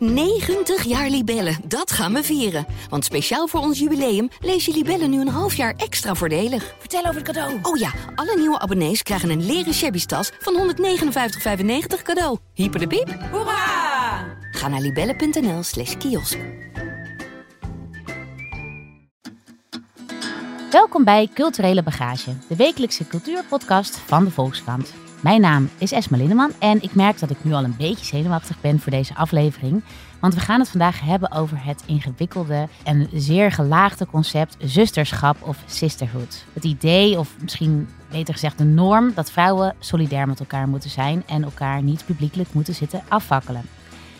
90 0.00 0.84
jaar 0.84 1.08
Libellen, 1.08 1.56
dat 1.64 1.92
gaan 1.92 2.12
we 2.12 2.22
vieren. 2.22 2.66
Want 2.88 3.04
speciaal 3.04 3.46
voor 3.46 3.60
ons 3.60 3.78
jubileum 3.78 4.28
lees 4.40 4.64
je 4.64 4.72
Libellen 4.72 5.10
nu 5.10 5.20
een 5.20 5.28
half 5.28 5.54
jaar 5.54 5.74
extra 5.76 6.14
voordelig. 6.14 6.74
Vertel 6.78 7.00
over 7.00 7.14
het 7.14 7.24
cadeau. 7.24 7.58
Oh 7.62 7.76
ja, 7.76 7.92
alle 8.14 8.36
nieuwe 8.36 8.58
abonnees 8.58 9.02
krijgen 9.02 9.30
een 9.30 9.46
leren 9.46 9.74
shabby 9.74 10.04
tas 10.04 10.30
van 10.38 10.74
159,95 10.74 12.02
cadeau. 12.02 12.38
Hyper 12.54 12.80
de 12.80 12.86
piep. 12.86 13.18
Hoera! 13.30 14.38
Ga 14.50 14.68
naar 14.68 14.80
libellen.nl 14.80 15.62
slash 15.62 15.96
kiosk. 15.96 16.38
Welkom 20.70 21.04
bij 21.04 21.28
Culturele 21.34 21.82
Bagage, 21.82 22.36
de 22.48 22.56
wekelijkse 22.56 23.06
cultuurpodcast 23.06 23.96
van 23.96 24.24
de 24.24 24.30
Volkskrant. 24.30 24.92
Mijn 25.20 25.40
naam 25.40 25.68
is 25.78 25.92
Esma 25.92 26.16
Linneman 26.16 26.52
en 26.58 26.82
ik 26.82 26.94
merk 26.94 27.18
dat 27.18 27.30
ik 27.30 27.44
nu 27.44 27.52
al 27.52 27.64
een 27.64 27.76
beetje 27.76 28.04
zenuwachtig 28.04 28.60
ben 28.60 28.80
voor 28.80 28.90
deze 28.90 29.14
aflevering. 29.14 29.82
Want 30.20 30.34
we 30.34 30.40
gaan 30.40 30.60
het 30.60 30.68
vandaag 30.68 31.00
hebben 31.00 31.32
over 31.32 31.64
het 31.64 31.82
ingewikkelde 31.86 32.68
en 32.84 33.08
zeer 33.12 33.52
gelaagde 33.52 34.06
concept 34.06 34.56
zusterschap 34.58 35.36
of 35.42 35.62
sisterhood. 35.66 36.44
Het 36.52 36.64
idee, 36.64 37.18
of 37.18 37.34
misschien 37.40 37.88
beter 38.10 38.34
gezegd 38.34 38.58
de 38.58 38.64
norm, 38.64 39.12
dat 39.14 39.30
vrouwen 39.30 39.74
solidair 39.78 40.26
met 40.26 40.40
elkaar 40.40 40.68
moeten 40.68 40.90
zijn 40.90 41.22
en 41.26 41.44
elkaar 41.44 41.82
niet 41.82 42.04
publiekelijk 42.04 42.52
moeten 42.52 42.74
zitten 42.74 43.02
afvakkelen. 43.08 43.62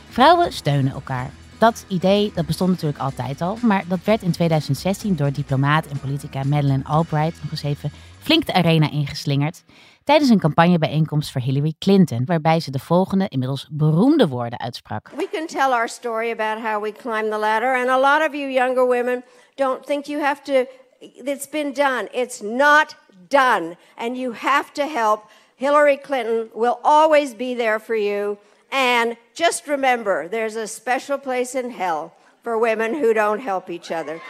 Vrouwen 0.08 0.52
steunen 0.52 0.92
elkaar. 0.92 1.30
Dat 1.58 1.84
idee 1.88 2.32
dat 2.34 2.46
bestond 2.46 2.70
natuurlijk 2.70 2.98
altijd 2.98 3.40
al, 3.40 3.58
maar 3.62 3.84
dat 3.88 3.98
werd 4.04 4.22
in 4.22 4.30
2016 4.30 5.16
door 5.16 5.32
diplomaat 5.32 5.86
en 5.86 5.98
politica 5.98 6.44
Madeleine 6.44 6.84
Albright 6.84 7.38
nog 7.42 7.50
eens 7.50 7.62
even 7.62 7.92
flink 8.18 8.46
de 8.46 8.52
arena 8.52 8.90
ingeslingerd 8.90 9.62
tijdens 10.04 10.30
een 10.30 10.40
campagnebijeenkomst 10.40 11.32
voor 11.32 11.40
Hillary 11.40 11.74
Clinton, 11.78 12.24
waarbij 12.24 12.60
ze 12.60 12.70
de 12.70 12.78
volgende 12.78 13.28
inmiddels 13.28 13.66
beroemde 13.70 14.28
woorden 14.28 14.58
uitsprak. 14.58 15.10
We 15.16 15.28
can 15.32 15.46
tell 15.46 15.70
our 15.70 15.88
story 15.88 16.30
about 16.30 16.62
how 16.62 16.82
we 16.82 16.92
climbed 16.92 17.30
the 17.30 17.38
ladder, 17.38 17.76
and 17.76 17.88
a 17.88 17.98
lot 17.98 18.28
of 18.28 18.34
you 18.34 18.50
younger 18.50 18.86
women 18.86 19.24
don't 19.60 19.86
think 19.86 20.08
you 20.08 20.20
have 20.20 20.42
to, 20.44 20.66
it's 21.00 21.48
been 21.48 21.72
done. 21.72 22.08
It's 22.12 22.40
not 22.40 22.96
done. 23.28 23.76
And 23.96 24.16
you 24.16 24.32
have 24.32 24.72
to 24.74 24.86
help. 24.86 25.28
Hillary 25.56 25.96
Clinton 25.96 26.48
will 26.54 26.80
always 26.82 27.34
be 27.34 27.54
there 27.54 27.78
for 27.78 27.94
you. 27.94 28.38
And 28.72 29.16
just 29.34 29.66
remember, 29.66 30.28
there's 30.28 30.56
a 30.56 30.66
special 30.66 31.18
place 31.18 31.54
in 31.54 31.70
hell 31.70 32.12
for 32.42 32.56
women 32.56 32.94
who 32.94 33.12
don't 33.12 33.40
help 33.40 33.68
each 33.68 33.90
other. 33.90 34.20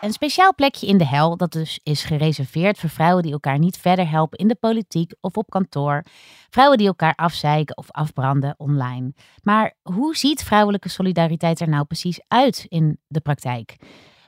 Een 0.00 0.12
speciaal 0.12 0.54
plekje 0.54 0.86
in 0.86 0.98
de 0.98 1.06
hel 1.06 1.36
dat 1.36 1.52
dus 1.52 1.80
is 1.82 2.04
gereserveerd 2.04 2.78
voor 2.78 2.90
vrouwen 2.90 3.22
die 3.22 3.32
elkaar 3.32 3.58
niet 3.58 3.76
verder 3.78 4.10
helpen 4.10 4.38
in 4.38 4.48
de 4.48 4.54
politiek 4.54 5.14
of 5.20 5.36
op 5.36 5.50
kantoor. 5.50 6.04
Vrouwen 6.50 6.78
die 6.78 6.86
elkaar 6.86 7.14
afzeiken 7.14 7.76
of 7.76 7.90
afbranden 7.90 8.54
online. 8.56 9.12
Maar 9.42 9.74
hoe 9.82 10.16
ziet 10.16 10.44
vrouwelijke 10.44 10.88
solidariteit 10.88 11.60
er 11.60 11.68
nou 11.68 11.84
precies 11.84 12.20
uit 12.28 12.66
in 12.68 12.98
de 13.06 13.20
praktijk? 13.20 13.76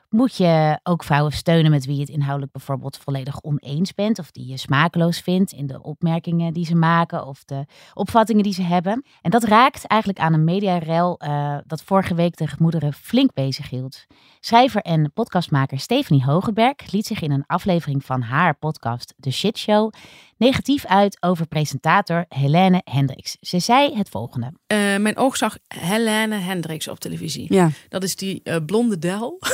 Moet 0.09 0.37
je 0.37 0.81
ook 0.83 1.05
vrouwen 1.05 1.33
steunen 1.33 1.71
met 1.71 1.87
wie 1.87 1.95
je 1.95 2.01
het 2.01 2.09
inhoudelijk 2.11 2.53
bijvoorbeeld 2.53 2.97
volledig 2.97 3.43
oneens 3.43 3.95
bent, 3.95 4.19
of 4.19 4.31
die 4.31 4.47
je 4.47 4.57
smakeloos 4.57 5.21
vindt 5.21 5.53
in 5.53 5.67
de 5.67 5.83
opmerkingen 5.83 6.53
die 6.53 6.65
ze 6.65 6.75
maken 6.75 7.27
of 7.27 7.45
de 7.45 7.65
opvattingen 7.95 8.43
die 8.43 8.53
ze 8.53 8.63
hebben? 8.63 9.05
En 9.23 9.31
dat 9.31 9.45
raakt 9.45 9.87
eigenlijk 9.87 10.21
aan 10.21 10.33
een 10.33 10.45
mediarel 10.45 11.21
uh, 11.25 11.59
dat 11.67 11.83
vorige 11.83 12.15
week 12.15 12.37
de 12.37 12.47
gemoederen 12.47 12.93
flink 12.93 13.35
bezig 13.35 13.71
hield. 13.71 14.07
Schrijver 14.41 14.81
en 14.83 15.13
podcastmaker 15.13 15.81
Stephanie 15.81 16.25
Hogeberg 16.25 16.93
liet 16.93 17.07
zich 17.07 17.21
in 17.21 17.31
een 17.31 17.45
aflevering 17.47 18.05
van 18.05 18.23
haar 18.23 18.59
podcast 18.59 19.15
The 19.21 19.31
Shit 19.31 19.59
Show 19.59 19.93
negatief 20.37 20.87
uit 20.87 21.17
over 21.21 21.47
presentator 21.47 22.25
Helene 22.29 22.83
Hendricks. 22.85 23.37
Ze 23.41 23.59
zei 23.59 23.97
het 23.97 24.09
volgende. 24.09 24.47
Uh, 24.47 24.79
mijn 24.97 25.17
oog 25.17 25.37
zag 25.37 25.59
Helene 25.69 26.37
Hendricks 26.37 26.89
op 26.89 26.99
televisie. 26.99 27.55
Ja. 27.55 27.71
Dat 27.89 28.03
is 28.03 28.17
die 28.17 28.41
uh, 28.45 28.57
blonde 28.67 28.99
del. 28.99 29.39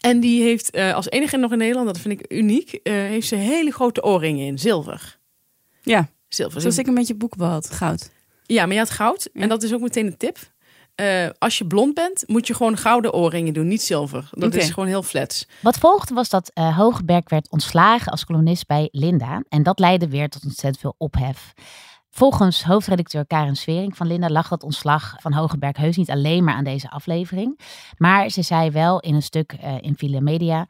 En 0.00 0.20
die 0.20 0.42
heeft 0.42 0.76
uh, 0.76 0.94
als 0.94 1.10
enige 1.10 1.36
nog 1.36 1.52
in 1.52 1.58
Nederland, 1.58 1.86
dat 1.86 1.98
vind 1.98 2.20
ik 2.20 2.32
uniek, 2.32 2.72
uh, 2.72 2.92
heeft 2.94 3.28
ze 3.28 3.34
hele 3.34 3.70
grote 3.70 4.02
oorringen 4.02 4.46
in, 4.46 4.58
zilver. 4.58 5.18
Ja, 5.82 6.08
zilver. 6.34 6.60
Zoals 6.60 6.78
ik 6.78 6.86
een 6.86 6.94
beetje 6.94 7.16
boek 7.16 7.34
had, 7.38 7.70
goud. 7.70 8.10
Ja, 8.42 8.64
maar 8.64 8.74
je 8.74 8.80
had 8.80 8.90
goud. 8.90 9.28
Ja. 9.32 9.40
En 9.40 9.48
dat 9.48 9.62
is 9.62 9.74
ook 9.74 9.80
meteen 9.80 10.06
een 10.06 10.16
tip. 10.16 10.38
Uh, 11.00 11.28
als 11.38 11.58
je 11.58 11.66
blond 11.66 11.94
bent, 11.94 12.24
moet 12.26 12.46
je 12.46 12.54
gewoon 12.54 12.76
gouden 12.76 13.12
oorringen 13.12 13.52
doen, 13.52 13.68
niet 13.68 13.82
zilver. 13.82 14.28
Dat 14.30 14.54
is 14.54 14.70
gewoon 14.70 14.88
heel 14.88 15.02
flats. 15.02 15.46
Wat 15.60 15.78
volgde 15.78 16.14
was 16.14 16.28
dat 16.28 16.50
uh, 16.54 16.78
Hogeberg 16.78 17.28
werd 17.28 17.50
ontslagen 17.50 18.12
als 18.12 18.24
columnist 18.24 18.66
bij 18.66 18.88
Linda. 18.92 19.42
En 19.48 19.62
dat 19.62 19.78
leidde 19.78 20.08
weer 20.08 20.28
tot 20.28 20.44
ontzettend 20.44 20.78
veel 20.80 20.94
ophef. 20.98 21.54
Volgens 22.10 22.64
hoofdredacteur 22.64 23.26
Karen 23.26 23.56
Swering 23.56 23.96
van 23.96 24.06
Linda 24.06 24.28
lag 24.28 24.48
dat 24.48 24.62
ontslag 24.62 25.14
van 25.20 25.32
Hogeberg 25.32 25.76
heus 25.76 25.96
niet 25.96 26.10
alleen 26.10 26.44
maar 26.44 26.54
aan 26.54 26.64
deze 26.64 26.90
aflevering. 26.90 27.60
Maar 27.96 28.28
ze 28.28 28.42
zei 28.42 28.70
wel 28.70 29.00
in 29.00 29.14
een 29.14 29.22
stuk 29.22 29.52
uh, 29.64 29.74
in 29.80 29.96
Villa 29.96 30.20
Media. 30.20 30.66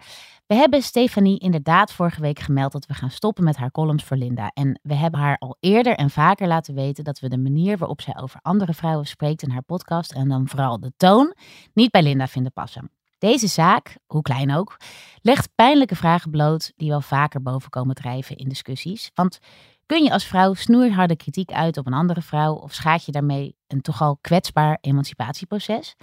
We 0.47 0.55
hebben 0.55 0.82
Stefanie 0.82 1.38
inderdaad 1.38 1.93
vorige 1.93 2.21
week 2.21 2.38
gemeld 2.38 2.72
dat 2.72 2.87
we 2.87 2.94
gaan 2.94 3.10
stoppen 3.10 3.44
met 3.44 3.56
haar 3.56 3.71
columns 3.71 4.05
voor 4.05 4.16
Linda. 4.16 4.50
En 4.55 4.81
we 4.82 4.94
hebben 4.94 5.21
haar 5.21 5.38
al 5.38 5.56
eerder 5.60 5.97
en 5.97 6.10
vaker 6.10 6.47
laten 6.47 6.75
weten 6.75 7.05
dat 7.05 7.21
we 7.21 7.28
de 7.28 7.38
manier 7.38 7.78
waarop 7.78 8.00
zij 8.00 8.16
over 8.21 8.41
andere 8.43 8.75
vrouwen 8.75 9.06
spreekt 9.06 9.43
in 9.43 9.50
haar 9.50 9.62
podcast 9.62 10.12
en 10.12 10.28
dan 10.28 10.49
vooral 10.49 10.81
de 10.81 10.93
toon 10.97 11.34
niet 11.75 11.91
bij 11.91 12.03
Linda 12.03 12.27
vinden 12.27 12.53
passen. 12.53 12.91
Deze 13.19 13.47
zaak, 13.47 13.97
hoe 14.06 14.22
klein 14.22 14.55
ook, 14.55 14.77
legt 15.21 15.55
pijnlijke 15.55 15.97
vragen 15.97 16.31
bloot 16.31 16.72
die 16.76 16.88
wel 16.88 17.00
vaker 17.00 17.43
boven 17.43 17.71
komen 17.71 17.94
drijven 17.94 18.37
in 18.37 18.49
discussies. 18.49 19.11
Want 19.15 19.38
kun 19.87 20.05
je 20.05 20.12
als 20.12 20.25
vrouw 20.25 20.55
snoeiharde 20.55 21.16
kritiek 21.16 21.53
uit 21.53 21.76
op 21.76 21.87
een 21.87 21.93
andere 21.93 22.22
vrouw 22.22 22.55
of 22.55 22.72
schaad 22.72 23.05
je 23.05 23.12
daarmee 23.12 23.56
een 23.66 23.81
toch 23.81 24.03
al 24.03 24.19
kwetsbaar 24.21 24.78
emancipatieproces? 24.81 25.94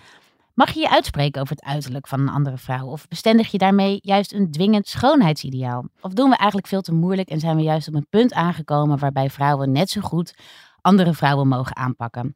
Mag 0.61 0.72
je 0.72 0.79
je 0.79 0.89
uitspreken 0.89 1.41
over 1.41 1.55
het 1.55 1.66
uiterlijk 1.66 2.07
van 2.07 2.19
een 2.19 2.29
andere 2.29 2.57
vrouw? 2.57 2.85
Of 2.85 3.07
bestendig 3.07 3.51
je 3.51 3.57
daarmee 3.57 3.99
juist 4.01 4.33
een 4.33 4.51
dwingend 4.51 4.88
schoonheidsideaal? 4.88 5.85
Of 6.01 6.13
doen 6.13 6.29
we 6.29 6.35
eigenlijk 6.35 6.67
veel 6.67 6.81
te 6.81 6.94
moeilijk 6.94 7.29
en 7.29 7.39
zijn 7.39 7.55
we 7.55 7.61
juist 7.61 7.88
op 7.88 7.94
een 7.94 8.07
punt 8.09 8.33
aangekomen 8.33 8.97
waarbij 8.97 9.29
vrouwen 9.29 9.72
net 9.72 9.89
zo 9.89 10.01
goed 10.01 10.33
andere 10.81 11.13
vrouwen 11.13 11.47
mogen 11.47 11.75
aanpakken? 11.75 12.35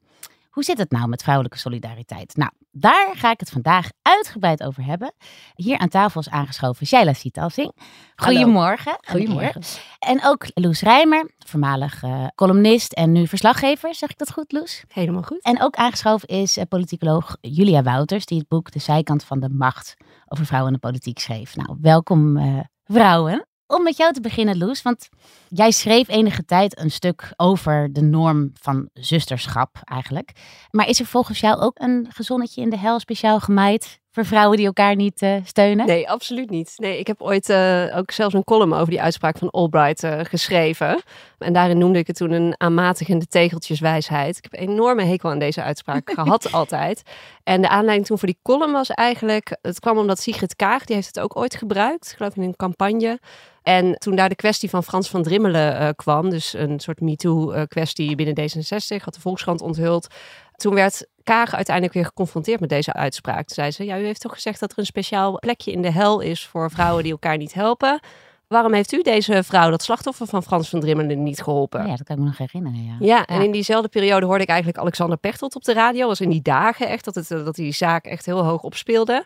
Hoe 0.55 0.63
zit 0.63 0.77
het 0.77 0.91
nou 0.91 1.07
met 1.07 1.21
vrouwelijke 1.21 1.57
solidariteit? 1.57 2.35
Nou, 2.35 2.51
daar 2.71 3.15
ga 3.15 3.31
ik 3.31 3.39
het 3.39 3.49
vandaag 3.49 3.89
uitgebreid 4.01 4.63
over 4.63 4.85
hebben. 4.85 5.13
Hier 5.55 5.77
aan 5.77 5.89
tafel 5.89 6.19
is 6.21 6.29
aangeschoven 6.29 6.85
Shaila 6.85 7.13
Sitalsing. 7.13 7.71
Goedemorgen. 8.15 8.97
Goedemorgen. 9.07 9.61
En 9.99 10.25
ook 10.25 10.45
Loes 10.53 10.81
Rijmer, 10.81 11.31
voormalig 11.37 12.03
uh, 12.03 12.27
columnist 12.35 12.93
en 12.93 13.11
nu 13.11 13.27
verslaggever. 13.27 13.95
Zeg 13.95 14.09
ik 14.09 14.17
dat 14.17 14.31
goed, 14.31 14.51
Loes? 14.51 14.83
Helemaal 14.87 15.23
goed. 15.23 15.41
En 15.41 15.61
ook 15.61 15.75
aangeschoven 15.75 16.27
is 16.27 16.57
uh, 16.57 16.63
politicoloog 16.69 17.37
Julia 17.41 17.83
Wouters, 17.83 18.25
die 18.25 18.37
het 18.37 18.47
boek 18.47 18.71
De 18.71 18.79
Zijkant 18.79 19.23
van 19.23 19.39
de 19.39 19.49
Macht 19.49 19.95
over 20.27 20.45
vrouwen 20.45 20.73
in 20.73 20.79
de 20.81 20.87
politiek 20.87 21.19
schreef. 21.19 21.55
Nou, 21.55 21.77
welkom 21.81 22.37
uh, 22.37 22.59
vrouwen. 22.83 23.47
Om 23.67 23.83
met 23.83 23.97
jou 23.97 24.13
te 24.13 24.21
beginnen, 24.21 24.57
Loes, 24.57 24.81
want 24.81 25.09
jij 25.47 25.71
schreef 25.71 26.07
enige 26.07 26.45
tijd 26.45 26.79
een 26.79 26.91
stuk 26.91 27.33
over 27.35 27.93
de 27.93 28.01
norm 28.01 28.51
van 28.53 28.89
zusterschap 28.93 29.77
eigenlijk. 29.83 30.31
Maar 30.71 30.87
is 30.87 30.99
er 30.99 31.05
volgens 31.05 31.39
jou 31.39 31.59
ook 31.59 31.79
een 31.79 32.07
gezonnetje 32.09 32.61
in 32.61 32.69
de 32.69 32.77
hel 32.77 32.99
speciaal 32.99 33.39
gemaaid 33.39 33.99
voor 34.15 34.25
vrouwen 34.25 34.57
die 34.57 34.65
elkaar 34.65 34.95
niet 34.95 35.21
uh, 35.21 35.35
steunen? 35.43 35.85
Nee, 35.85 36.09
absoluut 36.09 36.49
niet. 36.49 36.73
Nee, 36.75 36.99
ik 36.99 37.07
heb 37.07 37.21
ooit 37.21 37.49
uh, 37.49 37.97
ook 37.97 38.11
zelfs 38.11 38.33
een 38.33 38.43
column 38.43 38.73
over 38.73 38.89
die 38.89 39.01
uitspraak 39.01 39.37
van 39.37 39.49
Albright 39.49 40.03
uh, 40.03 40.19
geschreven. 40.23 41.01
En 41.37 41.53
daarin 41.53 41.77
noemde 41.77 41.99
ik 41.99 42.07
het 42.07 42.15
toen 42.15 42.31
een 42.31 42.53
aanmatigende 42.57 43.27
tegeltjeswijsheid. 43.27 44.37
Ik 44.37 44.43
heb 44.43 44.53
een 44.53 44.67
enorme 44.67 45.03
hekel 45.03 45.29
aan 45.29 45.39
deze 45.39 45.61
uitspraak 45.61 46.11
gehad 46.15 46.51
altijd. 46.51 47.01
En 47.43 47.61
de 47.61 47.69
aanleiding 47.69 48.07
toen 48.07 48.17
voor 48.17 48.27
die 48.27 48.39
column 48.43 48.71
was 48.71 48.89
eigenlijk... 48.89 49.57
Het 49.61 49.79
kwam 49.79 49.97
omdat 49.97 50.19
Sigrid 50.19 50.55
Kaag, 50.55 50.85
die 50.85 50.95
heeft 50.95 51.07
het 51.07 51.19
ook 51.19 51.37
ooit 51.37 51.55
gebruikt. 51.55 52.09
Ik 52.11 52.17
geloof 52.17 52.35
in 52.35 52.43
een 52.43 52.55
campagne. 52.55 53.19
En 53.65 53.95
toen 53.97 54.15
daar 54.15 54.29
de 54.29 54.35
kwestie 54.35 54.69
van 54.69 54.83
Frans 54.83 55.09
van 55.09 55.23
Drimmelen 55.23 55.81
uh, 55.81 55.89
kwam, 55.95 56.29
dus 56.29 56.53
een 56.53 56.79
soort 56.79 57.01
MeToo-kwestie 57.01 58.15
binnen 58.15 58.39
D66, 58.39 59.03
had 59.03 59.13
de 59.13 59.19
Volkskrant 59.19 59.61
onthuld. 59.61 60.07
Toen 60.55 60.73
werd 60.73 61.07
Kaag 61.23 61.55
uiteindelijk 61.55 61.95
weer 61.95 62.05
geconfronteerd 62.05 62.59
met 62.59 62.69
deze 62.69 62.93
uitspraak. 62.93 63.45
Toen 63.45 63.55
zei 63.55 63.71
ze, 63.71 63.85
ja, 63.85 63.99
u 63.99 64.05
heeft 64.05 64.21
toch 64.21 64.33
gezegd 64.33 64.59
dat 64.59 64.71
er 64.71 64.79
een 64.79 64.85
speciaal 64.85 65.39
plekje 65.39 65.71
in 65.71 65.81
de 65.81 65.91
hel 65.91 66.19
is 66.19 66.45
voor 66.45 66.71
vrouwen 66.71 67.03
die 67.03 67.11
elkaar 67.11 67.37
niet 67.37 67.53
helpen. 67.53 67.99
Waarom 68.47 68.73
heeft 68.73 68.91
u 68.91 69.01
deze 69.01 69.43
vrouw, 69.43 69.69
dat 69.69 69.83
slachtoffer 69.83 70.27
van 70.27 70.43
Frans 70.43 70.69
van 70.69 70.79
Drimmelen, 70.79 71.23
niet 71.23 71.41
geholpen? 71.41 71.87
Ja, 71.87 71.95
dat 71.95 72.03
kan 72.03 72.15
ik 72.15 72.21
me 72.21 72.27
nog 72.27 72.37
herinneren, 72.37 72.83
ja. 72.83 72.95
Ja, 72.99 73.25
en 73.25 73.37
ja. 73.37 73.43
in 73.43 73.51
diezelfde 73.51 73.89
periode 73.89 74.25
hoorde 74.25 74.43
ik 74.43 74.49
eigenlijk 74.49 74.79
Alexander 74.79 75.17
Pechtold 75.17 75.55
op 75.55 75.63
de 75.63 75.73
radio. 75.73 76.07
was 76.07 76.21
in 76.21 76.29
die 76.29 76.41
dagen 76.41 76.87
echt, 76.87 77.05
dat, 77.05 77.15
het, 77.15 77.27
dat 77.27 77.55
die 77.55 77.71
zaak 77.71 78.05
echt 78.05 78.25
heel 78.25 78.43
hoog 78.43 78.61
opspeelde. 78.61 79.25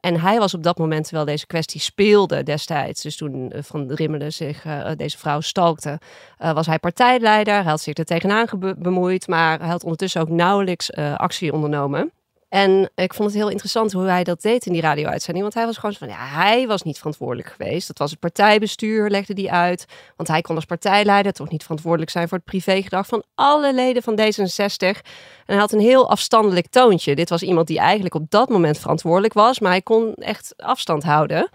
En 0.00 0.20
hij 0.20 0.38
was 0.38 0.54
op 0.54 0.62
dat 0.62 0.78
moment, 0.78 1.04
terwijl 1.04 1.26
deze 1.26 1.46
kwestie 1.46 1.80
speelde 1.80 2.42
destijds, 2.42 3.02
dus 3.02 3.16
toen 3.16 3.52
Van 3.56 3.92
Rimmelen 3.92 4.32
zich 4.32 4.64
uh, 4.64 4.90
deze 4.96 5.18
vrouw 5.18 5.40
stalkte, 5.40 6.00
was 6.38 6.66
hij 6.66 6.78
partijleider. 6.78 7.54
Hij 7.54 7.62
had 7.62 7.80
zich 7.80 7.96
er 7.96 8.04
tegenaan 8.04 8.46
bemoeid, 8.78 9.28
maar 9.28 9.58
hij 9.58 9.68
had 9.68 9.82
ondertussen 9.82 10.20
ook 10.20 10.28
nauwelijks 10.28 10.92
actie 11.16 11.52
ondernomen. 11.52 12.12
En 12.50 12.90
ik 12.94 13.14
vond 13.14 13.28
het 13.28 13.38
heel 13.38 13.48
interessant 13.48 13.92
hoe 13.92 14.04
hij 14.04 14.24
dat 14.24 14.42
deed 14.42 14.66
in 14.66 14.72
die 14.72 14.82
radio-uitzending. 14.82 15.42
Want 15.42 15.54
hij 15.54 15.66
was 15.66 15.76
gewoon 15.76 15.94
van, 15.94 16.08
ja, 16.08 16.26
hij 16.26 16.66
was 16.66 16.82
niet 16.82 16.98
verantwoordelijk 16.98 17.48
geweest. 17.48 17.86
Dat 17.86 17.98
was 17.98 18.10
het 18.10 18.20
partijbestuur, 18.20 19.10
legde 19.10 19.34
die 19.34 19.52
uit. 19.52 19.84
Want 20.16 20.28
hij 20.28 20.40
kon 20.40 20.54
als 20.54 20.64
partijleider 20.64 21.32
toch 21.32 21.50
niet 21.50 21.62
verantwoordelijk 21.62 22.10
zijn 22.10 22.28
voor 22.28 22.36
het 22.36 22.46
privégedrag 22.46 23.06
van 23.06 23.24
alle 23.34 23.74
leden 23.74 24.02
van 24.02 24.20
D66. 24.20 24.78
En 24.78 25.56
hij 25.56 25.56
had 25.56 25.72
een 25.72 25.80
heel 25.80 26.10
afstandelijk 26.10 26.66
toontje. 26.66 27.14
Dit 27.14 27.28
was 27.28 27.42
iemand 27.42 27.66
die 27.66 27.78
eigenlijk 27.78 28.14
op 28.14 28.30
dat 28.30 28.48
moment 28.48 28.78
verantwoordelijk 28.78 29.34
was, 29.34 29.60
maar 29.60 29.70
hij 29.70 29.82
kon 29.82 30.14
echt 30.14 30.54
afstand 30.56 31.02
houden. 31.02 31.50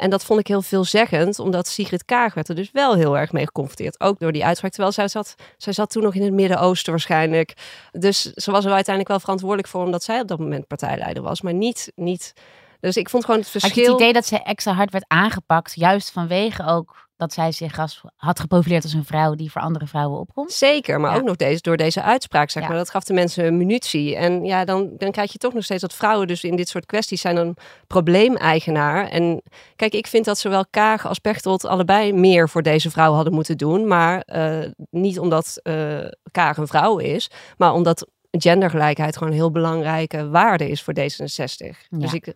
En 0.00 0.10
dat 0.10 0.24
vond 0.24 0.40
ik 0.40 0.46
heel 0.46 0.62
veelzeggend, 0.62 1.38
omdat 1.38 1.68
Sigrid 1.68 2.04
Kaag 2.04 2.34
werd 2.34 2.48
er 2.48 2.54
dus 2.54 2.70
wel 2.72 2.94
heel 2.94 3.18
erg 3.18 3.32
mee 3.32 3.44
geconfronteerd. 3.44 4.00
Ook 4.00 4.18
door 4.18 4.32
die 4.32 4.44
uitspraak, 4.44 4.70
terwijl 4.70 4.92
zij 4.92 5.08
zat, 5.08 5.34
zij 5.56 5.72
zat 5.72 5.90
toen 5.90 6.02
nog 6.02 6.14
in 6.14 6.22
het 6.22 6.32
Midden-Oosten 6.32 6.92
waarschijnlijk. 6.92 7.56
Dus 7.92 8.22
ze 8.22 8.50
was 8.50 8.64
er 8.64 8.72
uiteindelijk 8.72 9.08
wel 9.08 9.20
verantwoordelijk 9.20 9.68
voor, 9.68 9.84
omdat 9.84 10.02
zij 10.02 10.20
op 10.20 10.28
dat 10.28 10.38
moment 10.38 10.66
partijleider 10.66 11.22
was. 11.22 11.40
Maar 11.40 11.54
niet, 11.54 11.92
niet 11.94 12.32
dus 12.80 12.96
ik 12.96 13.08
vond 13.08 13.24
gewoon 13.24 13.40
het 13.40 13.48
verschil... 13.48 13.74
Had 13.74 13.84
je 13.84 13.90
het 13.92 14.00
idee 14.00 14.12
dat 14.12 14.26
ze 14.26 14.42
extra 14.42 14.72
hard 14.72 14.92
werd 14.92 15.04
aangepakt, 15.08 15.74
juist 15.74 16.10
vanwege 16.10 16.66
ook 16.66 17.08
dat 17.20 17.32
zij 17.32 17.52
zich 17.52 17.78
als, 17.78 18.00
had 18.16 18.40
geprofileerd 18.40 18.82
als 18.82 18.92
een 18.92 19.04
vrouw 19.04 19.34
die 19.34 19.50
voor 19.50 19.60
andere 19.62 19.86
vrouwen 19.86 20.20
opkomt? 20.20 20.52
Zeker, 20.52 21.00
maar 21.00 21.10
Ja. 21.12 21.16
ook 21.18 21.24
nog 21.26 21.36
deze, 21.36 21.62
door 21.62 21.76
deze 21.76 22.02
uitspraak, 22.02 22.50
zeg 22.50 22.62
Ja. 22.62 22.68
maar. 22.68 22.78
Dat 22.78 22.90
gaf 22.90 23.04
de 23.04 23.12
mensen 23.14 23.56
munitie. 23.56 24.16
En 24.16 24.44
ja, 24.44 24.64
dan, 24.64 24.90
dan 24.98 25.10
krijg 25.10 25.32
je 25.32 25.38
toch 25.38 25.52
nog 25.52 25.64
steeds 25.64 25.80
dat 25.80 25.94
vrouwen 25.94 26.26
dus 26.26 26.44
in 26.44 26.56
dit 26.56 26.68
soort 26.68 26.86
kwesties 26.86 27.20
zijn 27.20 27.36
een 27.36 27.56
probleemeigenaar. 27.86 29.08
En 29.08 29.42
kijk, 29.76 29.94
ik 29.94 30.06
vind 30.06 30.24
dat 30.24 30.38
zowel 30.38 30.64
Kaag 30.70 31.06
als 31.06 31.18
Pechtold 31.18 31.64
allebei 31.66 32.12
meer 32.12 32.48
voor 32.48 32.62
deze 32.62 32.90
vrouw 32.90 33.12
hadden 33.12 33.32
moeten 33.34 33.56
doen. 33.56 33.86
Maar 33.86 34.20
eh, 34.20 34.58
niet 34.90 35.18
omdat 35.18 35.60
eh 35.62 35.98
Kaag 36.30 36.56
een 36.56 36.66
vrouw 36.66 36.98
is, 36.98 37.30
maar 37.56 37.72
omdat 37.72 38.06
gendergelijkheid 38.30 39.14
gewoon 39.16 39.32
een 39.32 39.38
heel 39.38 39.50
belangrijke 39.50 40.28
waarde 40.28 40.68
is 40.68 40.82
voor 40.82 40.94
D66. 40.94 41.76
Dus 41.90 42.12
ik, 42.12 42.34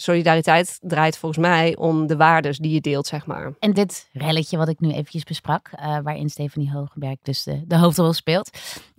solidariteit 0.00 0.78
draait 0.82 1.18
volgens 1.18 1.40
mij 1.46 1.76
om 1.76 2.06
de 2.06 2.16
waardes 2.16 2.58
die 2.58 2.72
je 2.72 2.80
deelt, 2.80 3.06
zeg 3.06 3.26
maar. 3.26 3.52
En 3.58 3.72
dit 3.72 4.08
relletje 4.12 4.56
wat 4.56 4.68
ik 4.68 4.80
nu 4.80 4.90
eventjes 4.90 5.24
besprak, 5.24 5.70
eh, 5.74 5.96
waarin 6.02 6.28
Stephanie 6.28 6.70
Hogenberg 6.72 7.16
dus 7.22 7.42
de, 7.42 7.62
de 7.66 7.76
hoofdrol 7.78 8.12
speelt, 8.12 8.50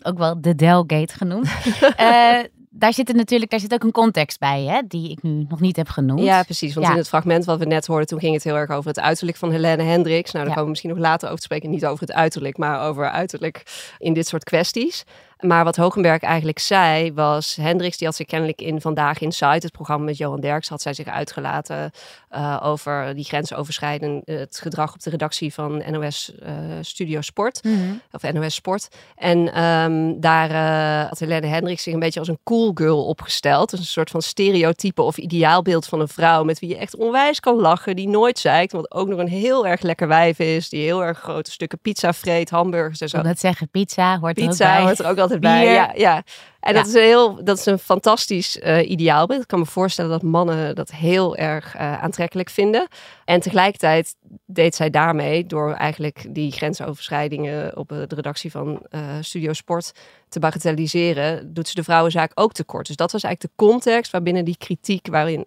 ook 0.02 0.18
wel 0.18 0.42
de 0.42 0.56
Delgate 0.56 1.14
genoemd. 1.14 1.50
Eh, 1.96 2.40
daar 2.74 2.94
zit 2.94 3.14
natuurlijk, 3.14 3.52
daar 3.52 3.60
zit 3.60 3.74
ook 3.74 3.84
een 3.84 3.92
context 3.92 4.40
bij, 4.40 4.64
hè, 4.64 4.82
die 4.88 5.10
ik 5.10 5.22
nu 5.24 5.46
nog 5.50 5.60
niet 5.60 5.76
heb 5.76 5.88
genoemd. 5.90 6.22
Ja, 6.24 6.44
precies. 6.44 6.74
Want 6.74 6.86
Ja. 6.86 6.92
in 6.92 6.98
het 6.98 7.08
fragment 7.08 7.46
wat 7.46 7.60
we 7.60 7.66
net 7.66 7.86
hoorden, 7.88 8.08
toen 8.08 8.20
ging 8.20 8.34
het 8.34 8.44
heel 8.44 8.56
erg 8.56 8.70
over 8.70 8.90
het 8.90 9.00
uiterlijk 9.00 9.38
van 9.38 9.52
Helene 9.52 9.84
Hendricks. 9.84 10.32
Nou, 10.32 10.46
daar 10.46 10.46
Ja. 10.46 10.50
komen 10.50 10.64
we 10.64 10.70
misschien 10.70 10.90
nog 10.90 11.00
later 11.00 11.26
over 11.28 11.38
te 11.40 11.44
spreken. 11.46 11.70
Niet 11.70 11.86
over 11.86 12.08
het 12.08 12.16
uiterlijk, 12.16 12.58
maar 12.58 12.82
over 12.88 13.10
uiterlijk 13.10 13.64
in 13.98 14.14
dit 14.14 14.28
soort 14.28 14.44
kwesties. 14.44 15.04
Maar 15.42 15.64
wat 15.64 15.76
Hogenberg 15.76 16.22
eigenlijk 16.22 16.60
zei, 16.60 17.14
was 17.14 17.56
Hendricks, 17.56 17.98
die 17.98 18.08
had 18.08 18.16
zich 18.16 18.26
kennelijk 18.26 18.62
in 18.62 18.82
Vandaag 18.82 19.20
Inside, 19.20 19.48
het 19.48 19.72
programma 19.72 20.06
met 20.06 20.18
Johan 20.18 20.40
Derks, 20.40 20.70
had 20.70 20.82
zij 20.82 20.94
zich 20.94 21.08
uitgelaten 21.08 21.92
eh, 22.30 22.60
over 22.64 23.16
die 23.16 23.24
grensoverschrijdend 23.24 24.22
het 24.26 24.60
gedrag 24.62 24.94
op 24.94 25.02
de 25.04 25.10
redactie 25.10 25.54
van 25.54 25.84
NOS 25.92 26.32
eh, 26.40 26.54
Studio 26.82 27.22
Sport. 27.22 27.64
Mhm. 27.64 27.76
Of 28.12 28.32
NOS 28.34 28.54
Sport. 28.56 28.88
En 29.16 29.54
ehm, 29.54 30.20
daar 30.20 30.50
eh, 30.50 31.10
had 31.10 31.20
Helene 31.20 31.48
Hendricks 31.48 31.84
zich 31.84 31.94
een 31.94 32.00
beetje 32.00 32.20
als 32.20 32.28
een 32.28 32.40
cool 32.44 32.72
girl 32.74 33.06
opgesteld. 33.06 33.70
Dus 33.70 33.80
een 33.80 33.86
soort 33.86 34.10
van 34.10 34.22
stereotype 34.22 35.02
of 35.02 35.18
ideaalbeeld 35.18 35.86
van 35.86 36.00
een 36.00 36.08
vrouw 36.08 36.44
met 36.44 36.60
wie 36.60 36.70
je 36.70 36.78
echt 36.78 36.96
onwijs 36.96 37.40
kan 37.40 37.56
lachen. 37.56 37.96
Die 37.96 38.10
nooit 38.10 38.40
zeikt, 38.40 38.72
wat 38.72 38.92
ook 38.92 39.08
nog 39.08 39.20
een 39.20 39.28
heel 39.28 39.68
erg 39.68 39.82
lekker 39.82 40.08
wijf 40.08 40.40
is. 40.40 40.70
Die 40.70 40.84
heel 40.84 41.04
erg 41.04 41.20
grote 41.20 41.52
stukken 41.52 41.80
pizza 41.80 42.14
vreet, 42.14 42.50
hamburgers 42.50 43.00
en 43.00 43.06
Ik 43.06 43.12
zo. 43.12 43.18
wil 43.18 43.28
net 43.28 43.40
zeggen, 43.40 43.70
pizza 43.70 44.20
hoort 44.20 44.38
er 44.38 44.44
ook 44.44 44.50
Pizza 44.50 44.74
bij. 44.74 44.84
hoort 44.84 45.00
er 45.00 45.08
ook 45.08 45.18
altijd 45.32 45.54
bij. 45.54 45.64
Bier. 45.64 45.74
Ja, 45.74 45.92
ja. 45.96 46.24
En 46.60 46.74
Ja. 46.74 46.80
dat 46.80 46.88
is 46.88 46.94
een 46.94 47.02
heel, 47.02 47.44
dat 47.44 47.58
is 47.58 47.66
een 47.66 47.80
fantastisch 47.80 48.60
eh, 48.60 48.90
ideaalbeeld. 48.90 49.42
Ik 49.42 49.48
kan 49.48 49.60
me 49.60 49.66
voorstellen 49.66 50.12
dat 50.12 50.22
mannen 50.22 50.76
dat 50.76 50.92
heel 50.92 51.36
erg 51.36 51.76
eh, 51.76 52.04
aantrekkelijk 52.04 52.50
vinden. 52.50 52.88
En 53.26 53.40
tegelijkertijd 53.40 54.16
deed 54.46 54.76
zij 54.76 54.90
daarmee, 54.90 55.46
door 55.46 55.74
eigenlijk 55.74 56.26
die 56.30 56.52
grensoverschrijdingen 56.52 57.78
op 57.78 57.92
eh, 57.92 57.98
de 58.08 58.16
redactie 58.16 58.52
van 58.52 58.86
Studio 59.22 59.54
Sport 59.54 59.92
te 60.30 60.40
bagatelliseren, 60.40 61.54
doet 61.54 61.68
ze 61.68 61.76
de 61.76 61.84
vrouwenzaak 61.84 62.32
ook 62.36 62.54
tekort. 62.54 62.88
Dus 62.88 62.96
dat 62.96 63.12
was 63.12 63.24
eigenlijk 63.24 63.56
de 63.56 63.66
context 63.66 64.12
waarbinnen 64.12 64.46
die 64.46 64.58
kritiek, 64.58 65.08
waarin 65.08 65.46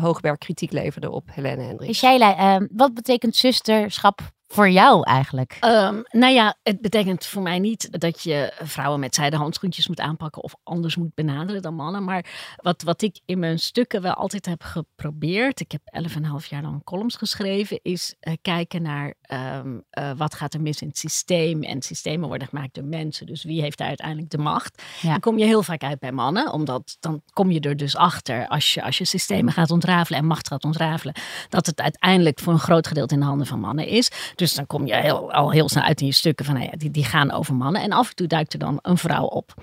Hoogberg 0.00 0.38
kritiek 0.38 0.72
leverde 0.72 1.10
op 1.10 1.28
Helene 1.32 1.62
Hendricks. 1.62 1.98
Shaila, 1.98 2.36
eh, 2.36 2.66
wat 2.70 2.94
betekent 2.94 3.36
zusterschap 3.36 4.20
voor 4.52 4.70
jou 4.70 5.02
eigenlijk? 5.02 5.56
Ehm, 5.60 6.02
nou 6.10 6.32
ja, 6.32 6.56
het 6.62 6.80
betekent 6.80 7.26
voor 7.26 7.42
mij 7.42 7.58
niet 7.58 8.00
dat 8.00 8.22
je 8.22 8.52
vrouwen 8.62 9.00
met 9.00 9.14
zijde 9.14 9.36
handschoentjes 9.36 9.88
moet 9.88 10.00
aanpakken 10.00 10.42
of 10.42 10.54
anders 10.62 10.96
moet 10.96 11.14
benaderen 11.14 11.62
dan 11.62 11.74
mannen. 11.74 12.04
Maar 12.04 12.24
wat, 12.56 12.82
wat 12.82 13.02
ik 13.02 13.20
in 13.24 13.38
mijn 13.38 13.58
stukken 13.58 14.02
wel 14.02 14.12
altijd 14.12 14.46
heb 14.46 14.62
geprobeerd, 14.62 15.60
ik 15.60 15.72
heb 15.72 15.80
11,5 16.42 16.48
jaar 16.48 16.62
lang 16.62 16.84
columns 16.84 17.16
geschreven, 17.16 17.78
is 17.82 18.14
eh, 18.20 18.34
kijken 18.42 18.82
naar 18.82 19.14
ehm, 19.22 19.78
eh, 19.90 20.10
wat 20.16 20.34
gaat 20.34 20.54
er 20.54 20.60
mis 20.60 20.80
in 20.80 20.88
het 20.88 20.98
systeem. 20.98 21.62
En 21.62 21.82
systemen 21.82 22.28
worden 22.28 22.48
gemaakt 22.48 22.74
door 22.74 22.84
mensen, 22.84 23.26
dus 23.26 23.44
wie 23.44 23.60
heeft 23.60 23.78
daar 23.78 23.88
uiteindelijk 23.88 24.30
de 24.30 24.38
macht? 24.38 24.82
Ja. 25.00 25.10
Dan 25.10 25.20
kom 25.20 25.38
je 25.38 25.44
heel 25.44 25.62
vaak 25.62 25.82
uit 25.82 25.98
bij 25.98 26.12
mannen, 26.12 26.52
omdat 26.52 26.96
dan 27.00 27.22
kom 27.32 27.50
je 27.50 27.60
er 27.60 27.76
dus 27.76 27.96
achter 27.96 28.48
als 28.48 28.74
je, 28.74 28.82
als 28.82 28.98
je 28.98 29.04
systemen 29.04 29.52
gaat 29.52 29.70
ontrafelen 29.70 30.20
en 30.20 30.26
macht 30.26 30.48
gaat 30.48 30.64
ontrafelen, 30.64 31.14
dat 31.48 31.66
het 31.66 31.80
uiteindelijk 31.80 32.40
voor 32.40 32.52
een 32.52 32.58
groot 32.58 32.86
gedeelte 32.86 33.14
in 33.14 33.20
de 33.20 33.26
handen 33.26 33.46
van 33.46 33.60
mannen 33.60 33.86
is. 33.86 34.10
Dus 34.42 34.54
dan 34.54 34.66
kom 34.66 34.86
je 34.86 35.12
al 35.12 35.50
heel 35.50 35.68
snel 35.68 35.82
uit 35.82 36.00
in 36.00 36.06
je 36.06 36.12
stukken 36.12 36.44
van, 36.44 36.54
nou 36.54 36.66
ja, 36.66 36.72
die, 36.76 36.90
die 36.90 37.04
gaan 37.04 37.30
over 37.32 37.54
mannen. 37.54 37.82
En 37.82 37.92
af 37.92 38.08
en 38.08 38.14
toe 38.14 38.26
duikt 38.26 38.52
er 38.52 38.58
dan 38.58 38.78
een 38.82 38.98
vrouw 38.98 39.24
op. 39.24 39.54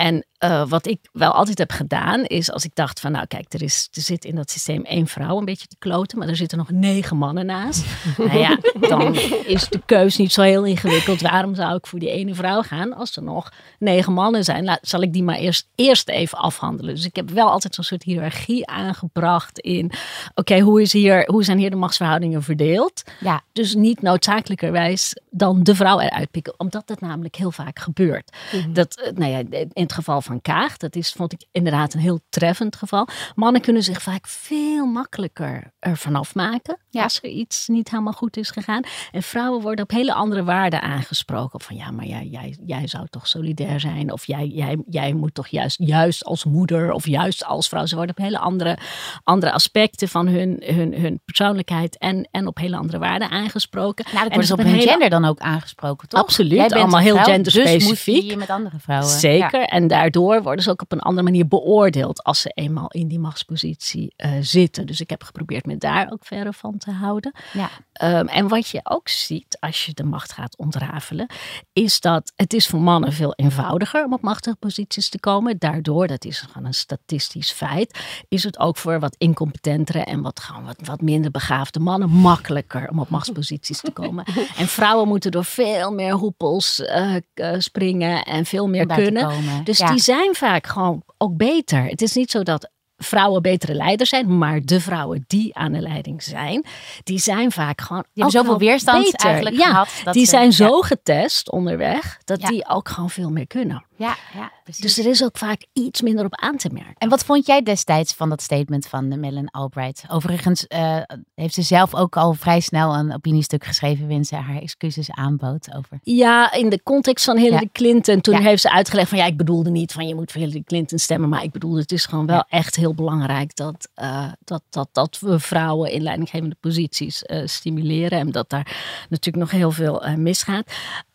En 0.00 0.24
eh, 0.38 0.68
wat 0.68 0.86
ik 0.86 0.98
wel 1.12 1.32
altijd 1.32 1.58
heb 1.58 1.70
gedaan, 1.70 2.24
is 2.24 2.52
als 2.52 2.64
ik 2.64 2.74
dacht 2.74 3.00
van, 3.00 3.12
nou 3.12 3.26
kijk, 3.26 3.52
er, 3.52 3.62
is, 3.62 3.88
er 3.92 4.02
zit 4.02 4.24
in 4.24 4.34
dat 4.34 4.50
systeem 4.50 4.84
één 4.84 5.06
vrouw 5.06 5.38
een 5.38 5.44
beetje 5.44 5.66
te 5.66 5.76
kloten, 5.78 6.18
maar 6.18 6.28
er 6.28 6.36
zitten 6.36 6.58
nog 6.58 6.70
negen 6.70 7.16
mannen 7.16 7.46
naast. 7.46 7.84
nou 8.16 8.38
ja, 8.38 8.58
dan 8.88 9.14
is 9.44 9.68
de 9.68 9.80
keus 9.86 10.16
niet 10.16 10.32
zo 10.32 10.42
heel 10.42 10.64
ingewikkeld. 10.64 11.20
Waarom 11.20 11.54
zou 11.54 11.76
ik 11.76 11.86
voor 11.86 11.98
die 11.98 12.10
ene 12.10 12.34
vrouw 12.34 12.62
gaan 12.62 12.92
als 12.94 13.16
er 13.16 13.22
nog 13.22 13.52
negen 13.78 14.12
mannen 14.12 14.44
zijn? 14.44 14.64
Laat, 14.64 14.78
zal 14.82 15.02
ik 15.02 15.12
die 15.12 15.22
maar 15.22 15.36
eerst, 15.36 15.68
eerst 15.74 16.08
even 16.08 16.38
afhandelen. 16.38 16.94
Dus 16.94 17.04
ik 17.04 17.16
heb 17.16 17.30
wel 17.30 17.50
altijd 17.50 17.74
zo'n 17.74 17.84
soort 17.84 18.02
hiërarchie 18.02 18.66
aangebracht 18.66 19.58
in, 19.58 19.92
oké, 20.34 20.58
hoe 20.58 20.80
is 20.80 20.92
hier, 20.92 21.24
hoe 21.26 21.44
zijn 21.44 21.58
hier 21.58 21.70
de 21.70 21.76
machtsverhoudingen 21.76 22.42
verdeeld? 22.42 23.02
Ja, 23.18 23.42
Dus 23.52 23.74
niet 23.74 24.02
noodzakelijkerwijs 24.02 25.16
dan 25.30 25.62
de 25.62 25.74
vrouw 25.74 26.00
eruit 26.00 26.30
pikken, 26.30 26.54
omdat 26.56 26.86
dat 26.86 27.00
namelijk 27.00 27.36
heel 27.36 27.50
vaak 27.52 27.78
gebeurt. 27.78 28.36
Dat, 28.68 29.00
eh, 29.00 29.12
nou 29.12 29.30
ja, 29.30 29.66
in 29.72 29.88
het 29.90 29.98
geval 29.98 30.20
van 30.22 30.40
Kaag, 30.40 30.76
dat 30.76 30.96
is, 30.96 31.12
vond 31.12 31.32
ik 31.32 31.44
inderdaad 31.52 31.94
een 31.94 32.00
heel 32.00 32.20
treffend 32.28 32.76
geval. 32.76 33.08
Mannen 33.34 33.60
kunnen 33.60 33.82
zich 33.82 34.02
vaak 34.02 34.26
veel 34.26 34.86
makkelijker 34.86 35.72
ervan 35.78 36.14
afmaken 36.16 36.78
Ja. 36.90 37.02
als 37.02 37.18
er 37.22 37.28
iets 37.30 37.68
niet 37.68 37.90
helemaal 37.90 38.12
goed 38.12 38.36
is 38.36 38.50
gegaan. 38.50 38.82
En 39.12 39.22
vrouwen 39.22 39.62
worden 39.62 39.84
op 39.84 39.90
hele 39.90 40.12
andere 40.14 40.44
waarden 40.44 40.82
aangesproken. 40.82 41.60
Van 41.60 41.76
ja, 41.76 41.90
maar 41.90 42.04
jij, 42.06 42.26
jij, 42.26 42.56
jij 42.66 42.86
zou 42.86 43.06
toch 43.10 43.26
solidair 43.28 43.80
zijn? 43.80 44.12
Of 44.12 44.26
jij, 44.26 44.46
jij, 44.46 44.76
jij 44.88 45.12
moet 45.12 45.34
toch 45.34 45.46
juist, 45.48 45.78
juist 45.82 46.24
als 46.24 46.44
moeder 46.44 46.92
of 46.92 47.06
juist 47.06 47.44
als 47.44 47.68
vrouw. 47.68 47.86
Ze 47.86 47.96
worden 47.96 48.16
op 48.16 48.22
hele 48.22 48.38
andere, 48.38 48.78
andere 49.24 49.52
aspecten 49.52 50.08
van 50.08 50.26
hun, 50.28 50.62
hun, 50.64 50.94
hun 50.94 51.20
persoonlijkheid 51.24 51.98
en, 51.98 52.28
en 52.30 52.46
op 52.46 52.58
hele 52.58 52.76
andere 52.76 52.98
waarden 52.98 53.30
aangesproken. 53.30 54.04
nou, 54.04 54.16
dat 54.16 54.26
En 54.26 54.32
wordt 54.34 54.48
dus 54.48 54.58
op 54.58 54.64
hun 54.64 54.74
hele- 54.74 54.90
gender 54.90 55.10
dan 55.10 55.24
ook 55.24 55.38
aangesproken, 55.38 56.08
toch? 56.08 56.20
Absoluut, 56.20 56.50
Jij 56.52 56.66
bent 56.68 56.80
allemaal 56.80 57.00
heel 57.00 57.14
vrouw, 57.14 57.24
genderspecifiek. 57.32 58.14
Dus 58.14 58.22
moet 58.22 58.30
je 58.30 58.36
met 58.36 58.50
andere 58.50 58.78
vrouwen. 58.78 59.08
Zeker. 59.10 59.60
Ja. 59.60 59.66
En 59.80 59.88
daardoor 59.88 60.42
worden 60.42 60.64
ze 60.64 60.70
ook 60.70 60.82
op 60.82 60.92
een 60.92 61.00
andere 61.00 61.22
manier 61.22 61.48
beoordeeld 61.48 62.22
als 62.22 62.40
ze 62.40 62.50
eenmaal 62.54 62.88
in 62.90 63.08
die 63.08 63.18
machtspositie 63.18 64.12
eh, 64.16 64.32
zitten. 64.40 64.86
Dus 64.86 65.00
ik 65.00 65.10
heb 65.10 65.22
geprobeerd 65.22 65.66
me 65.66 65.76
daar 65.76 66.12
ook 66.12 66.24
verre 66.24 66.52
van 66.52 66.78
te 66.78 66.90
houden. 66.90 67.32
Ja. 67.52 67.70
Ehm, 67.92 68.26
en 68.26 68.48
wat 68.48 68.68
je 68.68 68.80
ook 68.82 69.08
ziet 69.08 69.56
als 69.60 69.86
je 69.86 69.94
de 69.94 70.04
macht 70.04 70.32
gaat 70.32 70.56
ontrafelen, 70.56 71.26
is 71.72 72.00
dat 72.00 72.32
het 72.36 72.52
is 72.52 72.66
voor 72.66 72.80
mannen 72.80 73.12
veel 73.12 73.32
eenvoudiger 73.34 74.04
om 74.04 74.12
op 74.12 74.20
machtige 74.20 74.56
posities 74.56 75.08
te 75.08 75.20
komen. 75.20 75.58
Daardoor, 75.58 76.06
dat 76.06 76.24
is 76.24 76.40
gewoon 76.40 76.66
een 76.66 76.74
statistisch 76.74 77.50
feit, 77.50 77.98
is 78.28 78.42
het 78.42 78.58
ook 78.58 78.76
voor 78.76 79.00
wat 79.00 79.14
incompetentere 79.18 80.04
en 80.04 80.22
wat, 80.22 80.40
gewoon 80.40 80.64
wat, 80.64 80.76
wat 80.82 81.00
minder 81.00 81.30
begaafde 81.30 81.80
mannen 81.80 82.10
makkelijker 82.10 82.88
om 82.90 82.98
op 82.98 83.08
machtsposities 83.08 83.80
te 83.80 83.90
komen. 83.90 84.24
en 84.56 84.66
vrouwen 84.66 85.08
moeten 85.08 85.30
door 85.30 85.44
veel 85.44 85.92
meer 85.92 86.12
hoepels 86.12 86.84
eh, 86.84 87.16
eh, 87.34 87.54
springen 87.58 88.22
en 88.24 88.44
veel 88.44 88.68
meer 88.68 88.86
kunnen. 88.86 89.64
Dus 89.70 89.78
Ja. 89.78 89.90
die 89.90 90.00
zijn 90.00 90.34
vaak 90.34 90.66
gewoon 90.66 91.02
ook 91.18 91.36
beter. 91.36 91.84
Het 91.84 92.02
is 92.02 92.14
niet 92.14 92.30
zo 92.30 92.42
dat 92.42 92.70
vrouwen 92.96 93.42
betere 93.42 93.74
leiders 93.74 94.10
zijn, 94.10 94.38
maar 94.38 94.60
de 94.64 94.80
vrouwen 94.80 95.24
die 95.26 95.54
aan 95.56 95.72
de 95.72 95.80
leiding 95.80 96.22
zijn, 96.22 96.64
die 97.02 97.18
zijn 97.18 97.52
vaak 97.52 97.80
gewoon. 97.80 98.04
Die 98.12 98.22
hebben 98.22 98.40
zoveel 98.40 98.58
weerstand 98.58 99.04
beter. 99.04 99.26
eigenlijk 99.28 99.56
ja, 99.56 99.66
gehad. 99.68 99.88
Dat 100.04 100.14
die 100.14 100.24
ze- 100.24 100.30
zijn 100.30 100.44
ja. 100.44 100.50
zo 100.50 100.80
getest 100.80 101.50
onderweg 101.50 102.18
dat 102.24 102.40
die 102.40 102.68
ook 102.68 102.88
gewoon 102.88 103.10
veel 103.10 103.30
meer 103.30 103.46
kunnen. 103.46 103.84
Ja, 104.00 104.16
ja, 104.34 104.52
precies. 104.64 104.82
Dus 104.82 104.98
er 104.98 105.10
is 105.10 105.24
ook 105.24 105.38
vaak 105.38 105.66
iets 105.72 106.00
minder 106.00 106.24
op 106.24 106.34
aan 106.34 106.56
te 106.56 106.68
merken. 106.72 106.94
En 106.98 107.08
wat 107.08 107.24
vond 107.24 107.46
jij 107.46 107.62
destijds 107.62 108.14
van 108.14 108.28
dat 108.28 108.42
statement 108.42 108.86
van 108.86 109.08
Madeleine 109.08 109.48
Albright? 109.50 110.04
Overigens 110.08 110.64
uh, 110.68 110.96
heeft 111.34 111.54
ze 111.54 111.62
zelf 111.62 111.94
ook 111.94 112.16
al 112.16 112.32
vrij 112.32 112.60
snel 112.60 112.94
een 112.94 113.14
opiniestuk 113.14 113.64
geschreven 113.64 114.00
waarin 114.00 114.24
ze 114.24 114.36
haar 114.36 114.62
excuses 114.62 115.10
aanbood 115.10 115.74
over. 115.74 115.98
Ja, 116.02 116.52
in 116.52 116.68
de 116.68 116.82
context 116.82 117.24
van 117.24 117.36
Hillary 117.36 117.68
Clinton. 117.72 118.20
Toen 118.20 118.34
heeft 118.34 118.62
ze 118.62 118.70
uitgelegd 118.70 119.08
van 119.08 119.18
ja, 119.18 119.24
ik 119.24 119.36
bedoelde 119.36 119.70
niet 119.70 119.92
van 119.92 120.08
je 120.08 120.14
moet 120.14 120.32
voor 120.32 120.40
Hillary 120.40 120.62
Clinton 120.62 120.98
stemmen. 120.98 121.28
Maar 121.28 121.42
ik 121.42 121.52
bedoelde 121.52 121.80
het 121.80 121.92
is 121.92 122.04
gewoon 122.04 122.26
wel 122.26 122.44
echt 122.48 122.76
heel 122.76 122.94
belangrijk 122.94 123.56
dat, 123.56 123.88
uh, 124.02 124.32
dat, 124.44 124.62
dat, 124.70 124.88
dat 124.92 125.18
we 125.18 125.38
vrouwen 125.38 125.90
in 125.90 126.02
leidinggevende 126.02 126.56
posities 126.60 127.22
uh, 127.26 127.42
stimuleren. 127.46 128.18
En 128.18 128.30
dat 128.30 128.50
daar 128.50 128.76
natuurlijk 129.08 129.44
nog 129.44 129.50
heel 129.50 129.70
veel 129.70 130.02
misgaat. 130.16 130.72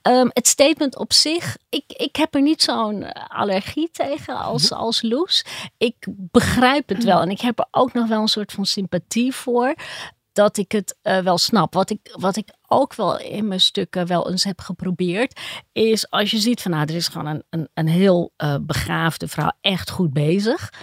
Um, 0.08 0.30
het 0.34 0.48
statement 0.48 0.98
op 0.98 1.14
zich, 1.14 1.58
ik, 1.70 1.84
ik 1.88 2.16
heb 2.16 2.36
er 2.36 2.42
niet 2.42 2.62
zo'n 2.62 3.12
allergie 3.14 3.90
tegen 3.92 4.38
als, 4.38 4.70
mhm. 4.70 4.80
als 4.80 5.02
Loes. 5.02 5.46
Ik 5.78 6.08
begrijp 6.10 6.90
het 6.90 7.04
wel 7.04 7.22
en 7.22 7.30
ik 7.30 7.42
heb 7.42 7.60
er 7.60 7.68
ook 7.72 7.94
nog 7.94 8.08
wel 8.08 8.22
een 8.22 8.28
soort 8.28 8.52
van 8.52 8.66
sympathie 8.66 9.34
voor. 9.34 9.76
Dat 10.32 10.58
ik 10.58 10.72
het 10.72 10.98
uh, 11.04 11.20
wel 11.20 11.38
snap. 11.38 11.74
Wat 11.74 11.90
ik, 11.90 12.00
wat 12.12 12.36
ik 12.36 12.50
ook 12.68 12.96
wel 12.96 13.20
in 13.20 13.48
mijn 13.48 13.60
stukken 13.60 14.08
wel 14.08 14.30
eens 14.30 14.44
heb 14.44 14.62
geprobeerd, 14.62 15.40
is 15.72 16.10
als 16.10 16.32
je 16.32 16.38
ziet 16.38 16.62
van 16.62 16.72
nou, 16.72 16.86
er 16.86 16.96
is 16.96 17.08
gewoon 17.08 17.28
een, 17.28 17.44
een, 17.50 17.70
een 17.74 17.88
heel 17.88 18.34
uh, 18.38 18.56
begaafde 18.62 19.28
vrouw 19.28 19.52
echt 19.62 19.90
goed 19.90 20.14
bezig. 20.14 20.74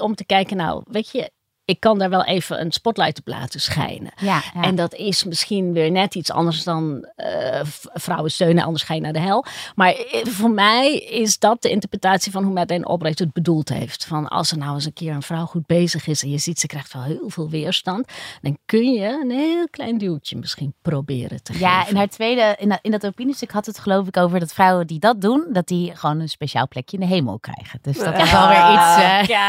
Om 0.00 0.14
te 0.14 0.24
kijken, 0.24 0.56
nou, 0.56 0.82
weet 0.86 1.10
je, 1.10 1.30
ik 1.68 1.80
kan 1.80 1.98
daar 1.98 2.10
wel 2.10 2.24
even 2.24 2.60
een 2.60 2.72
spotlight 2.72 3.18
op 3.18 3.28
laten 3.28 3.60
schijnen. 3.60 4.12
Ja, 4.20 4.42
En 4.60 4.74
dat 4.74 4.94
is 4.94 5.24
misschien 5.24 5.72
weer 5.72 5.90
net 5.90 6.14
iets 6.14 6.30
anders 6.32 6.64
dan 6.64 7.08
uh, 7.16 7.60
vrouwen 7.92 8.30
steunen, 8.30 8.64
anders 8.64 8.82
ga 8.84 8.94
je 8.94 9.00
naar 9.00 9.12
de 9.12 9.20
hel. 9.20 9.44
Maar 9.74 9.92
eh, 9.92 10.26
voor 10.26 10.50
mij 10.50 10.96
is 10.98 11.38
dat 11.38 11.62
de 11.62 11.70
interpretatie 11.70 12.32
van 12.32 12.44
hoe 12.44 12.52
Madeleine 12.52 12.86
Albright 12.86 13.18
het 13.18 13.32
bedoeld 13.32 13.68
heeft. 13.68 14.04
Van 14.04 14.28
als 14.28 14.50
er 14.50 14.58
nou 14.58 14.74
eens 14.74 14.84
een 14.84 14.92
keer 14.92 15.12
een 15.12 15.22
vrouw 15.22 15.44
goed 15.44 15.66
bezig 15.66 16.06
is 16.06 16.22
en 16.22 16.30
je 16.30 16.38
ziet 16.38 16.60
ze 16.60 16.66
krijgt 16.66 16.92
wel 16.92 17.02
heel 17.02 17.30
veel 17.30 17.50
weerstand, 17.50 18.12
dan 18.42 18.58
kun 18.66 18.92
je 18.92 19.20
een 19.22 19.30
heel 19.30 19.68
klein 19.70 19.98
duwtje 19.98 20.36
misschien 20.36 20.74
proberen 20.82 21.42
te 21.42 21.52
geven. 21.52 21.66
Ja, 21.66 21.88
in 21.88 21.96
haar 21.96 22.08
tweede, 22.08 22.56
in 22.58 22.68
dat, 22.68 22.78
in 22.82 22.90
dat 22.90 23.06
opiniestuk 23.06 23.50
had 23.50 23.66
het 23.66 23.78
geloof 23.78 24.06
ik 24.06 24.16
over 24.16 24.40
dat 24.40 24.52
vrouwen 24.52 24.86
die 24.86 24.98
dat 24.98 25.20
doen, 25.20 25.46
dat 25.52 25.66
die 25.66 25.96
gewoon 25.96 26.20
een 26.20 26.28
speciaal 26.28 26.68
plekje 26.68 26.96
in 26.96 27.08
de 27.08 27.14
hemel 27.14 27.38
krijgen. 27.38 27.78
Dus 27.82 27.98
dat 27.98 28.18
is 28.18 28.30
wel 28.30 28.48
weer 28.48 28.72
iets. 28.72 28.96
Uh, 28.96 29.22
ja, 29.34 29.48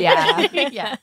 ja. 0.00 0.68
ja. 0.70 0.98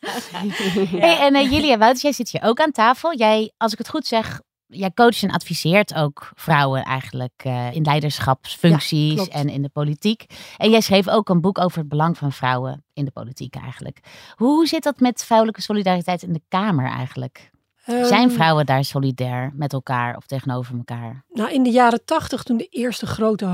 Hey, 1.04 1.20
en 1.20 1.36
uh, 1.36 1.52
Julia 1.52 1.78
Wouters, 1.78 2.02
jij 2.02 2.12
zit 2.12 2.30
hier 2.30 2.42
ook 2.44 2.60
aan 2.60 2.72
tafel. 2.72 3.16
Jij, 3.16 3.52
als 3.58 3.72
ik 3.72 3.78
het 3.78 3.90
goed 3.90 4.06
zeg, 4.06 4.42
jij 4.68 4.92
coacht 4.94 5.24
en 5.24 5.32
adviseert 5.32 5.94
ook 5.96 6.32
vrouwen 6.36 6.84
eigenlijk 6.84 7.44
uh, 7.46 7.76
in 7.76 7.84
leiderschapsfuncties 7.84 9.28
en 9.28 9.50
in 9.50 9.62
de 9.62 9.70
politiek. 9.70 10.26
En 10.58 10.70
jij 10.70 10.82
schreef 10.82 11.08
ook 11.08 11.30
een 11.30 11.42
boek 11.42 11.60
over 11.60 11.80
het 11.80 11.90
belang 11.90 12.18
van 12.18 12.32
vrouwen 12.32 12.86
in 12.94 13.06
de 13.06 13.12
politiek 13.12 13.56
eigenlijk. 13.56 14.00
Hoe 14.36 14.68
zit 14.68 14.84
dat 14.84 15.00
met 15.00 15.26
vrouwelijke 15.26 15.62
solidariteit 15.62 16.24
in 16.24 16.34
de 16.34 16.42
Kamer 16.48 16.86
eigenlijk? 16.86 17.52
Zijn 17.86 18.28
ehm, 18.28 18.30
vrouwen 18.30 18.66
daar 18.66 18.84
solidair 18.84 19.52
met 19.54 19.74
elkaar 19.74 20.18
of 20.18 20.26
tegenover 20.26 20.76
elkaar? 20.78 21.24
Nou, 21.30 21.52
in 21.52 21.64
de 21.64 21.70
jaren 21.70 22.06
tachtig, 22.06 22.44
toen 22.44 22.58
de 22.58 22.68
eerste 22.68 23.06
grote 23.06 23.46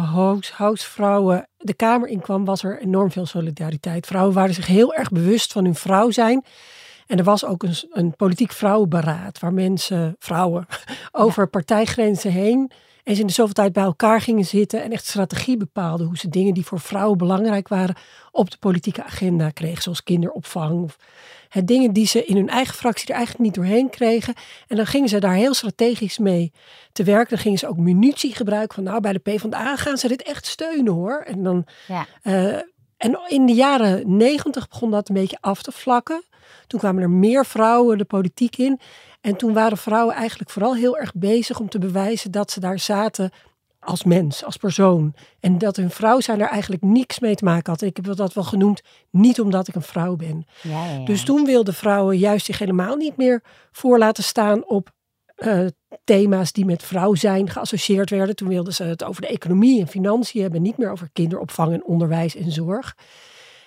huisvrouwen 0.54 1.48
de 1.58 1.74
Kamer 1.74 2.08
inkwam, 2.10 2.46
was 2.46 2.64
er 2.64 2.82
enorm 2.82 3.12
veel 3.12 3.26
solidariteit. 3.26 4.06
Vrouwen 4.06 4.34
waren 4.34 4.54
zich 4.54 4.68
heel 4.68 4.94
erg 4.94 5.10
bewust 5.10 5.52
van 5.52 5.64
hun 5.64 5.76
vrouw 5.76 6.12
zijn. 6.12 6.46
En 7.08 7.18
er 7.18 7.24
was 7.24 7.46
ook 7.46 7.64
een, 7.64 7.76
een 7.92 8.16
politiek 8.16 8.52
vrouwenberaad 8.52 9.40
waar 9.40 9.54
mensen, 9.54 10.16
vrouwen, 10.20 10.68
over 11.12 11.48
partijgrenzen 11.48 12.32
heen 12.32 12.72
eens 13.04 13.20
in 13.20 13.28
de 13.28 13.34
zoveel 13.34 13.54
tijd 13.54 13.74
bij 13.74 13.84
elkaar 13.84 14.22
gingen 14.22 14.46
zitten 14.46 14.84
en 14.84 14.92
echt 14.92 15.06
strategie 15.06 15.58
bepaalden 15.58 16.06
hoe 16.06 16.18
ze 16.18 16.30
dingen 16.30 16.54
die 16.54 16.66
voor 16.66 16.80
vrouwen 16.80 17.18
belangrijk 17.18 17.68
waren 17.68 17.96
op 18.32 18.52
de 18.52 18.58
politieke 18.58 19.04
agenda 19.04 19.50
kregen, 19.50 19.82
zoals 19.82 20.04
kinderopvang 20.04 20.84
of 20.84 20.98
het 21.50 21.68
dingen 21.68 21.94
die 21.94 22.08
ze 22.08 22.26
in 22.26 22.36
hun 22.36 22.50
eigen 22.50 22.76
fractie 22.76 23.08
er 23.08 23.16
eigenlijk 23.16 23.46
niet 23.46 23.56
doorheen 23.56 23.90
kregen. 23.90 24.34
En 24.68 24.76
dan 24.76 24.86
gingen 24.86 25.10
ze 25.10 25.20
daar 25.20 25.34
heel 25.34 25.54
strategisch 25.54 26.18
mee 26.18 26.52
te 26.92 27.04
werken. 27.04 27.30
Dan 27.30 27.38
gingen 27.38 27.60
ze 27.60 27.68
ook 27.68 27.78
munitie 27.78 28.36
gebruiken 28.36 28.76
van 28.76 28.84
nou 28.84 29.00
bij 29.00 29.14
de 29.14 29.20
PvdA 29.20 29.76
gaan 29.76 29.98
ze 29.98 30.08
dit 30.08 30.24
echt 30.24 30.46
steunen 30.46 30.94
hoor. 30.94 31.24
En 31.26 31.44
dan 31.44 31.66
ja. 31.88 32.06
Uh, 32.24 32.62
en 33.04 33.20
in 33.28 33.46
de 33.46 33.54
jaren 33.54 34.18
negentig 34.18 34.68
begon 34.68 34.92
dat 34.92 35.10
een 35.10 35.16
beetje 35.16 35.38
af 35.40 35.62
te 35.62 35.72
vlakken. 35.72 36.24
Toen 36.68 36.80
kwamen 36.80 37.04
er 37.04 37.10
meer 37.10 37.46
vrouwen 37.46 37.98
de 37.98 38.06
politiek 38.06 38.58
in. 38.58 38.80
En 39.22 39.36
toen 39.36 39.54
waren 39.54 39.78
vrouwen 39.78 40.16
eigenlijk 40.16 40.50
vooral 40.50 40.76
heel 40.76 40.98
erg 40.98 41.14
bezig 41.14 41.60
om 41.60 41.70
te 41.70 41.80
bewijzen 41.80 42.32
dat 42.32 42.52
ze 42.52 42.60
daar 42.60 42.80
zaten 42.80 43.32
als 43.80 44.04
mens, 44.04 44.44
als 44.44 44.58
persoon. 44.58 45.14
En 45.40 45.58
dat 45.58 45.76
hun 45.76 45.90
vrouw 45.90 46.20
zijn 46.20 46.42
er 46.42 46.48
eigenlijk 46.48 46.82
niks 46.82 47.20
mee 47.20 47.36
te 47.36 47.44
maken 47.44 47.72
had. 47.72 47.82
Ik 47.82 47.96
heb 47.96 48.16
dat 48.16 48.34
wel 48.34 48.44
genoemd, 48.44 48.82
niet 49.10 49.40
omdat 49.40 49.68
ik 49.68 49.76
een 49.76 49.82
vrouw 49.82 50.16
ben. 50.16 50.46
Ja, 50.62 50.86
ja, 50.86 51.06
Dus 51.06 51.24
toen 51.24 51.46
wilden 51.46 51.74
vrouwen 51.74 52.18
juist 52.18 52.46
zich 52.46 52.60
helemaal 52.60 52.96
niet 52.96 53.18
meer 53.18 53.42
voor 53.72 53.98
laten 53.98 54.24
staan 54.24 54.66
op 54.66 54.92
uh, 55.46 55.68
thema's 56.04 56.52
die 56.52 56.66
met 56.66 56.84
vrouw 56.84 57.16
zijn 57.16 57.50
geassocieerd 57.50 58.10
werden. 58.10 58.36
Toen 58.36 58.48
wilden 58.48 58.74
ze 58.74 58.84
het 58.84 59.04
over 59.04 59.22
de 59.22 59.28
economie 59.28 59.82
en 59.82 59.88
financiën 59.88 60.42
hebben, 60.42 60.62
niet 60.62 60.78
meer 60.78 60.92
over 60.92 61.10
kinderopvang 61.14 61.74
en 61.74 61.86
onderwijs 61.86 62.36
en 62.36 62.52
zorg. 62.52 62.96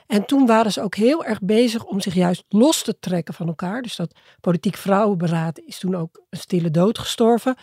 En 0.07 0.27
toen 0.27 0.47
waren 0.47 0.73
ze 0.73 0.83
ook 0.83 0.95
heel 0.95 1.25
erg 1.25 1.41
bezig 1.41 1.85
om 1.85 2.01
zich 2.01 2.15
juist 2.15 2.45
los 2.49 2.83
te 2.83 2.99
trekken 2.99 3.35
van 3.35 3.47
elkaar. 3.47 3.83
Dus 3.83 3.97
dat 3.97 4.15
politiek 4.41 4.77
vrouwenberaad 4.77 5.59
is 5.59 5.79
toen 5.79 5.95
ook 5.95 6.23
een 6.31 6.39
stille 6.39 6.71
dood 6.71 6.99
gestorven. 6.99 7.57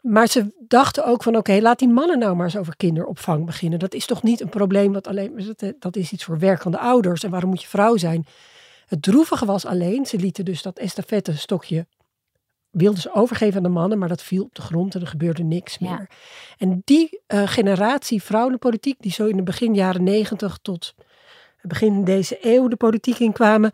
Maar 0.00 0.26
ze 0.26 0.54
dachten 0.68 1.04
ook 1.04 1.22
van 1.22 1.36
oké, 1.36 1.58
laat 1.60 1.78
die 1.78 1.88
mannen 1.88 2.18
nou 2.18 2.36
maar 2.36 2.44
eens 2.44 2.56
over 2.56 2.76
kinderopvang 2.76 3.46
beginnen. 3.46 3.78
Dat 3.78 3.94
is 3.94 4.06
toch 4.06 4.22
niet 4.22 4.40
een 4.40 4.48
probleem 4.48 4.92
wat 4.92 5.06
alleen, 5.06 5.56
dat 5.78 5.96
is 5.96 6.12
iets 6.12 6.24
voor 6.24 6.38
werkende 6.38 6.78
ouders. 6.78 7.22
En 7.22 7.30
waarom 7.30 7.50
moet 7.50 7.62
je 7.62 7.68
vrouw 7.68 7.96
zijn? 7.96 8.26
Het 8.86 9.02
droevige 9.02 9.44
was 9.44 9.66
alleen, 9.66 10.06
ze 10.06 10.16
lieten 10.16 10.44
dus 10.44 10.62
dat 10.62 10.78
estafette 10.78 11.36
stokje 11.36 11.86
wilden 12.72 13.00
ze 13.00 13.14
overgeven 13.14 13.56
aan 13.56 13.62
de 13.62 13.68
mannen, 13.68 13.98
maar 13.98 14.08
dat 14.08 14.22
viel 14.22 14.44
op 14.44 14.54
de 14.54 14.62
grond 14.62 14.94
en 14.94 15.00
er 15.00 15.06
gebeurde 15.06 15.42
niks 15.42 15.78
meer. 15.78 16.10
En 16.58 16.82
die 16.84 17.20
uh, 17.28 17.42
generatie 17.46 18.22
vrouwenpolitiek, 18.22 18.96
die 19.00 19.12
zo 19.12 19.26
in 19.26 19.36
de 19.36 19.42
begin 19.42 19.74
jaren 19.74 20.02
negentig 20.02 20.58
tot 20.62 20.94
begin 21.62 22.04
deze 22.04 22.38
eeuw 22.40 22.68
de 22.68 22.76
politiek 22.76 23.18
inkwamen, 23.18 23.70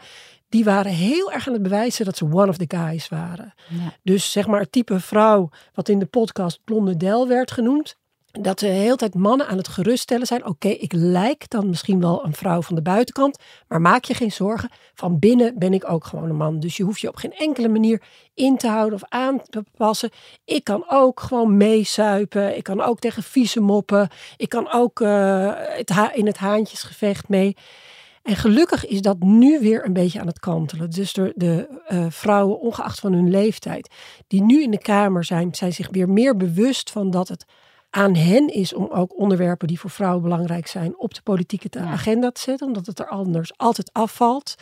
die 0.48 0.64
waren 0.64 0.92
heel 0.92 1.32
erg 1.32 1.46
aan 1.46 1.52
het 1.52 1.62
bewijzen 1.62 2.04
dat 2.04 2.16
ze 2.16 2.24
one 2.24 2.48
of 2.48 2.56
the 2.56 2.76
guys 2.76 3.08
waren. 3.08 3.54
Dus 4.02 4.32
zeg 4.32 4.46
maar 4.46 4.60
het 4.60 4.72
type 4.72 5.00
vrouw 5.00 5.50
wat 5.74 5.88
in 5.88 5.98
de 5.98 6.06
podcast 6.06 6.60
Blonde 6.64 6.96
Del 6.96 7.28
werd 7.28 7.50
genoemd, 7.50 7.96
dat 8.42 8.58
de 8.58 8.66
hele 8.66 8.96
tijd 8.96 9.14
mannen 9.14 9.46
aan 9.46 9.56
het 9.56 9.68
geruststellen 9.68 10.26
zijn. 10.26 10.46
Oké, 10.46 10.68
ik 10.68 10.92
lijk 10.92 11.50
dan 11.50 11.68
misschien 11.68 12.00
wel 12.00 12.24
een 12.24 12.34
vrouw 12.34 12.62
van 12.62 12.74
de 12.74 12.82
buitenkant, 12.82 13.38
maar 13.68 13.80
maak 13.80 14.04
je 14.04 14.14
geen 14.14 14.32
zorgen. 14.32 14.70
Van 14.94 15.18
binnen 15.18 15.58
ben 15.58 15.74
ik 15.74 15.90
ook 15.90 16.04
gewoon 16.04 16.28
een 16.28 16.36
man. 16.36 16.60
Dus 16.60 16.76
je 16.76 16.82
hoeft 16.82 17.00
je 17.00 17.08
op 17.08 17.16
geen 17.16 17.32
enkele 17.32 17.68
manier 17.68 18.02
in 18.34 18.56
te 18.56 18.68
houden 18.68 18.94
of 18.94 19.08
aan 19.08 19.40
te 19.48 19.64
passen. 19.76 20.10
Ik 20.44 20.64
kan 20.64 20.84
ook 20.88 21.20
gewoon 21.20 21.56
meesuipen. 21.56 22.56
Ik 22.56 22.62
kan 22.62 22.80
ook 22.80 22.98
tegen 22.98 23.22
vieze 23.22 23.60
moppen. 23.60 24.08
Ik 24.36 24.48
kan 24.48 24.72
ook 24.72 25.00
uh, 25.00 25.52
het 25.54 25.92
in 26.14 26.26
het 26.26 26.38
haantjesgevecht 26.38 27.28
mee. 27.28 27.56
En 28.22 28.36
gelukkig 28.36 28.86
is 28.86 29.02
dat 29.02 29.18
nu 29.18 29.60
weer 29.60 29.84
een 29.84 29.92
beetje 29.92 30.20
aan 30.20 30.26
het 30.26 30.38
kantelen. 30.38 30.90
Dus 30.90 31.12
de, 31.12 31.32
de 31.36 31.80
uh, 31.88 32.06
vrouwen, 32.08 32.60
ongeacht 32.60 33.00
van 33.00 33.12
hun 33.12 33.30
leeftijd, 33.30 33.94
die 34.26 34.42
nu 34.42 34.62
in 34.62 34.70
de 34.70 34.78
Kamer 34.78 35.24
zijn, 35.24 35.54
zijn 35.54 35.72
zich 35.72 35.88
weer 35.90 36.08
meer 36.08 36.36
bewust 36.36 36.90
van 36.90 37.10
dat 37.10 37.28
het 37.28 37.44
aan 37.90 38.14
hen 38.14 38.48
is 38.48 38.74
om 38.74 38.86
ook 38.86 39.18
onderwerpen 39.18 39.68
die 39.68 39.80
voor 39.80 39.90
vrouwen 39.90 40.22
belangrijk 40.22 40.66
zijn 40.66 40.98
op 40.98 41.14
de 41.14 41.22
politieke 41.22 41.78
agenda 41.78 42.30
te 42.30 42.40
zetten, 42.40 42.66
omdat 42.66 42.86
het 42.86 42.98
er 42.98 43.08
anders 43.08 43.52
altijd 43.56 43.92
afvalt. 43.92 44.54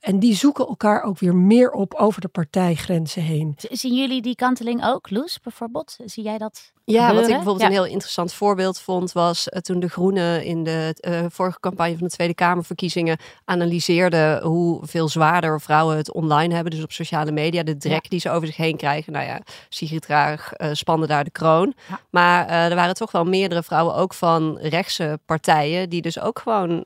En 0.00 0.18
die 0.18 0.34
zoeken 0.34 0.66
elkaar 0.66 1.02
ook 1.02 1.18
weer 1.18 1.36
meer 1.36 1.70
op 1.70 1.94
over 1.94 2.20
de 2.20 2.28
partijgrenzen 2.28 3.22
heen. 3.22 3.54
Zien 3.56 3.94
jullie 3.94 4.22
die 4.22 4.34
kanteling 4.34 4.84
ook, 4.84 5.10
Loes, 5.10 5.40
bijvoorbeeld? 5.40 5.96
Zie 6.04 6.22
jij 6.24 6.38
dat? 6.38 6.74
Ja, 6.84 7.14
wat 7.14 7.22
ik 7.22 7.34
bijvoorbeeld 7.34 7.60
een 7.60 7.70
heel 7.70 7.86
interessant 7.86 8.32
voorbeeld 8.32 8.80
vond, 8.80 9.12
was 9.12 9.48
uh, 9.48 9.60
toen 9.60 9.80
de 9.80 9.88
Groenen 9.88 10.44
in 10.44 10.64
de 10.64 10.96
uh, 11.00 11.24
vorige 11.28 11.60
campagne 11.60 11.96
van 11.96 12.06
de 12.06 12.12
Tweede 12.12 12.34
Kamerverkiezingen 12.34 13.18
analyseerden 13.44 14.42
hoeveel 14.42 15.08
zwaarder 15.08 15.60
vrouwen 15.60 15.96
het 15.96 16.12
online 16.12 16.54
hebben, 16.54 16.72
dus 16.72 16.82
op 16.82 16.92
sociale 16.92 17.32
media, 17.32 17.62
de 17.62 17.76
drek 17.76 18.10
die 18.10 18.20
ze 18.20 18.30
over 18.30 18.46
zich 18.46 18.56
heen 18.56 18.76
krijgen. 18.76 19.12
Nou 19.12 19.26
ja, 19.26 19.40
Sigrid 19.68 20.06
Raag 20.06 20.52
uh, 20.56 20.68
spande 20.72 21.06
daar 21.06 21.24
de 21.24 21.30
kroon. 21.30 21.74
Maar 22.10 22.46
er 22.46 22.74
waren 22.74 22.94
toch 22.94 23.12
wel 23.12 23.24
meerdere 23.24 23.62
vrouwen, 23.62 23.94
ook 23.94 24.14
van 24.14 24.58
rechtse 24.58 25.18
partijen, 25.24 25.88
die 25.88 26.02
dus 26.02 26.20
ook 26.20 26.38
gewoon 26.38 26.82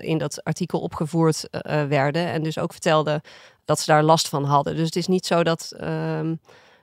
in 0.00 0.18
dat 0.18 0.44
artikel 0.44 0.80
opgevoerd 0.80 1.48
werden 1.88 2.26
en 2.26 2.42
dus 2.54 2.62
ook 2.62 2.72
vertelden 2.72 3.20
dat 3.64 3.80
ze 3.80 3.90
daar 3.90 4.02
last 4.02 4.28
van 4.28 4.44
hadden. 4.44 4.76
Dus 4.76 4.84
het 4.84 4.96
is 4.96 5.06
niet 5.06 5.26
zo 5.26 5.42
dat... 5.42 5.72
Ehm, 5.76 6.34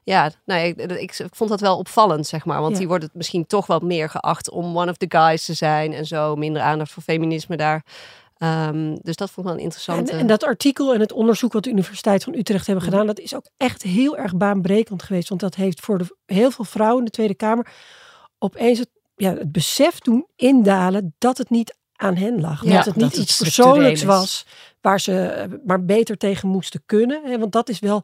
ja, 0.03 0.31
nou, 0.45 0.65
ik, 0.65 0.81
ik, 0.81 1.29
vond 1.31 1.49
dat 1.49 1.59
wel 1.59 1.77
opvallend, 1.77 2.27
zeg 2.27 2.45
maar. 2.45 2.61
Want 2.61 2.77
die 2.77 2.87
wordt 2.87 3.03
het 3.03 3.13
misschien 3.13 3.45
toch 3.45 3.67
wat 3.67 3.81
meer 3.81 4.09
geacht 4.09 4.49
om 4.49 4.77
one 4.77 4.91
of 4.91 4.97
the 4.97 5.05
guys 5.09 5.45
te 5.45 5.53
zijn 5.53 5.93
en 5.93 6.05
zo. 6.05 6.35
Minder 6.35 6.61
aandacht 6.61 6.91
voor 6.91 7.03
feminisme 7.03 7.57
daar. 7.57 7.83
Um, 8.37 8.97
dus 9.01 9.15
dat 9.15 9.31
vond 9.31 9.37
ik 9.37 9.43
wel 9.43 9.53
een 9.53 9.65
interessante... 9.65 10.11
En, 10.11 10.19
en, 10.19 10.27
dat 10.27 10.43
artikel 10.43 10.93
en 10.93 10.99
het 10.99 11.11
onderzoek 11.11 11.53
wat 11.53 11.63
de 11.63 11.69
Universiteit 11.69 12.23
van 12.23 12.35
Utrecht 12.35 12.65
hebben 12.65 12.83
gedaan... 12.83 13.05
dat 13.05 13.19
is 13.19 13.35
ook 13.35 13.49
echt 13.57 13.81
heel 13.81 14.17
erg 14.17 14.35
baanbrekend 14.35 15.03
geweest. 15.03 15.29
Want 15.29 15.41
dat 15.41 15.55
heeft 15.55 15.79
voor 15.79 15.97
de, 15.97 16.17
heel 16.25 16.51
veel 16.51 16.65
vrouwen 16.65 16.99
in 16.99 17.05
de 17.05 17.11
Tweede 17.11 17.35
Kamer... 17.35 17.67
opeens 18.37 18.79
het, 18.79 18.89
ja, 19.15 19.33
het 19.33 19.51
besef 19.51 19.99
doen 19.99 20.27
indalen 20.35 21.15
dat 21.17 21.37
het 21.37 21.49
niet 21.49 21.77
aan 21.95 22.15
hen 22.15 22.41
lag. 22.41 22.63
Ja, 22.63 22.75
dat 22.75 22.85
het 22.85 22.95
niet 22.95 23.11
dat 23.11 23.19
iets 23.19 23.37
persoonlijks 23.37 23.99
is. 24.01 24.05
was 24.07 24.45
waar 24.81 24.99
ze 24.99 25.21
eh, 25.21 25.49
maar 25.65 25.85
beter 25.85 26.17
tegen 26.17 26.47
moesten 26.49 26.83
kunnen. 26.85 27.21
Hè? 27.25 27.39
Want 27.39 27.51
dat 27.51 27.69
is 27.69 27.79
wel 27.79 28.03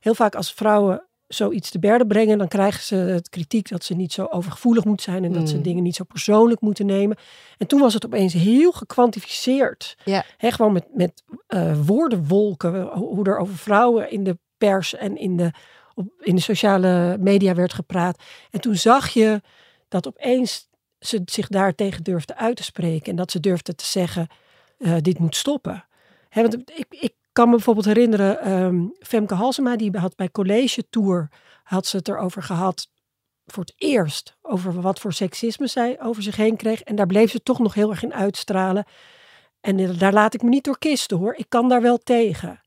heel 0.00 0.14
vaak 0.14 0.34
als 0.34 0.52
vrouwen 0.52 1.06
zoiets 1.26 1.70
te 1.70 1.78
berden 1.78 2.06
brengen, 2.06 2.38
dan 2.38 2.48
krijgen 2.48 2.82
ze 2.82 2.94
het 2.94 3.28
kritiek 3.28 3.68
dat 3.68 3.84
ze 3.84 3.94
niet 3.94 4.12
zo 4.12 4.26
overgevoelig 4.30 4.84
moeten 4.84 5.12
zijn 5.12 5.24
en 5.24 5.32
dat 5.32 5.48
ze 5.48 5.56
Mm. 5.56 5.62
dingen 5.62 5.82
niet 5.82 5.96
zo 5.96 6.04
persoonlijk 6.04 6.60
moeten 6.60 6.86
nemen. 6.86 7.16
En 7.58 7.66
toen 7.66 7.80
was 7.80 7.94
het 7.94 8.06
opeens 8.06 8.32
heel 8.32 8.72
gekwantificeerd. 8.72 9.96
Ja. 10.04 10.24
Hè, 10.36 10.50
gewoon 10.50 10.72
met, 10.72 10.86
met 10.94 11.22
eh, 11.46 11.78
woordenwolken, 11.86 12.82
ho- 12.82 13.14
hoe 13.14 13.24
er 13.26 13.38
over 13.38 13.56
vrouwen 13.56 14.10
in 14.10 14.24
de 14.24 14.38
pers 14.58 14.94
en 14.94 15.16
in 15.16 15.36
de, 15.36 15.50
op, 15.94 16.06
in 16.20 16.34
de 16.34 16.40
sociale 16.42 17.16
media 17.20 17.54
werd 17.54 17.72
gepraat. 17.72 18.22
En 18.50 18.60
toen 18.60 18.76
zag 18.76 19.08
je 19.08 19.40
dat 19.88 20.06
opeens 20.06 20.68
ze 21.02 21.22
zich 21.24 21.48
daar 21.48 21.74
tegen 21.74 22.02
durfde 22.02 22.36
uit 22.36 22.56
te 22.56 22.62
spreken. 22.62 23.10
En 23.10 23.16
dat 23.16 23.30
ze 23.30 23.40
durfde 23.40 23.74
te 23.74 23.84
zeggen, 23.84 24.26
eh, 24.78 24.96
dit 25.00 25.18
moet 25.18 25.36
stoppen. 25.36 25.84
Want 26.34 26.54
ik, 26.54 26.86
ik 26.88 27.14
kan 27.32 27.48
me 27.48 27.54
bijvoorbeeld 27.54 27.86
herinneren, 27.86 28.40
ehm, 28.40 28.86
Femke 28.98 29.34
Halsema, 29.34 29.76
die 29.76 29.98
had 29.98 30.16
bij 30.16 30.30
College 30.30 30.88
Tour, 30.90 31.28
had 31.62 31.86
ze 31.86 31.96
het 31.96 32.08
erover 32.08 32.42
gehad, 32.42 32.88
voor 33.46 33.62
het 33.62 33.74
eerst, 33.76 34.36
over 34.42 34.80
wat 34.80 35.00
voor 35.00 35.12
seksisme 35.12 35.66
zij 35.66 36.00
over 36.00 36.22
zich 36.22 36.36
heen 36.36 36.56
kreeg. 36.56 36.82
En 36.82 36.96
daar 36.96 37.06
bleef 37.06 37.30
ze 37.30 37.42
toch 37.42 37.58
nog 37.58 37.74
heel 37.74 37.90
erg 37.90 38.02
in 38.02 38.14
uitstralen. 38.14 38.84
En 39.60 39.98
daar 39.98 40.12
laat 40.12 40.34
ik 40.34 40.42
me 40.42 40.48
niet 40.48 40.64
door 40.64 40.78
kisten 40.78 41.16
hoor. 41.16 41.34
Ik 41.34 41.46
kan 41.48 41.68
daar 41.68 41.82
wel 41.82 41.98
tegen. 41.98 42.60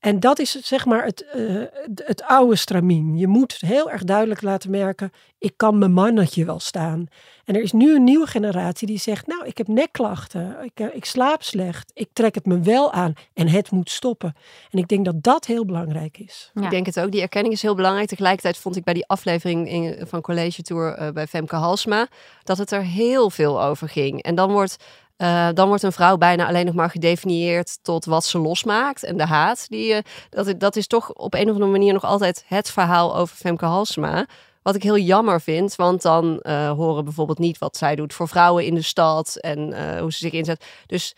En 0.00 0.20
dat 0.20 0.38
is 0.38 0.50
zeg 0.50 0.86
maar 0.86 1.04
het, 1.04 1.24
eh, 1.26 1.42
het, 1.72 2.02
het 2.06 2.22
oude 2.22 2.56
stramien. 2.56 3.16
Je 3.16 3.26
moet 3.26 3.56
heel 3.60 3.90
erg 3.90 4.04
duidelijk 4.04 4.42
laten 4.42 4.70
merken, 4.70 5.12
ik 5.38 5.52
kan 5.56 5.78
mijn 5.78 5.92
mannetje 5.92 6.44
wel 6.44 6.60
staan. 6.60 7.06
En 7.44 7.54
er 7.54 7.62
is 7.62 7.72
nu 7.72 7.94
een 7.94 8.04
nieuwe 8.04 8.26
generatie 8.26 8.86
die 8.86 8.98
zegt, 8.98 9.26
nou, 9.26 9.46
ik 9.46 9.58
heb 9.58 9.68
nekklachten, 9.68 10.56
ik, 10.64 10.70
eh, 10.80 10.86
ik 10.92 11.04
slaap 11.04 11.42
slecht, 11.42 11.90
ik 11.94 12.08
trek 12.12 12.34
het 12.34 12.46
me 12.46 12.60
wel 12.60 12.92
aan 12.92 13.12
en 13.34 13.48
het 13.48 13.70
moet 13.70 13.90
stoppen. 13.90 14.34
En 14.70 14.78
ik 14.78 14.88
denk 14.88 15.04
dat 15.04 15.22
dat 15.22 15.46
heel 15.46 15.64
belangrijk 15.64 16.18
is. 16.18 16.50
Ja. 16.54 16.62
Ik 16.62 16.70
denk 16.70 16.86
het 16.86 17.00
ook. 17.00 17.10
Die 17.12 17.20
erkenning 17.20 17.54
is 17.54 17.62
heel 17.62 17.74
belangrijk. 17.74 18.08
Tegelijkertijd 18.08 18.56
vond 18.58 18.76
ik 18.76 18.84
bij 18.84 18.94
die 18.94 19.06
aflevering 19.06 19.68
in- 19.68 20.06
van 20.06 20.20
College 20.20 20.62
Tour 20.62 20.92
eh, 20.94 21.10
bij 21.10 21.26
Femke 21.26 21.56
Halsma 21.56 22.06
dat 22.44 22.58
het 22.58 22.70
er 22.70 22.82
heel 22.82 23.30
veel 23.30 23.62
over 23.62 23.88
ging. 23.88 24.22
En 24.22 24.34
dan 24.34 24.52
wordt, 24.52 24.76
eh, 25.18 25.48
dan 25.54 25.68
wordt 25.68 25.82
een 25.82 25.92
vrouw 25.92 26.16
bijna 26.16 26.46
alleen 26.46 26.66
nog 26.66 26.74
maar 26.74 26.90
gedefinieerd 26.90 27.78
tot 27.82 28.04
wat 28.04 28.24
ze 28.24 28.38
losmaakt 28.38 29.04
en 29.04 29.16
de 29.16 29.26
haat. 29.26 29.68
Die, 29.68 29.94
eh, 29.94 30.02
dat, 30.30 30.60
dat 30.60 30.76
is 30.76 30.86
toch 30.86 31.12
op 31.12 31.34
een 31.34 31.48
of 31.48 31.52
andere 31.52 31.70
manier 31.70 31.92
nog 31.92 32.04
altijd 32.04 32.44
het 32.46 32.70
verhaal 32.70 33.16
over 33.16 33.36
Femke 33.36 33.64
Halsma. 33.64 34.26
Wat 34.62 34.74
ik 34.74 34.82
heel 34.82 34.98
jammer 34.98 35.40
vind, 35.40 35.76
want 35.76 36.02
dan 36.02 36.40
eh, 36.40 36.70
horen 36.70 37.04
bijvoorbeeld 37.04 37.38
niet 37.38 37.58
wat 37.58 37.76
zij 37.76 37.96
doet 37.96 38.14
voor 38.14 38.28
vrouwen 38.28 38.64
in 38.64 38.74
de 38.74 38.82
stad 38.82 39.36
en 39.36 39.58
hoe 40.00 40.12
ze 40.12 40.18
zich 40.18 40.32
inzet. 40.32 40.64
Dus 40.86 41.14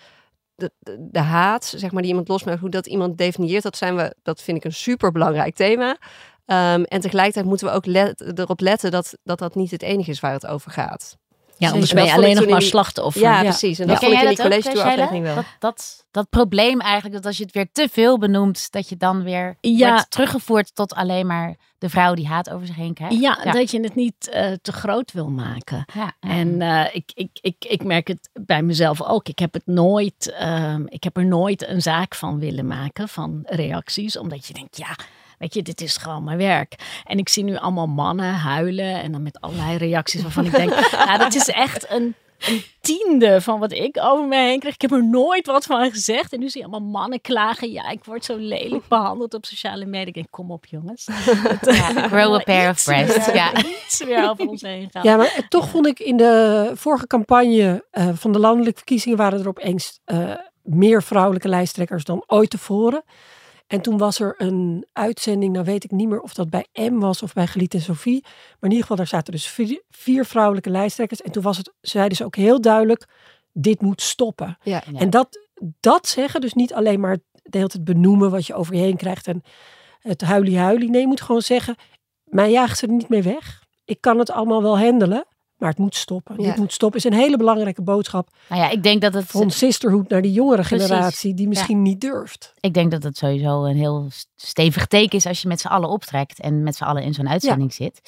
de, 0.54 0.70
de, 0.98 1.18
haat, 1.18 1.64
zeg 1.64 1.90
maar, 1.90 2.02
die 2.02 2.10
iemand 2.10 2.28
losmaakt, 2.28 2.60
hoe 2.60 2.70
dat 2.70 2.86
iemand 2.86 3.18
definieert, 3.18 3.62
dat, 3.62 3.76
zijn 3.76 3.96
we, 3.96 4.14
dat 4.22 4.42
vind 4.42 4.56
ik 4.56 4.64
een 4.64 4.72
super 4.72 5.12
belangrijk 5.12 5.54
thema. 5.54 5.96
Ehm, 6.46 6.82
en 6.82 7.00
tegelijkertijd 7.00 7.46
moeten 7.46 7.66
we 7.66 7.72
ook 7.72 7.86
erop 8.38 8.60
letten 8.60 8.90
dat, 8.90 9.18
dat 9.24 9.38
dat 9.38 9.54
niet 9.54 9.70
het 9.70 9.82
enige 9.82 10.10
is 10.10 10.20
waar 10.20 10.32
het 10.32 10.46
over 10.46 10.70
gaat. 10.70 11.18
Ja, 11.60 11.66
Zeker. 11.66 11.72
anders 11.74 11.90
En 11.90 11.96
ben 11.96 12.06
je 12.06 12.12
alleen 12.12 12.36
nog 12.36 12.48
maar 12.48 12.62
slachtoffer. 12.62 13.22
Ja, 13.22 13.40
Ja. 13.42 13.48
precies. 13.48 13.78
En 13.78 13.86
Ja, 13.86 13.90
dat 13.92 14.00
ken 14.00 14.08
vond 14.08 14.20
ik 14.20 14.26
jij 14.28 14.30
in 14.30 14.36
die 14.36 14.44
college 14.62 14.96
tour 15.08 15.22
wel. 15.22 15.34
Dat, 15.34 15.44
dat, 15.58 16.04
dat 16.10 16.28
probleem 16.30 16.80
eigenlijk, 16.80 17.14
dat 17.14 17.26
als 17.26 17.36
je 17.36 17.44
het 17.44 17.52
weer 17.52 17.68
te 17.72 17.88
veel 17.92 18.18
benoemt, 18.18 18.72
dat 18.72 18.88
je 18.88 18.96
dan 18.96 19.22
weer 19.22 19.56
Ja. 19.60 19.92
wordt 19.92 20.10
teruggevoerd 20.10 20.74
tot 20.74 20.94
alleen 20.94 21.26
maar 21.26 21.54
de 21.78 21.88
vrouw 21.88 22.14
die 22.14 22.26
haat 22.26 22.50
over 22.50 22.66
zich 22.66 22.76
heen 22.76 22.94
krijgt. 22.94 23.14
Ja, 23.20 23.38
Ja. 23.44 23.52
dat 23.52 23.70
je 23.70 23.80
het 23.80 23.94
niet 23.94 24.28
eh, 24.28 24.52
te 24.62 24.72
groot 24.72 25.12
wil 25.12 25.28
maken. 25.30 25.84
Ja, 25.94 26.14
ja. 26.20 26.30
En 26.30 26.62
eh, 26.62 26.94
ik, 26.94 27.10
ik, 27.14 27.30
ik, 27.40 27.54
ik 27.58 27.84
merk 27.84 28.08
het 28.08 28.28
bij 28.32 28.62
mezelf 28.62 29.02
ook. 29.02 29.28
Ik 29.28 29.38
heb 29.38 29.52
het 29.52 29.66
nooit, 29.66 30.32
ehm, 30.38 30.82
ik 30.86 31.04
heb 31.04 31.16
er 31.16 31.26
nooit 31.26 31.68
een 31.68 31.82
zaak 31.82 32.14
van 32.14 32.38
willen 32.38 32.66
maken 32.66 33.08
van 33.08 33.40
reacties, 33.46 34.18
omdat 34.18 34.46
je 34.46 34.54
denkt, 34.54 34.76
ja, 34.76 34.96
weet 35.40 35.54
je, 35.54 35.62
dit 35.62 35.80
is 35.80 35.96
gewoon 35.96 36.24
mijn 36.24 36.38
werk. 36.38 36.74
En 37.04 37.18
ik 37.18 37.28
zie 37.28 37.44
nu 37.44 37.56
allemaal 37.56 37.86
mannen 37.86 38.34
huilen 38.34 39.02
en 39.02 39.12
dan 39.12 39.22
met 39.22 39.40
allerlei 39.40 39.76
reacties 39.76 40.22
waarvan 40.22 40.44
ik 40.44 40.56
denk, 40.56 40.72
ja, 40.90 41.18
dat 41.24 41.34
is 41.34 41.48
echt 41.48 41.90
een, 41.90 42.14
een 42.38 42.62
tiende 42.80 43.40
van 43.40 43.58
wat 43.58 43.72
ik 43.72 43.98
over 44.02 44.26
me 44.26 44.36
heen 44.36 44.58
kreeg. 44.60 44.74
Ik 44.74 44.80
heb 44.80 44.92
er 44.92 45.04
nooit 45.04 45.46
wat 45.46 45.64
van 45.64 45.90
gezegd. 45.90 46.32
En 46.32 46.40
nu 46.40 46.48
zie 46.48 46.60
je 46.60 46.66
allemaal 46.66 46.90
mannen 46.90 47.20
klagen. 47.20 47.70
Ja, 47.70 47.88
ik 47.88 48.04
word 48.04 48.24
zo 48.24 48.36
lelijk 48.36 48.88
behandeld 48.88 49.34
op 49.34 49.44
sociale 49.44 49.86
media. 49.86 50.06
Ik 50.06 50.14
denk, 50.14 50.30
kom 50.30 50.50
op 50.50 50.66
jongens. 50.66 51.06
Ja, 51.60 52.08
grow 52.08 52.34
a 52.34 52.38
pair 52.38 52.70
of 52.70 52.84
breasts. 52.84 53.32
Ja. 53.32 53.52
Iets 53.86 54.04
meer 54.04 54.28
over 54.30 54.48
ons 54.48 54.62
heen 54.62 54.88
gaan. 54.90 55.02
Ja, 55.02 55.16
maar 55.16 55.46
toch 55.48 55.68
vond 55.68 55.86
ik 55.86 55.98
in 55.98 56.16
de 56.16 56.70
vorige 56.74 57.06
campagne 57.06 57.84
eh, 57.90 58.08
van 58.14 58.32
de 58.32 58.38
landelijke 58.38 58.78
verkiezingen 58.78 59.16
waren 59.16 59.40
er 59.40 59.48
opeens 59.48 60.00
eh, 60.04 60.34
meer 60.62 61.02
vrouwelijke 61.02 61.48
lijsttrekkers 61.48 62.04
dan 62.04 62.24
ooit 62.26 62.50
tevoren. 62.50 63.04
En 63.70 63.80
toen 63.80 63.98
was 63.98 64.20
er 64.20 64.34
een 64.38 64.86
uitzending, 64.92 65.52
nou 65.52 65.64
weet 65.64 65.84
ik 65.84 65.90
niet 65.90 66.08
meer 66.08 66.20
of 66.20 66.34
dat 66.34 66.50
bij 66.50 66.66
M 66.72 66.98
was 66.98 67.22
of 67.22 67.32
bij 67.32 67.46
Geliet 67.46 67.74
en 67.74 67.80
Sophie. 67.80 68.20
Maar 68.22 68.56
in 68.60 68.70
ieder 68.70 68.80
geval, 68.80 68.96
daar 68.96 69.06
zaten 69.06 69.32
dus 69.32 69.46
vier, 69.46 69.82
vier 69.90 70.24
vrouwelijke 70.24 70.70
lijsttrekkers. 70.70 71.22
En 71.22 71.30
toen 71.30 71.42
was 71.42 71.56
het, 71.56 71.72
zeiden 71.80 72.16
ze 72.16 72.24
ook 72.24 72.36
heel 72.36 72.60
duidelijk, 72.60 73.08
dit 73.52 73.80
moet 73.80 74.02
stoppen. 74.02 74.58
Ja. 74.62 74.82
Ja. 74.92 74.98
En 74.98 75.10
dat, 75.10 75.48
dat 75.80 76.08
zeggen, 76.08 76.40
dus 76.40 76.52
niet 76.52 76.74
alleen 76.74 77.00
maar 77.00 77.18
de 77.32 77.58
hele 77.58 77.68
tijd 77.68 77.84
benoemen 77.84 78.30
wat 78.30 78.46
je 78.46 78.54
over 78.54 78.74
je 78.74 78.80
heen 78.80 78.96
krijgt 78.96 79.26
en 79.26 79.42
het 80.00 80.20
huilie-huilie. 80.20 80.90
Nee, 80.90 81.00
je 81.00 81.06
moet 81.06 81.20
gewoon 81.20 81.42
zeggen, 81.42 81.76
mij 82.24 82.50
jaagt 82.50 82.78
ze 82.78 82.86
er 82.86 82.92
niet 82.92 83.08
mee 83.08 83.22
weg. 83.22 83.64
Ik 83.84 84.00
kan 84.00 84.18
het 84.18 84.30
allemaal 84.30 84.62
wel 84.62 84.78
handelen, 84.78 85.26
maar 85.60 85.68
het 85.68 85.78
moet 85.78 85.94
stoppen. 85.94 86.34
Ja. 86.38 86.48
Dit 86.48 86.56
moet 86.56 86.72
stoppen 86.72 86.98
is 86.98 87.04
een 87.04 87.12
hele 87.12 87.36
belangrijke 87.36 87.82
boodschap 87.82 88.28
Nou 88.48 88.60
ja, 88.62 88.70
ik 88.70 88.82
denk 88.82 89.00
dat 89.00 89.14
het, 89.14 89.26
van 89.26 89.50
sisterhood 89.50 90.08
naar 90.08 90.22
die 90.22 90.32
jongere 90.32 90.62
Precies. 90.62 90.86
generatie 90.86 91.34
die 91.34 91.48
misschien 91.48 91.82
niet 91.82 92.00
durft. 92.00 92.54
ik 92.60 92.74
denk 92.74 92.90
dat 92.90 93.02
het 93.02 93.16
sowieso 93.16 93.64
een 93.64 93.76
heel 93.76 94.08
stevig 94.36 94.86
teken 94.86 95.18
is 95.18 95.26
als 95.26 95.42
je 95.42 95.48
met 95.48 95.60
z'n 95.60 95.68
allen 95.68 95.88
optrekt 95.88 96.40
en 96.40 96.62
met 96.62 96.76
z'n 96.76 96.84
allen 96.84 97.02
in 97.02 97.14
zo'n 97.14 97.28
uitzending 97.28 97.72
zit. 97.72 98.00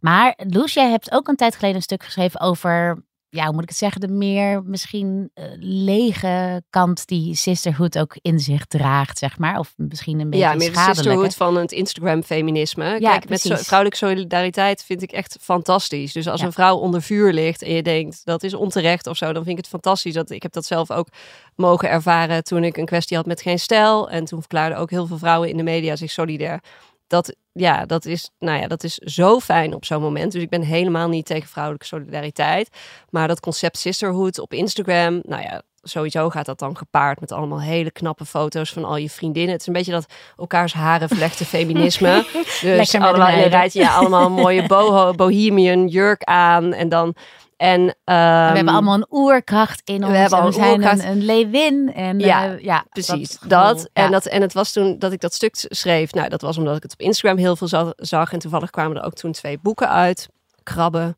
Maar 0.00 0.38
Loes, 0.48 0.74
jij 0.74 0.90
hebt 0.90 1.12
ook 1.12 1.28
een 1.28 1.36
tijd 1.36 1.54
geleden 1.54 1.76
een 1.76 1.82
stuk 1.82 2.02
geschreven 2.02 2.40
over, 2.40 3.04
ja, 3.34 3.44
hoe 3.44 3.52
moet 3.52 3.62
ik 3.62 3.68
het 3.68 3.78
zeggen, 3.78 4.00
de 4.00 4.08
meer 4.08 4.62
misschien 4.64 5.30
eh, 5.34 5.44
lege 5.58 6.62
kant 6.70 7.06
die 7.06 7.34
sisterhood 7.34 7.98
ook 7.98 8.16
in 8.22 8.38
zich 8.40 8.64
draagt, 8.66 9.18
zeg 9.18 9.38
maar. 9.38 9.58
Of 9.58 9.72
misschien 9.76 10.20
een 10.20 10.30
beetje 10.30 10.46
Ja, 10.46 10.54
meer 10.54 10.72
de 10.72 10.78
sisterhood 10.78 11.34
van 11.34 11.56
het 11.56 11.72
Instagram-feminisme. 11.72 12.84
Ja, 13.00 13.10
Kijk, 13.10 13.28
met 13.28 13.40
zo- 13.40 13.54
vrouwelijke 13.56 14.06
solidariteit 14.06 14.84
vind 14.84 15.02
ik 15.02 15.12
echt 15.12 15.36
fantastisch. 15.40 16.12
Dus 16.12 16.28
als 16.28 16.40
Ja. 16.40 16.46
een 16.46 16.52
vrouw 16.52 16.76
onder 16.76 17.02
vuur 17.02 17.32
ligt 17.32 17.62
en 17.62 17.72
je 17.72 17.82
denkt 17.82 18.20
dat 18.24 18.42
is 18.42 18.54
onterecht 18.54 19.06
of 19.06 19.16
zo, 19.16 19.26
dan 19.32 19.44
vind 19.44 19.48
ik 19.58 19.64
het 19.64 19.68
fantastisch. 19.68 20.14
Dat, 20.14 20.30
ik 20.30 20.42
heb 20.42 20.52
dat 20.52 20.64
zelf 20.64 20.90
ook 20.90 21.08
mogen 21.56 21.88
ervaren 21.88 22.44
toen 22.44 22.64
ik 22.64 22.76
een 22.76 22.86
kwestie 22.86 23.16
had 23.16 23.26
met 23.26 23.42
geen 23.42 23.58
stijl. 23.58 24.10
En 24.10 24.24
toen 24.24 24.38
verklaarden 24.40 24.78
ook 24.78 24.90
heel 24.90 25.06
veel 25.06 25.18
vrouwen 25.18 25.48
in 25.48 25.56
de 25.56 25.62
media 25.62 25.96
zich 25.96 26.10
solidair. 26.10 26.60
Dat, 27.06 27.34
ja, 27.56 27.86
dat, 27.86 28.04
is, 28.04 28.30
nou 28.38 28.60
ja, 28.60 28.66
dat 28.66 28.84
is 28.84 28.94
zo 28.94 29.40
fijn 29.40 29.74
op 29.74 29.84
zo'n 29.84 30.00
moment. 30.00 30.32
Dus 30.32 30.42
ik 30.42 30.48
ben 30.48 30.62
helemaal 30.62 31.08
niet 31.08 31.26
tegen 31.26 31.48
vrouwelijke 31.48 31.86
solidariteit. 31.86 32.68
Maar 33.10 33.28
dat 33.28 33.40
concept 33.40 33.78
sisterhood 33.78 34.38
op 34.38 34.52
Instagram, 34.52 35.20
nou 35.22 35.42
ja, 35.42 35.62
sowieso 35.82 36.30
gaat 36.30 36.46
dat 36.46 36.58
dan 36.58 36.76
gepaard 36.76 37.20
met 37.20 37.32
allemaal 37.32 37.60
hele 37.60 37.90
knappe 37.90 38.24
foto's 38.24 38.72
van 38.72 38.84
al 38.84 38.96
je 38.96 39.10
vriendinnen. 39.10 39.52
Het 39.52 39.60
is 39.60 39.66
een 39.66 39.72
beetje 39.72 39.92
dat 39.92 40.06
elkaars 40.36 40.72
haren 40.72 41.08
vlechten 41.08 41.46
feminisme. 41.46 42.26
Dus 42.60 42.94
allemaal 42.94 43.30
rijtje, 43.30 43.80
ja, 43.80 43.94
allemaal 43.94 44.26
een 44.26 44.32
mooie 44.32 44.66
boho, 44.66 45.12
bohemian 45.12 45.86
jurk 45.86 46.22
aan. 46.22 46.72
En 46.72 46.88
dan... 46.88 47.14
En, 47.56 47.84
we 47.86 47.94
ehm, 48.04 48.54
hebben 48.54 48.72
allemaal 48.74 48.94
een 48.94 49.06
oerkracht 49.10 49.80
in 49.84 50.02
ons. 50.02 50.12
we 50.12 50.16
hebben 50.18 50.38
en 50.38 50.44
al 50.44 50.46
een 50.50 50.52
zijn 50.54 50.72
oerkracht. 50.72 51.04
een, 51.04 51.08
een 51.10 51.24
leeuwin. 51.24 51.92
En, 51.94 52.18
Ja, 52.18 52.44
eh, 52.44 52.62
ja 52.62 52.84
Precies, 52.90 53.38
dat. 53.46 53.88
ja. 53.92 54.04
En, 54.04 54.10
dat 54.10 54.26
en 54.26 54.42
het 54.42 54.52
was 54.52 54.72
toen 54.72 54.98
dat 54.98 55.12
ik 55.12 55.20
dat 55.20 55.34
stuk 55.34 55.54
schreef. 55.68 56.12
Nou, 56.12 56.28
dat 56.28 56.40
was 56.40 56.58
omdat 56.58 56.76
ik 56.76 56.82
het 56.82 56.92
op 56.92 57.00
Instagram 57.00 57.38
heel 57.38 57.56
veel 57.56 57.68
za- 57.68 57.92
zag. 57.96 58.32
En 58.32 58.38
toevallig 58.38 58.70
kwamen 58.70 58.96
er 58.96 59.04
ook 59.04 59.14
toen 59.14 59.32
twee 59.32 59.58
boeken 59.62 59.88
uit. 59.88 60.28
Krabben 60.62 61.16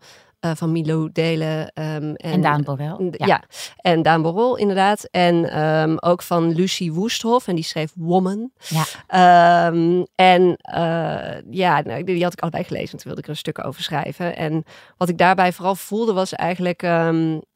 eh, 0.50 0.56
van 0.56 0.72
Milo 0.72 1.08
Delen. 1.12 1.72
ehm, 1.72 2.02
en, 2.02 2.16
En 2.16 2.40
Daan 2.40 2.62
Borrell. 2.62 3.10
Ja. 3.10 3.42
en 3.76 4.02
Daan 4.02 4.22
Borrell 4.22 4.60
inderdaad. 4.60 5.08
En 5.10 5.50
ehm, 5.50 5.96
ook 6.00 6.22
van 6.22 6.54
Lucie 6.54 6.92
Woesthof. 6.92 7.48
En 7.48 7.54
die 7.54 7.64
schreef 7.64 7.92
Woman. 7.94 8.50
Ja. 8.58 8.84
Ehm, 9.06 10.04
en 10.14 10.56
eh, 10.56 11.42
ja, 11.50 11.80
nou, 11.80 12.04
die 12.04 12.22
had 12.22 12.32
ik 12.32 12.40
allebei 12.40 12.64
gelezen. 12.64 12.90
En 12.90 12.98
toen 12.98 13.06
wilde 13.06 13.20
ik 13.20 13.24
er 13.24 13.30
een 13.30 13.36
stuk 13.36 13.64
over 13.64 13.82
schrijven. 13.82 14.36
En 14.36 14.64
wat 14.96 15.08
ik 15.08 15.18
daarbij 15.18 15.52
vooral 15.52 15.74
voelde 15.74 16.12
was 16.12 16.32
eigenlijk... 16.32 16.82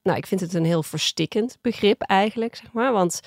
nou, 0.02 0.18
ik 0.18 0.26
vind 0.26 0.40
het 0.40 0.54
een 0.54 0.64
heel 0.64 0.82
verstikkend 0.82 1.58
begrip 1.60 2.02
eigenlijk, 2.02 2.54
zeg 2.54 2.72
maar. 2.72 2.92
Want 2.92 3.20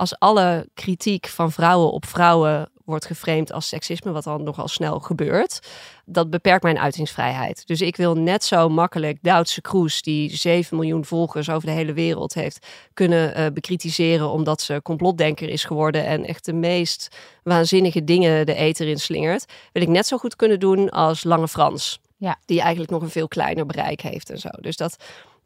als 0.00 0.18
alle 0.18 0.68
kritiek 0.74 1.26
van 1.26 1.52
vrouwen 1.52 1.92
op 1.92 2.06
vrouwen 2.06 2.70
wordt 2.90 3.06
geframed 3.06 3.52
als 3.52 3.68
seksisme, 3.68 4.12
wat 4.12 4.24
dan 4.24 4.42
nogal 4.42 4.68
snel 4.68 4.98
gebeurt, 4.98 5.60
dat 6.04 6.30
beperkt 6.30 6.62
mijn 6.62 6.78
uitingsvrijheid. 6.78 7.66
Dus 7.66 7.80
ik 7.80 7.96
wil 7.96 8.14
net 8.14 8.44
zo 8.44 8.68
makkelijk 8.68 9.18
Duitse 9.22 9.60
Kroes, 9.60 10.02
die 10.02 10.36
7 10.36 10.76
miljoen 10.76 11.04
volgers 11.04 11.50
over 11.50 11.68
de 11.68 11.74
hele 11.74 11.92
wereld 11.92 12.34
heeft, 12.34 12.66
kunnen 12.94 13.34
eh, 13.34 13.46
bekritiseren 13.52 14.30
omdat 14.30 14.60
ze 14.60 14.80
complotdenker 14.82 15.48
is 15.48 15.64
geworden 15.64 16.06
en 16.06 16.24
echt 16.24 16.44
de 16.44 16.52
meest 16.52 17.16
waanzinnige 17.42 18.04
dingen 18.04 18.46
de 18.46 18.54
eter 18.54 18.88
in 18.88 19.00
slingert. 19.00 19.44
Wil 19.72 19.82
ik 19.82 19.88
net 19.88 20.06
zo 20.06 20.18
goed 20.18 20.36
kunnen 20.36 20.60
doen 20.60 20.90
als 20.90 21.24
Lange 21.24 21.48
Frans. 21.48 22.00
Ja. 22.16 22.38
Die 22.44 22.60
eigenlijk 22.60 22.90
nog 22.90 23.02
een 23.02 23.10
veel 23.10 23.28
kleiner 23.28 23.66
bereik 23.66 24.00
heeft 24.00 24.30
en 24.30 24.38
zo. 24.38 24.48
Dus 24.60 24.76
dat, 24.76 24.96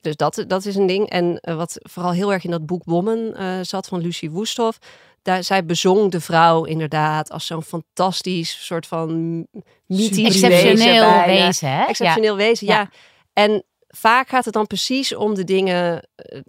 Dus 0.01 0.17
dat, 0.17 0.45
dat 0.47 0.65
is 0.65 0.77
een 0.77 0.87
ding. 0.87 1.11
En 1.11 1.41
eh, 1.41 1.57
wat 1.57 1.79
vooral 1.83 2.13
heel 2.13 2.33
erg 2.33 2.45
in 2.45 2.51
dat 2.51 2.67
boek 2.67 2.83
Woman 2.85 3.35
eh, 3.35 3.59
zat 3.63 3.87
van 3.87 4.01
Lucie 4.01 4.31
Woesthoff. 4.31 4.79
Daar, 5.25 5.45
zij 5.45 5.65
bezong 5.65 6.11
de 6.11 6.21
vrouw 6.21 6.65
inderdaad 6.65 7.31
als 7.31 7.47
zo'n 7.47 7.63
fantastisch 7.63 8.67
soort 8.67 8.87
van 8.87 9.39
mythisch 9.87 10.43
Exceptioneel 10.43 10.77
wezen. 10.77 11.01
bijna. 11.27 11.47
wezen, 11.47 11.69
hè? 11.69 11.85
Exceptioneel 11.85 12.37
wezen, 12.37 12.67
ja. 12.67 12.79
Ja. 12.79 12.91
En 13.33 13.65
vaak 13.89 14.29
gaat 14.29 14.45
het 14.45 14.55
dan 14.55 14.67
precies 14.67 15.15
om 15.15 15.35
de 15.35 15.45
dingen 15.45 16.09
eh, 16.15 16.41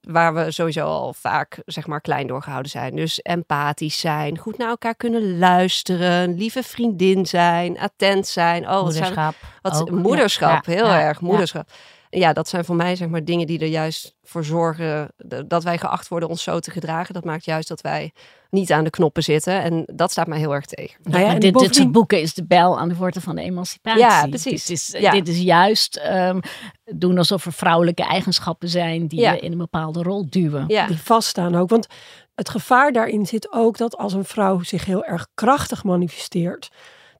waar 0.00 0.34
we 0.34 0.50
sowieso 0.50 0.84
al 0.84 1.12
vaak 1.12 1.62
zeg 1.64 1.86
maar 1.86 2.00
klein 2.00 2.26
doorgehouden 2.26 2.70
zijn. 2.70 2.96
Dus 2.96 3.20
empathisch 3.22 4.00
zijn, 4.00 4.38
goed 4.38 4.58
naar 4.58 4.68
elkaar 4.68 4.94
kunnen 4.94 5.38
luisteren, 5.38 6.34
lieve 6.36 6.62
vriendin 6.62 7.26
zijn, 7.26 7.78
attent 7.78 8.26
zijn. 8.26 8.68
Oh, 8.68 8.82
wat 8.82 8.92
zijn 8.94 9.04
Moederschap. 9.04 9.34
wat 9.62 9.90
moederschap, 9.90 10.66
Ja, 10.66 10.72
heel 10.72 10.86
ja, 10.86 11.00
erg 11.00 11.20
ja. 11.20 11.26
moederschap. 11.26 11.70
Ja. 12.18 12.32
dat 12.32 12.48
zijn 12.48 12.64
voor 12.64 12.76
mij 12.76 12.96
zeg 12.96 13.08
maar 13.08 13.24
dingen 13.24 13.46
die 13.46 13.58
er 13.58 13.66
juist 13.66 14.14
voor 14.22 14.44
zorgen 14.44 15.12
dat 15.46 15.62
wij 15.64 15.78
geacht 15.78 16.08
worden 16.08 16.28
ons 16.28 16.42
zo 16.42 16.58
te 16.58 16.70
gedragen. 16.70 17.14
Dat 17.14 17.24
maakt 17.24 17.44
juist 17.44 17.68
dat 17.68 17.80
wij 17.80 18.12
niet 18.50 18.72
aan 18.72 18.84
de 18.84 18.90
knoppen 18.90 19.22
zitten 19.22 19.62
en 19.62 19.82
dat 19.94 20.10
staat 20.10 20.26
mij 20.26 20.38
heel 20.38 20.54
erg 20.54 20.66
tegen. 20.66 21.00
Nou 21.02 21.24
ja, 21.24 21.32
en 21.32 21.40
dit, 21.40 21.58
dit 21.58 21.74
soort 21.74 21.92
boeken 21.92 22.20
is 22.20 22.34
de 22.34 22.44
bel 22.44 22.78
aan 22.78 22.88
de 22.88 22.96
wortel 22.96 23.20
van 23.20 23.36
de 23.36 23.42
emancipatie. 23.42 24.00
Ja, 24.00 24.26
precies. 24.26 24.64
Dit 24.66 24.76
is, 24.76 24.94
Ja. 25.00 25.10
dit 25.12 25.28
is 25.28 25.40
juist 25.40 25.96
ehm, 25.96 26.40
doen 26.84 27.18
alsof 27.18 27.46
er 27.46 27.52
vrouwelijke 27.52 28.04
eigenschappen 28.04 28.68
zijn 28.68 29.06
die 29.06 29.20
Ja. 29.20 29.32
je 29.32 29.40
in 29.40 29.52
een 29.52 29.58
bepaalde 29.58 30.02
rol 30.02 30.26
duwen. 30.28 30.64
Ja, 30.68 30.86
die 30.86 30.98
vaststaan 30.98 31.54
ook. 31.54 31.68
Want 31.68 31.86
het 32.34 32.48
gevaar 32.48 32.92
daarin 32.92 33.26
zit 33.26 33.52
ook 33.52 33.78
dat 33.78 33.96
als 33.96 34.12
een 34.12 34.24
vrouw 34.24 34.62
zich 34.62 34.84
heel 34.84 35.04
erg 35.04 35.26
krachtig 35.34 35.84
manifesteert, 35.84 36.70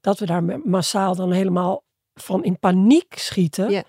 dat 0.01 0.19
we 0.19 0.25
daar 0.25 0.43
massaal 0.63 1.15
dan 1.15 1.31
helemaal 1.31 1.83
van 2.13 2.43
in 2.43 2.59
paniek 2.59 3.13
schieten. 3.17 3.83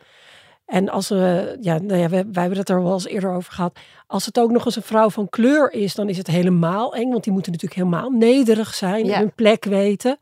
En 0.66 0.88
als 0.88 1.08
we, 1.08 1.56
ja, 1.60 1.78
nou 1.78 1.98
ja, 2.00 2.08
wij 2.08 2.24
hebben 2.32 2.58
het 2.58 2.68
er 2.68 2.82
wel 2.82 2.92
eens 2.92 3.06
eerder 3.06 3.30
over 3.32 3.52
gehad. 3.52 3.78
Als 4.06 4.26
het 4.26 4.38
ook 4.38 4.50
nog 4.50 4.64
eens 4.64 4.76
een 4.76 4.82
vrouw 4.82 5.10
van 5.10 5.28
kleur 5.28 5.72
is, 5.72 5.94
dan 5.94 6.08
is 6.08 6.16
het 6.16 6.26
helemaal 6.26 6.94
eng. 6.94 7.10
Want 7.10 7.24
die 7.24 7.32
moeten 7.32 7.52
natuurlijk 7.52 7.80
helemaal 7.80 8.10
nederig 8.10 8.74
zijn 8.74 9.04
Ja. 9.04 9.18
hun 9.18 9.34
plek 9.34 9.64
weten. 9.64 10.18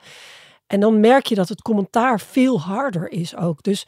En 0.67 0.81
dan 0.81 1.01
merk 1.01 1.27
je 1.27 1.35
dat 1.35 1.49
het 1.49 1.63
commentaar 1.63 2.21
veel 2.21 2.61
harder 2.61 3.11
is 3.13 3.37
ook. 3.37 3.63
Dus 3.63 3.87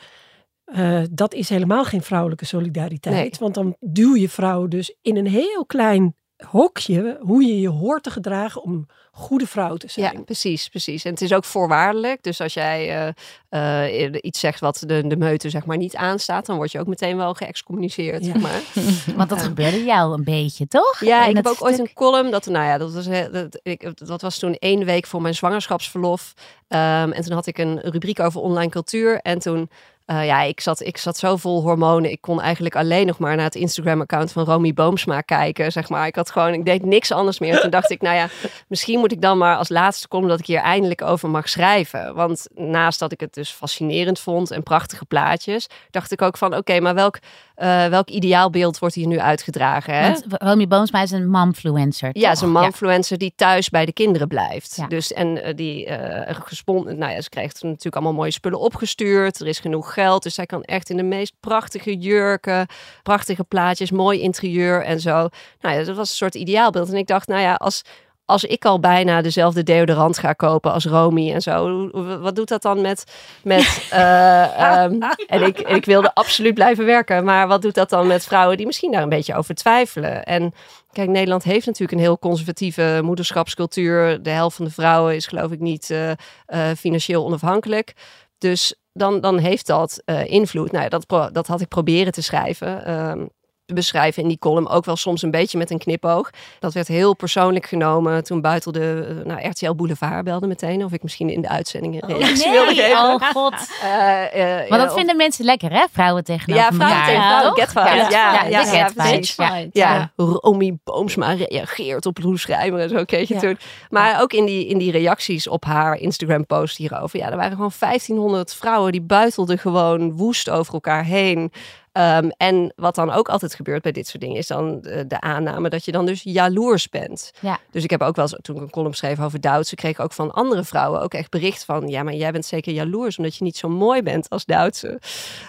eh, 0.64 1.03
dat 1.11 1.35
is 1.35 1.49
helemaal 1.49 1.85
geen 1.85 2.03
vrouwelijke 2.03 2.45
solidariteit. 2.45 3.14
Nee. 3.14 3.33
Want 3.38 3.55
dan 3.55 3.77
duw 3.81 4.17
je 4.17 4.29
vrouwen 4.29 4.71
dus 4.71 4.97
in 5.03 5.17
een 5.17 5.27
heel 5.27 5.67
klein 5.67 6.14
hokje 6.37 7.18
hoe 7.20 7.44
je 7.44 7.61
je 7.61 7.68
hoort 7.68 8.03
te 8.03 8.11
gedragen 8.11 8.62
om 8.62 8.73
een 8.73 8.88
goede 9.12 9.47
vrouw 9.47 9.77
te 9.77 9.88
zijn. 9.88 10.12
ja, 10.12 10.20
precies, 10.20 10.68
precies. 10.68 11.05
En 11.05 11.11
het 11.11 11.20
is 11.20 11.33
ook 11.33 11.44
voorwaardelijk. 11.44 12.23
Dus 12.23 12.40
als 12.40 12.55
jij 12.55 13.14
eh, 13.49 14.05
eh, 14.05 14.14
iets 14.20 14.40
zegt 14.40 14.61
wat 14.61 14.83
de, 14.87 15.07
de 15.07 15.16
meute 15.16 15.51
zeg 15.51 15.64
maar 15.64 15.77
niet 15.77 15.97
aanstaat, 15.97 16.47
dan 16.47 16.57
word 16.57 16.73
je 16.73 16.81
ook 16.81 16.87
meteen 16.87 17.16
wel 17.16 17.35
geëxcommuniceerd. 17.35 18.25
Ja. 18.25 18.33
Zeg 18.33 18.42
maar. 18.42 18.61
Want 19.16 19.29
dat 19.29 19.42
gebeurde 19.42 19.85
jou 19.85 20.14
een 20.14 20.25
beetje, 20.25 20.66
toch? 20.66 21.01
Ja, 21.01 21.23
In 21.23 21.31
ik 21.31 21.37
heb 21.37 21.47
ook 21.47 21.62
ooit 21.62 21.79
een 21.79 21.92
column. 21.92 22.31
Dat, 22.31 22.47
nou 22.47 22.64
ja, 22.64 22.79
dat 22.79 22.92
was, 22.92 23.09
dat, 23.33 23.61
ik, 23.62 24.07
dat 24.07 24.23
was 24.23 24.38
toen 24.38 24.55
één 24.55 24.85
week 24.85 25.07
voor 25.07 25.23
mijn 25.23 25.35
zwangerschapsverlof. 25.35 26.35
Ehm, 26.68 27.11
en 27.11 27.23
toen 27.23 27.35
had 27.35 27.47
ik 27.47 27.59
een 27.59 27.81
rubriek 27.81 28.20
over 28.20 28.40
online 28.40 28.70
cultuur. 28.70 29.20
En 29.20 29.38
toen, 29.38 29.70
eh, 30.05 30.27
ja, 30.27 30.40
ik 30.40 30.61
zat, 30.61 30.81
ik 30.81 30.97
zat 30.97 31.17
zo 31.17 31.37
vol 31.37 31.62
hormonen. 31.62 32.11
Ik 32.11 32.21
kon 32.21 32.40
eigenlijk 32.40 32.77
alleen 32.77 33.07
nog 33.07 33.19
maar 33.19 33.37
naar 33.37 33.45
het 33.45 33.55
Instagram-account 33.55 34.33
van 34.33 34.45
Romy 34.45 34.73
Boomsma 34.73 35.21
kijken. 35.21 35.73
Zeg 35.73 35.88
maar. 35.88 36.07
Ik 36.07 36.14
had 36.14 36.31
gewoon, 36.31 36.53
ik 36.53 36.64
deed 36.64 36.85
niks 36.85 37.12
anders 37.12 37.38
meer. 37.38 37.61
Toen 37.61 37.71
dacht 37.71 37.90
ik, 37.90 38.01
nou 38.01 38.17
ja, 38.17 38.29
misschien 38.69 38.99
moet 38.99 39.12
ik 39.12 39.21
dan 39.21 39.38
maar 39.38 39.57
als 39.57 39.69
laatste 39.69 40.09
column 40.09 40.29
dat 40.29 40.38
ik 40.38 40.47
hier 40.47 40.61
eindelijk 40.61 41.03
over 41.03 41.31
mag 41.31 41.49
schrijven. 41.49 42.14
Want 42.14 42.47
naast 42.55 42.99
dat 42.99 43.12
ik 43.12 43.21
het 43.21 43.35
dus 43.35 43.51
fascinerend 43.51 44.19
vond 44.19 44.51
en 44.51 44.62
prachtige 44.62 45.05
plaatjes, 45.05 45.67
dacht 45.90 46.12
ik 46.12 46.23
ook 46.23 46.37
van, 46.37 46.57
oké, 46.57 46.81
maar 46.81 46.95
welk, 46.95 47.19
eh, 47.55 47.87
welk 47.87 48.09
ideaalbeeld 48.09 48.79
wordt 48.79 48.95
hier 48.95 49.07
nu 49.07 49.19
uitgedragen? 49.19 49.95
Hè? 49.95 50.09
Want 50.09 50.25
Romy 50.29 50.67
Boomsma 50.67 51.03
is 51.03 51.11
een 51.11 51.31
momfluencer, 51.31 52.11
Ja, 52.12 52.29
toch? 52.29 52.38
zo'n 52.38 52.51
manfluencer 52.51 53.19
die 53.19 53.33
thuis 53.37 53.69
bij 53.69 53.87
de 53.87 53.93
kinderen 53.93 54.29
blijft. 54.29 54.77
Ja. 54.77 54.87
Dus 54.87 55.12
en 55.12 55.43
eh, 55.43 55.55
die 55.55 55.88
gespon, 56.29 56.99
nou 56.99 57.12
ja, 57.12 57.21
ze 57.21 57.29
krijgt 57.29 57.62
natuurlijk 57.62 57.95
allemaal 57.95 58.12
mooie 58.12 58.31
spullen 58.31 58.61
opgestuurd. 58.61 59.40
Er 59.40 59.47
is 59.47 59.59
genoeg 59.59 59.93
geld, 59.93 60.23
dus 60.23 60.35
zij 60.35 60.47
kan 60.47 60.62
echt 60.62 60.90
in 60.90 60.97
de 60.97 61.03
meest 61.03 61.33
prachtige 61.40 61.97
jurken, 61.97 62.67
prachtige 63.03 63.45
plaatjes, 63.45 63.90
mooi 63.90 64.21
interieur 64.21 64.85
en 64.85 65.01
zo. 65.01 65.29
Nou 65.61 65.79
ja, 65.79 65.85
dat 65.85 65.97
was 65.97 66.09
een 66.09 66.17
soort 66.17 66.35
ideaalbeeld. 66.35 66.88
En 66.88 66.97
ik 66.97 67.07
dacht, 67.07 67.29
nou 67.29 67.40
ja, 67.40 67.55
als 67.55 67.83
als 68.25 68.45
ik 68.45 68.65
al 68.65 68.81
bijna 68.81 69.23
dezelfde 69.23 69.63
deodorant 69.63 70.19
ga 70.19 70.33
kopen 70.33 70.73
als 70.73 70.85
Romy 70.85 71.33
en 71.33 71.43
zo, 71.43 71.89
wat 72.21 72.37
doet 72.37 72.49
dat 72.49 72.63
dan 72.63 72.81
met. 72.81 73.05
met 73.43 73.61
eh, 73.91 74.61
ehm, 74.61 75.01
en 75.27 75.43
ik, 75.43 75.61
ik 75.61 75.85
wilde 75.85 76.15
absoluut 76.15 76.55
blijven 76.55 76.85
werken, 76.85 77.25
maar 77.25 77.49
wat 77.49 77.63
doet 77.63 77.75
dat 77.75 77.91
dan 77.91 78.07
met 78.07 78.25
vrouwen 78.25 78.57
die 78.57 78.67
misschien 78.67 78.93
daar 78.93 79.03
een 79.03 79.09
beetje 79.09 79.35
over 79.35 79.55
twijfelen? 79.55 80.25
En 80.25 80.53
kijk, 80.93 81.09
Nederland 81.09 81.43
heeft 81.43 81.67
natuurlijk 81.67 81.93
een 81.93 82.05
heel 82.05 82.19
conservatieve 82.19 83.01
moederschapscultuur. 83.03 84.23
De 84.23 84.31
helft 84.31 84.57
van 84.57 84.65
de 84.65 84.71
vrouwen 84.71 85.15
is, 85.15 85.27
geloof 85.27 85.51
ik, 85.51 85.61
niet 85.61 85.91
eh, 85.91 86.11
eh, 86.11 86.77
financieel 86.77 87.25
onafhankelijk. 87.25 87.93
Dus 88.39 88.75
dan, 88.93 89.21
dan 89.21 89.39
heeft 89.39 89.67
dat 89.67 90.03
invloed. 90.25 90.73
Nou 90.73 90.85
ja, 90.85 90.91
dat, 90.99 91.33
dat 91.35 91.47
had 91.47 91.61
ik 91.61 91.69
proberen 91.69 92.13
te 92.13 92.23
schrijven. 92.23 92.85
ehm, 92.85 93.25
beschrijven 93.66 94.22
in 94.22 94.29
die 94.29 94.38
column. 94.38 94.68
Ook 94.68 94.85
wel 94.85 94.96
soms 94.96 95.22
een 95.22 95.31
beetje 95.31 95.59
met 95.59 95.70
een 95.70 95.79
knipoog. 95.79 96.31
Dat 96.59 96.72
werd 96.72 96.88
heel 96.88 97.14
persoonlijk 97.14 97.66
genomen. 97.66 98.24
Toen 98.24 98.40
buitelde 98.40 99.07
eh, 99.20 99.24
nou, 99.27 99.48
RTL 99.48 99.72
Boulevard 99.74 100.24
belde 100.24 100.46
meteen. 100.46 100.85
Of 100.85 100.92
ik 100.92 101.03
misschien 101.03 101.29
in 101.31 101.42
de 101.42 101.48
uitzending 101.48 102.03
een 102.03 102.09
reactie 102.18 102.50
wilde 102.50 102.74
Nee, 102.74 102.81
geven. 102.85 102.98
oh 102.98 103.31
god. 103.33 103.55
Eh, 103.83 104.61
eh, 104.62 104.68
Maar 104.70 104.79
dat 104.79 104.88
of- 104.88 104.94
vinden 104.96 105.16
mensen 105.16 105.44
lekker, 105.44 105.70
hè? 105.72 105.85
Vrouwen 105.92 106.24
tegenover 106.24 106.64
Ja, 106.64 106.72
vrouwen 106.72 106.90
elkaar. 106.96 107.07
tegen 107.07 107.20
Ja, 107.22 107.66
vrouwen. 107.66 108.00
Get. 108.05 108.12
Ja, 108.12 108.44
ja, 108.44 108.72
ja, 108.72 108.90
precies. 108.94 109.35
ja. 109.37 109.62
Ja, 109.72 110.12
Romy 110.16 110.77
Boomsma 110.85 111.33
reageert 111.33 112.07
op 112.07 112.18
Loes 112.22 112.40
Schrijver 112.40 112.79
en 112.79 112.88
zo 112.88 113.05
kreeg 113.05 113.29
je 113.29 113.35
Ja. 113.35 113.40
toen. 113.40 113.59
Maar 113.90 114.22
ook 114.22 114.33
in 114.33 114.44
die, 114.44 114.66
in 114.66 114.79
die 114.79 114.90
reacties 114.92 115.48
op 115.48 115.64
haar 115.64 115.96
Instagram-post 115.96 116.77
hierover. 116.77 117.18
Ja, 117.18 117.31
er 117.31 117.37
waren 117.37 117.53
gewoon 117.57 117.70
1500 117.79 118.55
vrouwen 118.55 118.92
die 118.92 119.03
buitelden 119.03 119.59
gewoon 119.59 120.16
woest 120.16 120.50
over 120.50 120.74
elkaar 120.74 121.05
heen. 121.05 121.53
Ehm, 121.94 122.28
en 122.37 122.72
wat 122.76 122.94
dan 122.94 123.11
ook 123.11 123.28
altijd 123.28 123.54
gebeurt 123.54 123.83
bij 123.83 123.92
dit 123.92 124.07
soort 124.07 124.22
dingen, 124.22 124.37
is 124.37 124.46
dan 124.46 124.80
de, 124.80 125.07
de 125.07 125.20
aanname 125.20 125.68
dat 125.68 125.85
je 125.85 125.92
dan 125.92 126.07
dus 126.07 126.22
jaloers 126.22 126.88
bent. 126.88 127.33
Ja. 127.40 127.59
Dus 127.70 127.85
ik 127.85 127.90
heb 127.90 128.02
ook 128.02 128.16
wel 128.16 128.24
eens, 128.24 128.38
toen 128.42 128.57
ik 128.57 128.62
een 128.62 128.70
column 128.70 128.94
schreef 128.94 129.20
over 129.20 129.40
Duitse, 129.40 129.74
kreeg 129.74 129.90
ik 129.90 130.00
ook 130.00 130.12
van 130.12 130.33
andere 130.33 130.64
vrouwen 130.64 131.00
ook 131.00 131.14
echt 131.14 131.30
bericht 131.30 131.64
van, 131.64 131.88
ja, 131.88 132.02
maar 132.02 132.14
jij 132.14 132.33
bent 132.33 132.46
zeker 132.46 132.72
jaloers 132.72 133.16
omdat 133.16 133.37
je 133.37 133.44
niet 133.44 133.57
zo 133.57 133.68
mooi 133.68 134.02
bent 134.02 134.30
als 134.30 134.44
Duitse. 134.44 135.00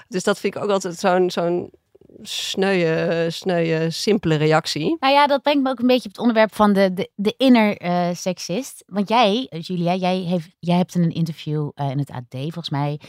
Dus 0.07 0.23
dat 0.23 0.39
vind 0.39 0.55
ik 0.55 0.63
ook 0.63 0.69
altijd 0.69 0.95
zo'n 0.99 1.31
zo'n 1.31 1.71
sneuwe, 2.21 3.27
sneuwe, 3.29 3.89
simpele 3.89 4.35
reactie. 4.35 4.97
Nou 4.99 5.13
ja, 5.13 5.27
dat 5.27 5.41
brengt 5.41 5.63
me 5.63 5.69
ook 5.69 5.79
een 5.79 5.87
beetje 5.87 6.09
op 6.09 6.15
het 6.15 6.19
onderwerp 6.19 6.55
van 6.55 6.73
de, 6.73 6.93
de, 6.93 7.09
de 7.15 7.33
inner 7.37 7.77
eh, 7.77 8.09
sexist. 8.13 8.83
Want 8.87 9.09
jij, 9.09 9.47
eh, 9.49 9.61
Julia, 9.61 9.95
jij, 9.95 10.17
heeft, 10.17 10.49
jij 10.59 10.77
hebt 10.77 10.95
in 10.95 11.03
een 11.03 11.13
interview 11.13 11.69
eh, 11.75 11.89
in 11.89 11.99
het 11.99 12.11
AD 12.11 12.25
volgens 12.29 12.69
mij 12.69 12.99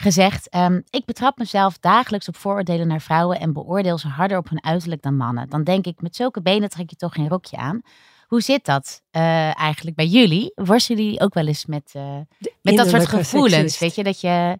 gezegd... 0.00 0.48
ehm, 0.48 0.80
ik 0.90 1.04
betrap 1.04 1.38
mezelf 1.38 1.78
dagelijks 1.78 2.28
op 2.28 2.36
vooroordelen 2.36 2.86
naar 2.86 3.00
vrouwen... 3.00 3.40
en 3.40 3.52
beoordeel 3.52 3.98
ze 3.98 4.08
harder 4.08 4.38
op 4.38 4.48
hun 4.48 4.64
uiterlijk 4.64 5.02
dan 5.02 5.16
mannen. 5.16 5.48
Dan 5.48 5.64
denk 5.64 5.86
ik, 5.86 6.02
met 6.02 6.16
zulke 6.16 6.42
benen 6.42 6.68
trek 6.68 6.90
je 6.90 6.96
toch 6.96 7.14
geen 7.14 7.28
rokje 7.28 7.56
aan. 7.56 7.82
Hoe 8.26 8.40
zit 8.40 8.64
dat 8.64 9.02
eh, 9.10 9.58
eigenlijk 9.58 9.96
bij 9.96 10.06
jullie? 10.06 10.52
Worstelen 10.54 11.04
jullie 11.04 11.20
ook 11.20 11.34
wel 11.34 11.46
eens 11.46 11.66
met, 11.66 11.90
eh, 11.92 12.16
met 12.62 12.76
dat 12.76 12.88
soort 12.88 13.06
gevoelens? 13.06 13.54
seksist. 13.54 13.80
Weet 13.80 13.94
je, 13.94 14.04
dat 14.04 14.20
je... 14.20 14.58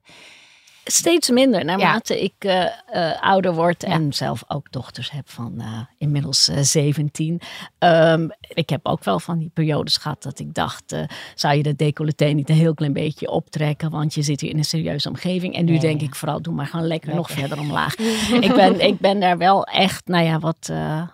Steeds 0.91 1.31
minder 1.31 1.65
naarmate 1.65 2.23
ik 2.23 2.35
eh, 2.39 2.65
eh, 2.65 3.23
ouder 3.23 3.55
word 3.55 3.83
en 3.83 4.13
zelf 4.13 4.45
ook 4.49 4.73
dochters 4.73 5.11
heb 5.11 5.31
van 5.31 5.61
eh, 5.61 5.81
inmiddels 5.99 6.49
eh, 6.49 6.59
17. 6.61 7.41
Ehm, 7.79 8.29
ik 8.41 8.71
heb 8.71 8.87
ook 8.87 9.05
wel 9.05 9.21
van 9.21 9.39
die 9.39 9.51
periodes 9.55 9.97
gehad 9.97 10.23
dat 10.23 10.39
ik 10.39 10.55
dacht, 10.55 10.95
zou 11.35 11.57
je 11.57 11.63
dat 11.63 11.79
decolleté 11.79 12.25
niet 12.25 12.49
een 12.49 12.57
heel 12.57 12.75
klein 12.75 12.93
beetje 12.93 13.31
optrekken, 13.31 13.91
want 13.91 14.15
je 14.15 14.23
zit 14.23 14.41
hier 14.41 14.51
in 14.51 14.59
een 14.59 14.65
serieuze 14.65 15.09
omgeving. 15.09 15.55
En 15.55 15.65
nu 15.65 15.79
denk 15.79 16.01
ja. 16.01 16.07
ik 16.07 16.15
vooral, 16.15 16.43
doe 16.43 16.55
maar 16.55 16.67
gewoon 16.67 16.87
lekker, 16.87 17.15
nog 17.15 17.31
verder 17.31 17.59
omlaag. 17.59 17.95
ik, 18.47 18.55
ben, 18.55 18.81
ik 18.81 18.99
ben 18.99 19.21
daar 19.21 19.39
wel 19.39 19.65
echt, 19.65 20.07
nou 20.07 20.25
ja, 20.25 20.39
wat 20.39 20.73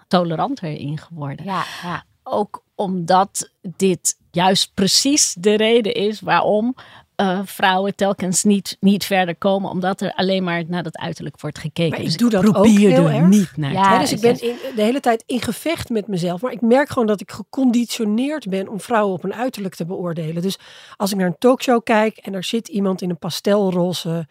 toleranter 0.09 0.71
in 0.71 0.99
geworden. 0.99 1.45
Ja, 1.45 1.65
ja. 1.83 2.05
Ook 2.23 2.65
omdat 2.75 3.51
dit 3.77 4.17
juist 4.31 4.71
precies 4.75 5.37
de 5.39 5.57
reden 5.57 5.95
is 5.95 6.21
waarom 6.21 6.75
eh, 7.16 7.40
vrouwen 7.44 7.94
telkens 7.94 8.44
niet, 8.44 8.76
niet 8.81 9.05
verder 9.05 9.37
komen. 9.37 9.70
Omdat 9.70 10.00
er 10.00 10.12
alleen 10.14 10.44
maar 10.44 10.62
naar 10.66 10.83
dat 10.83 10.98
uiterlijk 10.98 11.40
wordt 11.40 11.59
gekeken. 11.59 11.90
Maar 11.90 11.98
ik 11.98 12.05
Dus 12.05 12.16
doe 12.16 12.31
dat 12.31 12.46
ook 12.46 12.52
probeer 12.52 12.90
heel 12.90 13.11
erg. 13.11 13.26
niet 13.26 13.57
naar 13.57 13.72
Ja, 13.72 13.98
dus 13.98 14.12
ik 14.12 14.20
ben 14.20 14.42
in, 14.42 14.57
de 14.74 14.83
hele 14.83 15.00
tijd 15.00 15.22
in 15.26 15.40
gevecht 15.40 15.88
met 15.88 16.07
mezelf. 16.07 16.40
Maar 16.40 16.52
ik 16.52 16.61
merk 16.61 16.88
gewoon 16.88 17.07
dat 17.07 17.20
ik 17.20 17.31
geconditioneerd 17.31 18.48
ben 18.48 18.68
om 18.68 18.81
vrouwen 18.81 19.14
op 19.14 19.22
hun 19.22 19.35
uiterlijk 19.35 19.74
te 19.74 19.85
beoordelen. 19.85 20.42
Dus 20.42 20.59
als 20.96 21.11
ik 21.11 21.16
naar 21.16 21.26
een 21.26 21.38
talkshow 21.38 21.83
kijk 21.85 22.16
en 22.16 22.35
er 22.35 22.44
zit 22.44 22.68
iemand 22.68 23.02
in 23.02 23.11
een 23.11 23.18
pastelroze 23.18 24.26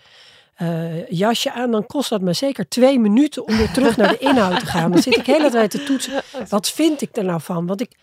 eh, 0.56 1.08
jasje 1.08 1.52
aan, 1.52 1.72
dan 1.72 1.86
kost 1.86 2.10
dat 2.10 2.22
me 2.22 2.34
zeker 2.34 2.68
twee 2.68 3.00
minuten 3.00 3.48
om 3.48 3.58
weer 3.58 3.72
terug 3.72 3.98
naar 3.98 4.10
de 4.10 4.18
inhoud 4.30 4.60
te 4.60 4.66
gaan. 4.66 4.92
Dan 4.92 5.02
zit 5.02 5.16
ik 5.16 5.26
de 5.26 5.32
hele 5.32 5.50
tijd 5.50 5.72
te 5.72 5.84
toetsen. 5.84 6.22
Wat 6.50 6.70
vind 6.70 7.02
ik 7.02 7.18
er 7.18 7.24
nou 7.24 7.42
van? 7.42 7.66
Want 7.66 7.82
ik, 7.82 7.98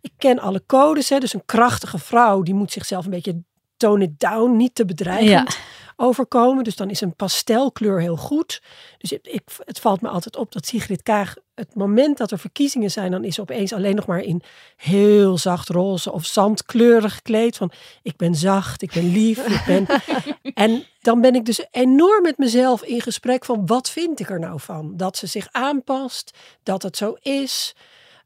ik 0.00 0.12
ken 0.18 0.38
alle 0.38 0.62
codes. 0.66 1.08
Hè. 1.08 1.18
Dus 1.18 1.34
een 1.34 1.44
krachtige 1.46 1.98
vrouw 1.98 2.42
die 2.42 2.54
moet 2.54 2.72
zichzelf 2.72 3.04
een 3.04 3.10
beetje 3.10 3.42
tone 3.78 4.04
it 4.04 4.20
down, 4.20 4.56
niet 4.56 4.74
te 4.74 4.84
bedreigend. 4.84 5.58
overkomen. 6.00 6.64
Dus 6.64 6.76
dan 6.76 6.90
is 6.90 7.00
een 7.00 7.14
pastelkleur 7.14 8.00
heel 8.00 8.16
goed. 8.16 8.62
Dus 8.98 9.12
ik, 9.12 9.42
het 9.64 9.80
valt 9.80 10.00
me 10.00 10.08
altijd 10.08 10.36
op 10.36 10.52
dat 10.52 10.66
Sigrid 10.66 11.02
Kaag, 11.02 11.34
het 11.54 11.74
moment 11.74 12.18
dat 12.18 12.30
er 12.30 12.38
verkiezingen 12.38 12.90
zijn, 12.90 13.10
dan 13.10 13.24
is 13.24 13.34
ze 13.34 13.40
opeens 13.40 13.72
alleen 13.72 13.94
nog 13.94 14.06
maar 14.06 14.20
in 14.20 14.42
heel 14.76 15.38
zacht 15.38 15.68
roze 15.68 16.12
of 16.12 16.26
zandkleurig 16.26 17.14
gekleed. 17.14 17.56
Van 17.56 17.72
ik 18.02 18.16
ben 18.16 18.34
zacht, 18.34 18.82
ik 18.82 18.92
ben 18.92 19.12
lief, 19.12 19.46
ik 19.46 19.62
ben. 19.66 19.86
en 20.64 20.84
dan 21.00 21.20
ben 21.20 21.34
ik 21.34 21.44
dus 21.44 21.66
enorm 21.70 22.22
met 22.22 22.38
mezelf 22.38 22.82
in 22.82 23.00
gesprek 23.00 23.44
van 23.44 23.66
wat 23.66 23.90
vind 23.90 24.20
ik 24.20 24.30
er 24.30 24.40
nou 24.40 24.60
van? 24.60 24.96
Dat 24.96 25.16
ze 25.16 25.26
zich 25.26 25.48
aanpast, 25.50 26.38
dat 26.62 26.82
het 26.82 26.96
zo 26.96 27.16
is. 27.20 27.74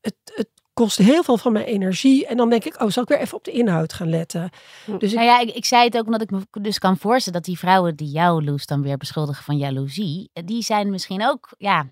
Het, 0.01 0.15
het 0.25 0.49
kost 0.73 0.99
heel 0.99 1.23
veel 1.23 1.39
van 1.39 1.53
mijn 1.53 1.65
energie. 1.65 2.27
En 2.27 2.37
dan 2.37 2.51
denk 2.51 2.65
ik, 2.65 2.83
oh, 2.83 2.91
zal 2.91 3.03
ik 3.03 3.09
weer 3.09 3.19
even 3.19 3.37
op 3.37 3.45
de 3.45 3.51
inhoud 3.51 3.93
gaan 3.93 4.09
letten. 4.09 4.51
Dus 4.99 5.11
ik, 5.11 5.19
Nou 5.19 5.27
ja, 5.27 5.41
ik, 5.41 5.51
ik 5.55 5.65
zei 5.65 5.85
het 5.85 5.97
ook 5.97 6.05
omdat 6.05 6.23
ik 6.23 6.31
me 6.31 6.41
dus 6.61 6.79
kan 6.79 6.97
voorstellen 6.97 7.39
dat 7.39 7.49
die 7.49 7.59
vrouwen 7.59 7.97
die 7.97 8.11
jou, 8.11 8.45
Loes, 8.45 8.67
dan 8.67 8.83
weer 8.83 8.97
beschuldigen 8.97 9.45
van 9.45 9.57
jaloezie, 9.57 10.31
die 10.33 10.63
zijn 10.63 10.91
misschien 10.91 11.27
ook, 11.27 11.55
ja, 11.59 11.87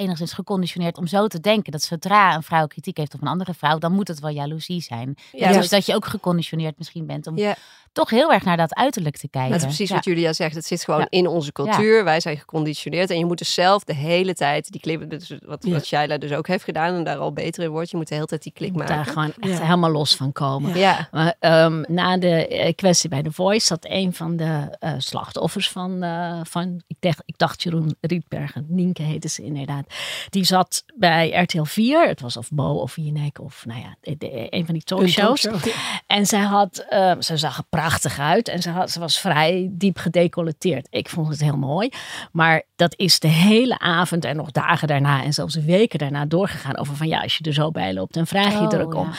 enigszins 0.00 0.32
geconditioneerd 0.32 0.98
om 0.98 1.06
zo 1.06 1.26
te 1.26 1.40
denken 1.40 1.72
dat 1.72 1.82
zodra 1.82 2.34
een 2.34 2.42
vrouw 2.42 2.66
kritiek 2.66 2.96
heeft 2.96 3.14
op 3.14 3.22
een 3.22 3.28
andere 3.28 3.54
vrouw, 3.54 3.78
dan 3.78 3.92
moet 3.92 4.08
het 4.08 4.20
wel 4.20 4.30
jaloezie 4.30 4.80
zijn. 4.80 5.14
Ja, 5.32 5.52
dus 5.52 5.68
dat 5.68 5.86
je 5.86 5.94
ook 5.94 6.06
geconditioneerd 6.06 6.78
misschien 6.78 7.06
bent 7.06 7.26
om 7.26 7.36
Ja. 7.36 7.56
Toch 7.92 8.10
heel 8.10 8.32
erg 8.32 8.44
naar 8.44 8.56
dat 8.56 8.74
uiterlijk 8.74 9.16
te 9.16 9.28
kijken. 9.28 9.50
Dat 9.50 9.60
is 9.60 9.64
precies 9.66 9.88
Ja. 9.88 9.94
wat 9.94 10.04
Julia 10.04 10.32
zegt. 10.32 10.54
Het 10.54 10.64
zit 10.66 10.84
gewoon 10.84 11.00
Ja. 11.00 11.06
in 11.10 11.26
onze 11.26 11.52
cultuur. 11.52 12.04
Wij 12.04 12.20
zijn 12.20 12.36
geconditioneerd. 12.38 13.10
En 13.10 13.18
je 13.18 13.24
moet 13.24 13.38
dus 13.38 13.54
zelf 13.54 13.84
de 13.84 13.94
hele 13.94 14.34
tijd 14.34 14.70
die 14.70 14.80
klik... 14.80 15.10
dus 15.10 15.32
Wat, 15.46 15.64
Ja. 15.66 15.72
wat 15.72 15.86
Shaila 15.86 16.18
dus 16.18 16.32
ook 16.32 16.46
heeft 16.46 16.64
gedaan 16.64 16.94
en 16.94 17.04
daar 17.04 17.16
al 17.16 17.32
beter 17.32 17.62
in 17.62 17.70
wordt. 17.70 17.90
Je 17.90 17.96
moet 17.96 18.08
de 18.08 18.14
hele 18.14 18.26
tijd 18.26 18.42
die 18.42 18.52
klik 18.52 18.74
maken. 18.74 18.94
daar 18.94 19.04
gewoon 19.04 19.32
echt 19.40 19.58
Ja. 19.58 19.64
helemaal 19.64 19.90
los 19.90 20.14
van 20.16 20.32
komen. 20.32 20.78
Ja. 20.78 21.08
Maar 21.10 21.34
ehm, 21.38 21.82
na 21.88 22.16
de 22.18 22.46
eh, 22.48 22.74
kwestie 22.74 23.08
bij 23.08 23.22
The 23.22 23.32
Voice 23.32 23.66
zat 23.66 23.86
een 23.88 24.12
van 24.14 24.36
de 24.36 24.76
eh, 24.78 24.92
slachtoffers 24.98 25.70
van, 25.70 26.02
eh, 26.02 26.40
van 26.42 26.82
ik, 26.86 26.96
dacht, 27.00 27.22
ik 27.24 27.38
dacht 27.38 27.62
Jeroen 27.62 27.96
Rietbergen, 28.00 28.66
Nienke 28.68 29.02
heette 29.02 29.28
ze 29.28 29.42
inderdaad. 29.42 29.84
Die 30.30 30.44
zat 30.44 30.84
bij 30.96 31.30
RTL 31.42 31.62
4, 31.62 32.08
het 32.08 32.20
was 32.20 32.36
of 32.36 32.48
Bo 32.50 32.64
of 32.74 32.96
Jinek 32.96 33.40
of 33.40 33.64
nou 33.66 33.80
ja, 33.80 33.94
de- 34.00 34.16
de- 34.18 34.46
een 34.50 34.64
van 34.64 34.74
die 34.74 34.82
talkshows. 34.82 35.40
talkshow. 35.40 35.72
En 36.06 36.26
zij 36.26 36.40
had, 36.40 36.84
eh, 36.88 37.12
ze 37.18 37.36
zag 37.36 37.56
er 37.58 37.64
prachtig 37.80 38.18
uit 38.18 38.48
en 38.48 38.62
ze, 38.62 38.70
had, 38.70 38.90
ze 38.90 39.00
was 39.00 39.18
vrij 39.18 39.68
diep 39.72 39.98
gedecolleteerd. 39.98 40.86
Ik 40.90 41.08
vond 41.08 41.28
het 41.28 41.40
heel 41.40 41.56
mooi. 41.56 41.88
Maar 42.32 42.62
dat 42.76 42.94
is 42.96 43.18
de 43.18 43.28
hele 43.28 43.78
avond 43.78 44.24
en 44.24 44.36
nog 44.36 44.50
dagen 44.50 44.88
daarna 44.88 45.22
en 45.22 45.32
zelfs 45.32 45.54
weken 45.54 45.98
daarna 45.98 46.26
doorgegaan 46.26 46.76
over 46.76 46.96
van 46.96 47.08
ja, 47.08 47.20
als 47.20 47.36
je 47.36 47.44
er 47.44 47.52
zo 47.52 47.70
bij 47.70 47.94
loopt, 47.94 48.14
dan 48.14 48.26
vraag 48.26 48.52
je 48.52 48.58
Oh, 48.58 48.72
er 48.72 48.82
ook 48.82 48.94
om. 48.94 49.10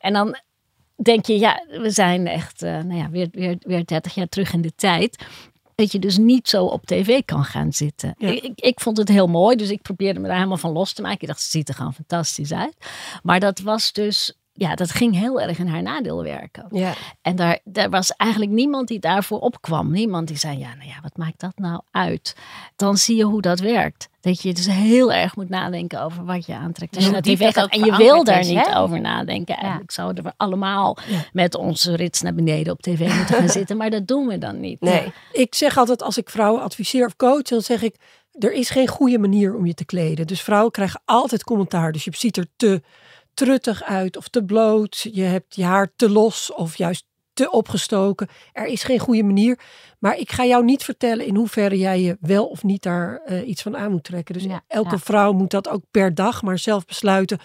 En 0.00 0.12
dan 0.12 0.36
denk 0.96 1.26
je, 1.26 1.38
ja, 1.38 1.64
we 1.68 1.90
zijn 1.90 2.26
echt 2.26 2.62
eh, 2.62 2.70
nou 2.72 2.94
ja, 2.94 3.10
weer, 3.10 3.28
weer, 3.32 3.56
weer 3.60 3.86
30 3.86 4.14
jaar 4.14 4.28
terug 4.28 4.52
in 4.52 4.62
de 4.62 4.74
tijd. 4.74 5.24
Dat 5.74 5.92
je 5.92 5.98
dus 5.98 6.18
niet 6.18 6.48
zo 6.48 6.64
op 6.64 6.86
tv 6.86 7.24
kan 7.24 7.44
gaan 7.44 7.72
zitten. 7.72 8.14
Ja. 8.18 8.28
Ik, 8.28 8.42
ik, 8.42 8.60
ik 8.60 8.80
vond 8.80 8.96
het 8.96 9.08
heel 9.08 9.26
mooi, 9.26 9.56
dus 9.56 9.70
ik 9.70 9.82
probeerde 9.82 10.20
me 10.20 10.26
daar 10.26 10.36
helemaal 10.36 10.56
van 10.56 10.72
los 10.72 10.92
te 10.92 11.02
maken. 11.02 11.20
Ik 11.20 11.26
dacht, 11.26 11.42
ze 11.42 11.50
ziet 11.50 11.68
er 11.68 11.74
gewoon 11.74 11.94
fantastisch 11.94 12.52
uit. 12.52 12.74
Maar 13.22 13.40
dat 13.40 13.60
was 13.60 13.92
dus, 13.92 14.38
ja, 14.52 14.74
dat 14.74 14.90
ging 14.90 15.14
heel 15.14 15.40
erg 15.40 15.58
in 15.58 15.66
haar 15.66 15.82
nadeel 15.82 16.22
werken. 16.22 16.66
Ja. 16.70 16.92
En 17.22 17.36
daar, 17.36 17.58
daar 17.64 17.90
was 17.90 18.10
eigenlijk 18.10 18.50
niemand 18.50 18.88
die 18.88 18.98
daarvoor 18.98 19.38
opkwam. 19.38 19.90
Niemand 19.90 20.28
die 20.28 20.36
zei, 20.36 20.58
ja, 20.58 20.74
nou 20.74 20.88
ja, 20.88 20.98
wat 21.02 21.16
maakt 21.16 21.40
dat 21.40 21.58
nou 21.58 21.80
uit? 21.90 22.36
Dan 22.76 22.96
zie 22.96 23.16
je 23.16 23.24
hoe 23.24 23.40
dat 23.40 23.60
werkt. 23.60 24.08
Dat 24.20 24.42
je 24.42 24.54
dus 24.54 24.66
heel 24.66 25.12
erg 25.12 25.36
moet 25.36 25.48
nadenken 25.48 26.02
over 26.02 26.24
wat 26.24 26.46
je 26.46 26.54
aantrekt. 26.54 26.94
Je 26.94 27.00
En 27.00 27.36
gaat 27.52 27.60
ook 27.60 27.70
en 27.70 27.84
je 27.84 27.96
wil 27.96 28.24
daar 28.24 28.40
is, 28.40 28.48
niet 28.48 28.66
hè? 28.66 28.78
over 28.78 29.00
nadenken. 29.00 29.56
Eigenlijk 29.56 29.90
zouden 29.90 30.24
we 30.24 30.32
allemaal 30.36 30.96
met 31.32 31.54
onze 31.54 31.96
rits 31.96 32.20
naar 32.20 32.34
beneden 32.34 32.72
op 32.72 32.80
tv 32.80 33.14
moeten 33.16 33.34
gaan 33.34 33.48
zitten. 33.60 33.76
Maar 33.76 33.90
dat 33.90 34.06
doen 34.06 34.26
we 34.26 34.38
dan 34.38 34.60
niet. 34.60 34.80
Nee. 34.80 35.12
Ik 35.32 35.54
zeg 35.54 35.76
altijd 35.76 36.02
als 36.02 36.18
ik 36.18 36.30
vrouwen 36.30 36.62
adviseer 36.62 37.06
of 37.06 37.16
coach, 37.16 37.42
dan 37.42 37.60
zeg 37.60 37.82
ik, 37.82 37.96
er 38.38 38.52
is 38.52 38.70
geen 38.70 38.88
goede 38.88 39.18
manier 39.18 39.54
om 39.54 39.66
je 39.66 39.74
te 39.74 39.84
kleden. 39.84 40.26
Dus 40.26 40.40
vrouwen 40.42 40.70
krijgen 40.70 41.02
altijd 41.04 41.44
commentaar. 41.44 41.92
Dus 41.92 42.04
je 42.04 42.10
ziet 42.14 42.36
er 42.36 42.46
te 42.56 42.82
truttig 43.34 43.82
uit 43.82 44.16
of 44.16 44.28
te 44.28 44.44
bloot. 44.44 45.08
Je 45.12 45.22
hebt 45.22 45.54
je 45.54 45.64
haar 45.64 45.92
te 45.96 46.10
los 46.10 46.52
of 46.52 46.76
juist 46.76 47.04
te 47.32 47.50
opgestoken. 47.50 48.28
Er 48.52 48.66
is 48.66 48.82
geen 48.82 48.98
goede 48.98 49.22
manier. 49.22 49.58
Maar 49.98 50.16
ik 50.18 50.32
ga 50.32 50.44
jou 50.44 50.64
niet 50.64 50.84
vertellen 50.84 51.26
in 51.26 51.36
hoeverre 51.36 51.78
jij 51.78 52.00
je 52.00 52.16
wel 52.20 52.46
of 52.46 52.62
niet 52.62 52.82
daar 52.82 53.20
eh, 53.24 53.48
iets 53.48 53.62
van 53.62 53.76
aan 53.76 53.90
moet 53.90 54.04
trekken. 54.04 54.34
Dus 54.34 54.44
Ja, 54.44 54.64
elke 54.66 54.90
ja. 54.90 54.98
vrouw 54.98 55.32
moet 55.32 55.50
dat 55.50 55.68
ook 55.68 55.82
per 55.90 56.14
dag 56.14 56.42
maar 56.42 56.58
zelf 56.58 56.84
besluiten. 56.84 57.38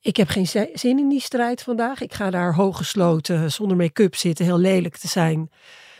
Ik 0.00 0.16
heb 0.16 0.28
geen 0.28 0.46
zi- 0.46 0.70
zin 0.72 0.98
in 0.98 1.08
die 1.08 1.20
strijd 1.20 1.62
vandaag. 1.62 2.00
Ik 2.00 2.14
ga 2.14 2.30
daar 2.30 2.54
hooggesloten 2.54 3.52
zonder 3.52 3.76
make-up 3.76 4.14
zitten, 4.16 4.44
heel 4.44 4.58
lelijk 4.58 4.96
te 4.96 5.08
zijn. 5.08 5.50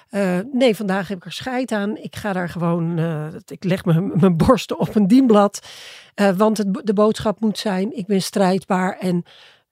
Eh, 0.08 0.38
nee, 0.52 0.76
vandaag 0.76 1.08
heb 1.08 1.16
ik 1.16 1.24
er 1.24 1.32
scheid 1.32 1.72
aan. 1.72 1.96
Ik 1.96 2.16
ga 2.16 2.32
daar 2.32 2.48
gewoon, 2.48 2.98
eh, 2.98 3.26
ik 3.46 3.64
leg 3.64 3.84
mijn, 3.84 4.36
borsten 4.36 4.78
op 4.78 4.94
een 4.94 5.06
dienblad. 5.06 5.66
Eh, 6.14 6.30
want 6.30 6.58
het, 6.58 6.80
de 6.82 6.92
boodschap 6.92 7.40
moet 7.40 7.58
zijn, 7.58 7.96
ik 7.96 8.06
ben 8.06 8.22
strijdbaar 8.22 8.98
en 8.98 9.24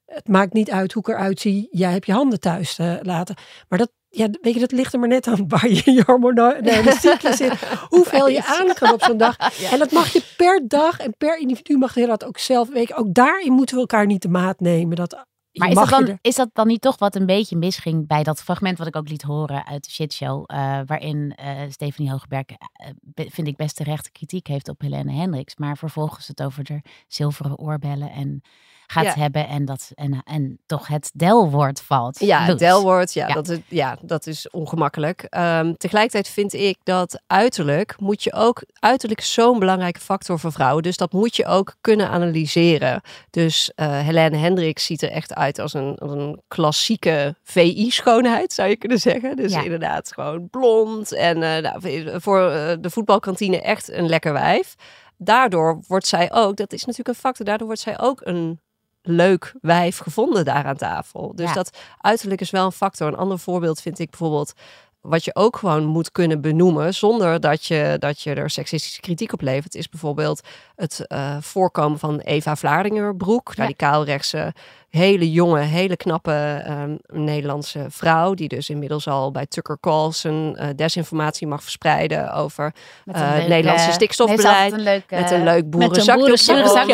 het 0.05 0.27
maakt 0.27 0.53
niet 0.53 0.71
uit 0.71 0.93
hoe 0.93 1.01
ik 1.01 1.07
eruit 1.07 1.39
zie. 1.39 1.67
Jij 1.71 1.91
hebt 1.91 2.05
je 2.05 2.11
handen 2.11 2.39
thuis 2.39 2.79
laten. 3.01 3.35
Maar 3.69 3.79
dat, 3.79 3.91
ja, 4.09 4.27
weet 4.41 4.53
je, 4.53 4.59
dat 4.59 4.71
ligt 4.71 4.93
er 4.93 4.99
maar 4.99 5.07
net 5.07 5.27
aan 5.27 5.47
waar 5.47 5.69
je 5.69 5.91
je 5.91 6.03
hormonale 6.05 6.95
cyclus 6.99 7.37
zit. 7.43 7.53
Hoeveel 7.89 8.27
je 8.27 8.45
aan 8.45 8.73
kan 8.73 8.93
op 8.93 9.03
zo'n 9.03 9.17
dag. 9.17 9.37
En 9.71 9.79
dat 9.79 9.91
mag 9.91 10.13
je 10.13 10.23
per 10.37 10.67
dag 10.67 10.99
en 10.99 11.15
per 11.17 11.37
individu 11.37 11.77
mag 11.77 11.95
je 11.95 12.05
dat 12.05 12.25
ook 12.25 12.37
zelf 12.37 12.69
weten. 12.69 12.95
Ook 12.95 13.13
daarin 13.13 13.53
moeten 13.53 13.75
we 13.75 13.81
elkaar 13.81 14.05
niet 14.05 14.21
de 14.21 14.29
maat 14.29 14.59
nemen. 14.59 14.95
Dat, 14.95 15.25
Maar 15.53 15.69
is 15.69 15.75
dat, 15.75 15.89
dan, 15.89 16.07
er- 16.07 16.17
is 16.21 16.35
dat 16.35 16.49
dan 16.53 16.67
niet 16.67 16.81
toch 16.81 16.97
wat 16.99 17.15
een 17.15 17.25
beetje 17.25 17.55
misging 17.57 18.07
bij 18.07 18.23
dat 18.23 18.43
fragment 18.43 18.77
wat 18.77 18.87
ik 18.87 18.95
ook 18.95 19.09
liet 19.09 19.21
horen 19.21 19.65
uit 19.65 19.83
de 19.83 19.91
shitshow, 19.91 20.43
eh 20.47 20.79
waarin 20.85 21.33
eh 21.35 21.61
Stephanie 21.69 22.11
Hogeberg, 22.11 22.45
eh, 22.47 22.89
be- 23.01 23.27
vind 23.29 23.47
ik 23.47 23.55
best 23.55 23.75
terecht 23.75 24.11
kritiek 24.11 24.47
heeft 24.47 24.69
op 24.69 24.81
Helene 24.81 25.11
Hendricks, 25.13 25.55
maar 25.55 25.77
vervolgens 25.77 26.27
het 26.27 26.43
over 26.43 26.63
de 26.63 26.81
zilveren 27.07 27.57
oorbellen 27.57 28.11
en 28.11 28.41
gaat 28.87 29.03
Ja. 29.03 29.13
hebben 29.13 29.47
en, 29.47 29.65
dat, 29.65 29.91
en, 29.95 30.21
en 30.23 30.59
toch 30.65 30.87
het 30.87 31.11
delwoord 31.13 31.81
valt. 31.81 32.19
Ja, 32.19 32.43
het 32.43 32.59
delwoord, 32.59 33.13
ja, 33.13 33.27
Ja. 33.27 33.33
Dat, 33.33 33.47
is, 33.49 33.57
ja, 33.67 33.97
dat 34.01 34.27
is 34.27 34.49
ongemakkelijk. 34.49 35.21
Ehm, 35.29 35.73
tegelijkertijd 35.73 36.27
vind 36.27 36.53
ik 36.53 36.77
dat 36.83 37.21
uiterlijk 37.27 37.95
moet 37.99 38.23
je 38.23 38.33
ook, 38.33 38.63
uiterlijk 38.79 39.21
zo'n 39.21 39.59
belangrijke 39.59 39.99
factor 39.99 40.39
voor 40.39 40.51
vrouwen. 40.51 40.83
Dus 40.83 40.97
dat 40.97 41.11
moet 41.11 41.35
je 41.35 41.45
ook 41.45 41.75
kunnen 41.81 42.09
analyseren. 42.09 43.01
Dus 43.29 43.71
eh 43.75 43.99
Helene 43.99 44.37
Hendricks 44.37 44.85
ziet 44.85 45.01
er 45.01 45.11
echt 45.11 45.33
uit 45.33 45.59
als 45.59 45.73
een, 45.73 45.95
als 45.97 46.11
een 46.11 46.41
klassieke 46.47 47.35
VI-schoonheid, 47.43 48.53
zou 48.53 48.69
je 48.69 48.75
kunnen 48.75 48.99
zeggen. 48.99 49.35
Dus 49.35 49.51
Ja. 49.53 49.63
inderdaad 49.63 50.11
gewoon 50.13 50.49
blond 50.49 51.13
en 51.13 51.43
eh, 51.43 51.61
nou, 51.61 52.21
voor 52.21 52.49
eh, 52.49 52.75
de 52.79 52.89
voetbalkantine 52.89 53.61
echt 53.61 53.91
een 53.91 54.07
lekker 54.09 54.33
wijf. 54.33 54.75
Daardoor 55.17 55.83
wordt 55.87 56.07
zij 56.07 56.31
ook, 56.31 56.55
dat 56.55 56.73
is 56.73 56.79
natuurlijk 56.85 57.07
een 57.17 57.21
factor, 57.23 57.45
daardoor 57.45 57.67
wordt 57.67 57.81
zij 57.81 57.99
ook 57.99 58.21
een 58.23 58.59
leuk 59.05 59.53
wijf 59.61 59.97
gevonden 59.97 60.45
daar 60.45 60.65
aan 60.65 60.77
tafel. 60.77 61.31
Dus 61.35 61.47
Ja. 61.47 61.53
dat 61.53 61.77
uiterlijk 61.97 62.41
is 62.41 62.49
wel 62.49 62.65
een 62.65 62.71
factor. 62.71 63.07
Een 63.07 63.15
ander 63.15 63.39
voorbeeld 63.39 63.81
vind 63.81 63.99
ik 63.99 64.09
bijvoorbeeld 64.09 64.53
wat 65.01 65.23
je 65.23 65.35
ook 65.35 65.57
gewoon 65.57 65.83
moet 65.85 66.11
kunnen 66.11 66.41
benoemen 66.41 66.93
zonder 66.93 67.39
dat 67.39 67.65
je, 67.65 67.95
dat 67.99 68.21
je 68.21 68.33
er 68.33 68.49
seksistische 68.49 69.01
kritiek 69.01 69.33
op 69.33 69.41
levert, 69.41 69.75
is 69.75 69.89
bijvoorbeeld 69.89 70.41
het 70.75 71.07
eh, 71.07 71.37
voorkomen 71.39 71.99
van 71.99 72.19
Eva 72.19 72.55
Vlaardingerbroek, 72.55 73.51
Ja. 73.55 73.63
radicaalrechtse, 73.63 74.53
hele 74.97 75.31
jonge, 75.31 75.59
hele 75.59 75.95
knappe 75.97 76.61
ehm, 76.65 76.95
Nederlandse 77.07 77.85
vrouw, 77.89 78.33
die 78.33 78.47
dus 78.47 78.69
inmiddels 78.69 79.07
al 79.07 79.31
bij 79.31 79.45
Tucker 79.45 79.77
Carlson 79.79 80.55
eh, 80.57 80.67
desinformatie 80.75 81.47
mag 81.47 81.61
verspreiden 81.63 82.33
over 82.33 82.73
eh, 83.05 83.21
een 83.21 83.27
het 83.27 83.47
Nederlandse 83.47 83.91
stikstofbeleid. 83.91 84.73
een 84.73 84.79
leuke, 84.83 85.15
met 85.15 85.31
een 85.31 85.43
leuk 85.43 85.69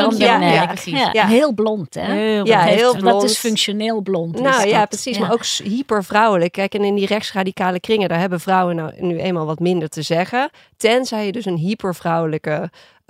om 0.06 0.16
ja, 0.18 0.40
ja. 0.42 0.66
precies. 0.66 1.00
Ja, 1.00 1.10
Ja. 1.14 1.28
heel 1.28 1.54
blond, 1.54 1.94
hè? 1.94 2.14
Heel 2.14 2.46
Ja, 2.46 2.62
blond. 2.64 2.76
heel 2.80 2.92
Dat 2.94 3.02
blond. 3.02 3.24
is 3.24 3.38
functioneel 3.38 4.02
blond. 4.02 4.40
Nou 4.42 4.68
ja, 4.68 4.80
dat. 4.80 4.90
precies. 4.90 5.16
Ja. 5.18 5.22
Maar 5.22 5.32
ook 5.32 5.46
hyper 5.46 6.04
vrouwelijk. 6.04 6.52
Kijk, 6.52 6.74
en 6.74 6.84
in 6.84 6.96
die 6.96 7.08
rechtsradicale 7.08 7.80
kringen, 7.80 8.10
daar 8.10 8.20
hebben 8.20 8.40
vrouwen 8.40 8.76
nou 8.76 8.92
nu 8.98 9.18
eenmaal 9.20 9.46
wat 9.46 9.60
minder 9.60 9.90
te 9.90 10.02
zeggen. 10.02 10.50
Tenzij 10.78 11.26
je 11.26 11.32
dus 11.32 11.46
een 11.46 11.58
hyper 11.58 11.96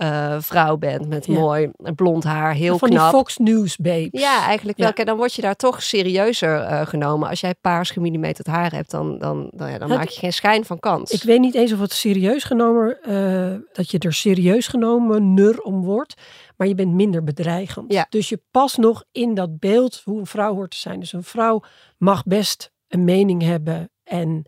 eh, 0.00 0.36
vrouw 0.40 0.76
bent 0.76 1.08
met 1.08 1.26
Ja. 1.26 1.32
mooi 1.32 1.70
blond 1.94 2.24
haar, 2.24 2.54
heel 2.54 2.78
van 2.78 2.88
knap. 2.88 3.10
die 3.10 3.18
Fox 3.18 3.36
News 3.36 3.76
babes. 3.76 4.20
Ja, 4.20 4.44
eigenlijk 4.46 4.78
wel. 4.78 4.92
Kijk, 4.92 5.06
dan 5.06 5.16
word 5.16 5.34
je 5.34 5.42
daar 5.42 5.56
toch 5.56 5.82
serieuzer 5.82 6.60
eh, 6.60 6.86
genomen. 6.86 7.28
Als 7.28 7.40
jij 7.40 7.54
paars 7.54 7.90
gemillimeterd 7.90 8.46
haar 8.46 8.72
hebt, 8.72 8.90
dan, 8.90 9.18
dan, 9.18 9.50
dan, 9.54 9.70
ja, 9.70 9.78
dan 9.78 9.88
maak 9.88 10.08
je 10.08 10.18
geen 10.18 10.32
schijn 10.32 10.64
van 10.64 10.78
kans. 10.78 11.10
Ik 11.10 11.22
weet 11.22 11.40
niet 11.40 11.54
eens 11.54 11.72
of 11.72 11.80
het 11.80 11.92
serieus 11.92 12.44
genomen, 12.44 13.02
eh, 13.02 13.58
dat 13.72 13.90
je 13.90 13.98
er 13.98 14.12
serieus 14.12 14.66
genomen 14.66 15.34
ner 15.34 15.60
om 15.62 15.82
wordt, 15.82 16.14
maar 16.56 16.66
je 16.66 16.74
bent 16.74 16.92
minder 16.92 17.24
bedreigend. 17.24 18.06
Dus 18.08 18.28
je 18.28 18.42
past 18.50 18.78
nog 18.78 19.04
in 19.12 19.34
dat 19.34 19.58
beeld 19.58 20.02
hoe 20.04 20.18
een 20.18 20.26
vrouw 20.26 20.54
hoort 20.54 20.70
te 20.70 20.76
zijn. 20.78 21.00
Dus 21.00 21.12
een 21.12 21.22
vrouw 21.22 21.62
mag 21.98 22.24
best 22.24 22.72
een 22.88 23.04
mening 23.04 23.42
hebben 23.42 23.90
en 24.04 24.46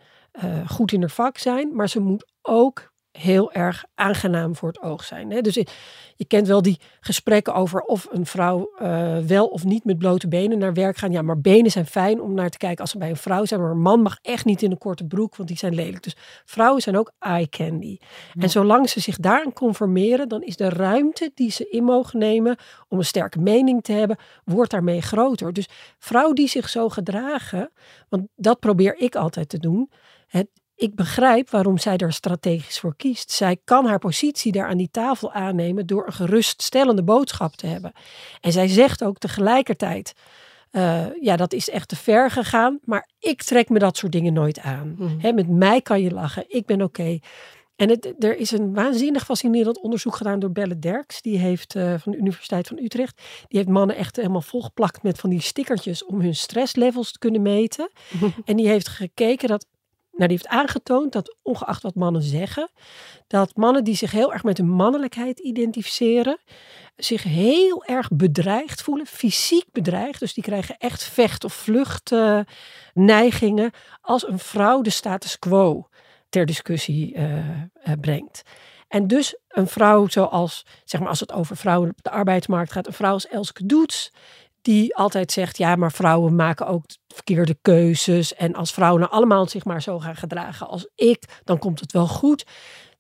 goed 0.67 0.93
in 0.93 1.01
haar 1.01 1.11
vak 1.11 1.39
zijn, 1.39 1.75
maar 1.75 1.89
ze 1.89 2.01
moet 2.01 2.33
ook 2.43 2.92
heel 3.13 3.53
erg 3.53 3.85
aangenaam 3.95 4.57
voor 4.57 4.69
het 4.69 4.83
oog 4.83 5.05
zijn. 5.05 5.31
Hè? 5.31 5.41
Dus 5.41 5.55
je, 5.55 6.25
kent 6.27 6.47
wel 6.47 6.63
die 6.63 6.81
gesprekken 7.01 7.55
over 7.55 7.81
of 7.81 8.07
een 8.11 8.27
vrouw 8.27 8.73
eh, 8.79 9.19
wel 9.19 9.47
of 9.47 9.65
niet 9.65 9.85
met 9.85 9.99
blote 9.99 10.29
benen 10.29 10.59
naar 10.59 10.73
werk 10.73 10.97
gaan. 10.97 11.13
Ja, 11.13 11.23
maar 11.23 11.41
benen 11.41 11.71
zijn 11.71 11.87
fijn 11.87 12.21
om 12.21 12.35
naar 12.35 12.51
te 12.51 12.59
kijken 12.59 12.81
als 12.81 12.91
ze 12.91 12.99
bij 12.99 13.09
een 13.09 13.17
vrouw 13.17 13.45
zijn. 13.45 13.61
Maar 13.61 13.71
een 13.71 13.81
man 13.81 14.03
mag 14.03 14.19
echt 14.23 14.45
niet 14.45 14.63
in 14.63 14.71
een 14.71 14.79
korte 14.79 15.05
broek, 15.05 15.37
want 15.37 15.49
die 15.49 15.59
zijn 15.59 15.75
lelijk. 15.75 16.03
Dus 16.03 16.17
vrouwen 16.45 16.83
zijn 16.83 16.97
ook 16.97 17.13
eye 17.19 17.49
candy. 17.49 17.99
En 18.39 18.51
zolang 18.51 18.89
ze 18.89 19.01
zich 19.01 19.17
daaraan 19.17 19.53
conformeren, 19.53 20.29
dan 20.29 20.43
is 20.43 20.57
de 20.57 20.69
ruimte 20.69 21.31
die 21.35 21.51
ze 21.51 21.69
in 21.69 21.85
mogen 21.85 22.19
nemen 22.19 22.57
om 22.89 22.99
een 22.99 23.05
sterke 23.05 23.39
mening 23.39 23.83
te 23.83 23.93
hebben, 23.93 24.17
wordt 24.45 24.71
daarmee 24.71 25.03
groter. 25.03 25.53
Dus 25.53 25.69
vrouwen 25.99 26.35
die 26.35 26.49
zich 26.49 26.69
zo 26.69 26.89
gedragen, 26.89 27.71
want 28.09 28.29
dat 28.37 28.61
probeer 28.61 28.97
ik 28.97 29.17
altijd 29.17 29.49
te 29.49 29.59
doen. 29.59 29.91
Het, 30.27 30.49
ik 30.83 30.95
begrijp 30.95 31.51
waarom 31.51 31.79
zij 31.79 31.97
daar 31.97 32.13
strategisch 32.13 32.79
voor 32.79 32.97
kiest. 32.97 33.31
Zij 33.31 33.57
kan 33.65 33.87
haar 33.87 33.99
positie 33.99 34.53
daar 34.53 34.69
aan 34.69 34.77
die 34.77 34.91
tafel 34.91 35.33
aannemen 35.33 35.87
door 35.87 36.07
een 36.07 36.13
geruststellende 36.13 37.03
boodschap 37.03 37.55
te 37.55 37.67
hebben. 37.67 37.93
En 38.41 38.53
zij 38.53 38.69
zegt 38.69 39.05
ook 39.05 39.19
tegelijkertijd. 39.19 40.13
eh, 40.71 41.07
ja, 41.21 41.37
dat 41.37 41.53
is 41.53 41.71
echt 41.71 41.89
te 41.89 41.97
ver 41.97 42.31
gegaan, 42.31 42.79
maar 42.85 43.09
ik 43.19 43.43
trek 43.43 43.69
me 43.69 43.79
dat 43.79 43.97
soort 43.97 44.13
dingen 44.13 44.33
nooit 44.33 44.61
aan. 44.61 44.97
Hè, 45.19 45.33
met 45.33 45.49
mij 45.49 45.81
kan 45.81 46.01
je 46.01 46.11
lachen, 46.11 46.45
ik 46.49 46.67
ben 46.67 46.83
oké. 46.83 47.19
En 47.77 47.89
het, 47.89 48.15
er 48.25 48.37
is 48.37 48.51
een 48.51 48.75
waanzinnig 48.75 49.25
fascinerend 49.25 49.81
onderzoek 49.81 50.17
gedaan 50.17 50.39
door 50.39 50.53
Belle 50.53 50.79
Derks. 50.79 51.23
Die 51.23 51.39
heeft 51.39 51.75
eh, 51.75 51.95
van 51.99 52.13
de 52.13 52.19
Universiteit 52.19 52.69
van 52.69 52.79
Utrecht. 52.79 53.17
Die 53.49 53.59
heeft 53.59 53.71
mannen 53.71 53.97
echt 53.97 54.17
helemaal 54.17 54.41
volgeplakt 54.41 55.03
met 55.03 55.19
van 55.19 55.31
die 55.31 55.41
stickertjes 55.41 56.05
om 56.05 56.21
hun 56.21 56.35
stresslevels 56.35 57.13
te 57.13 57.19
kunnen 57.19 57.43
meten. 57.43 57.91
en 58.45 58.57
die 58.57 58.69
heeft 58.69 58.89
gekeken 58.89 59.49
dat 59.49 59.67
nou, 60.23 60.35
die 60.35 60.43
heeft 60.43 60.63
aangetoond 60.63 61.13
dat 61.13 61.37
ongeacht 61.43 61.83
wat 61.83 61.95
mannen 61.95 62.23
zeggen, 62.23 62.71
dat 63.27 63.57
mannen 63.57 63.85
die 63.85 63.97
zich 63.97 64.11
heel 64.11 64.33
erg 64.33 64.43
met 64.43 64.57
hun 64.57 64.71
mannelijkheid 64.71 65.39
identificeren, 65.39 66.39
zich 66.97 67.23
heel 67.23 67.85
erg 67.85 68.09
bedreigd 68.13 68.83
voelen, 68.83 69.07
fysiek 69.07 69.65
bedreigd. 69.73 70.21
Dus 70.21 70.35
die 70.35 70.43
krijgen 70.43 70.77
echt 70.79 71.03
vecht- 71.03 71.45
of 71.45 71.53
vlucht 71.53 72.13
eh, 72.13 72.41
neigingen 72.95 73.71
als 74.01 74.29
een 74.29 74.39
vrouw 74.39 74.81
de 74.81 74.91
status 74.91 75.39
quo 75.39 75.89
ter 76.29 76.47
discussie 76.47 77.15
eh, 77.15 77.39
eh, 77.39 77.93
brengt. 78.01 78.43
En 78.89 79.07
dus 79.07 79.37
een 79.49 79.69
vrouw 79.69 80.09
zoals, 80.09 80.67
zeg 80.85 81.01
maar 81.01 81.09
als 81.09 81.21
het 81.21 81.33
over 81.33 81.57
vrouwen 81.57 81.91
op 81.91 82.03
de 82.03 82.11
arbeidsmarkt 82.11 82.73
gaat, 82.73 82.87
een 82.87 82.93
vrouw 82.93 83.13
als 83.13 83.27
Elske 83.27 83.67
Doets, 83.67 84.13
die 84.63 84.97
altijd 84.97 85.33
zegt, 85.33 85.59
ja, 85.59 85.77
maar 85.77 85.93
vrouwen 85.93 86.35
maken 86.35 86.67
ook 86.67 86.85
verkeerde 87.15 87.57
keuzes. 87.63 88.35
En 88.35 88.55
als 88.55 88.73
vrouwen 88.73 89.11
allemaal 89.11 89.49
zich 89.49 89.65
maar 89.65 89.83
zo 89.83 89.99
gaan 89.99 90.17
gedragen 90.17 90.69
als 90.69 90.89
ik, 90.95 91.25
dan 91.45 91.59
komt 91.59 91.81
het 91.81 91.93
wel 91.93 92.07
goed. 92.09 92.45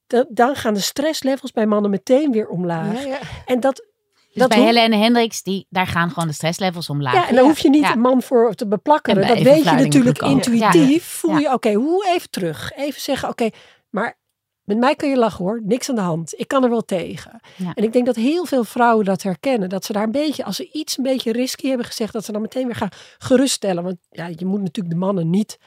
Da- 0.06 0.26
dan 0.28 0.56
gaan 0.56 0.74
de 0.74 0.80
stresslevels 0.80 1.52
bij 1.52 1.66
mannen 1.66 1.90
meteen 1.90 2.32
weer 2.32 2.48
omlaag. 2.48 3.04
En 3.46 3.60
dat, 3.60 3.76
Dus 3.76 4.26
dat 4.34 4.48
bij 4.48 4.58
hoef- 4.58 4.66
Helene 4.66 4.96
Hendricks, 4.96 5.42
die, 5.42 5.66
daar 5.70 5.86
gaan 5.86 6.08
gewoon 6.10 6.28
de 6.28 6.34
stresslevels 6.34 6.88
omlaag. 6.90 7.14
ja, 7.14 7.28
en 7.28 7.34
daar 7.34 7.44
hoef 7.44 7.58
je 7.58 7.70
niet 7.70 7.88
een 7.90 8.00
man 8.00 8.22
voor 8.22 8.54
te 8.54 8.66
beplakkeren. 8.68 9.22
En 9.22 9.26
bij 9.28 9.36
Dat 9.36 9.44
weet 9.54 9.64
je 9.64 9.70
natuurlijk 9.70 10.18
intuïtief. 10.22 11.04
Voel 11.04 11.36
je, 11.38 11.52
oké, 11.52 11.72
hoe 11.72 12.06
even 12.06 12.30
terug. 12.30 12.72
Even 12.76 13.00
zeggen, 13.00 13.28
oké, 13.28 13.48
maar 13.90 14.20
met 14.64 14.78
mij 14.78 14.94
kun 14.96 15.08
je 15.08 15.16
lachen 15.16 15.44
hoor. 15.44 15.60
Niks 15.64 15.88
aan 15.88 15.94
de 15.94 16.00
hand. 16.00 16.34
Ik 16.40 16.48
kan 16.48 16.64
er 16.64 16.70
wel 16.70 16.84
tegen. 16.84 17.40
Ja. 17.56 17.72
En 17.74 17.84
ik 17.84 17.92
denk 17.92 18.06
dat 18.06 18.16
heel 18.16 18.44
veel 18.44 18.64
vrouwen 18.64 19.04
dat 19.04 19.22
herkennen. 19.22 19.68
Dat 19.68 19.84
ze 19.84 19.92
daar 19.92 20.02
een 20.02 20.10
beetje, 20.10 20.44
als 20.44 20.56
ze 20.56 20.70
iets 20.72 20.96
een 20.98 21.04
beetje 21.04 21.32
risky 21.32 21.68
hebben 21.68 21.86
gezegd, 21.86 22.12
dat 22.12 22.24
ze 22.24 22.32
dan 22.32 22.40
meteen 22.40 22.66
weer 22.66 22.74
gaan 22.76 22.88
geruststellen. 23.18 23.82
Want 23.82 23.96
ja, 24.10 24.26
je 24.36 24.46
moet 24.46 24.60
natuurlijk 24.60 24.94
de 24.94 25.00
mannen 25.00 25.30
niet 25.30 25.58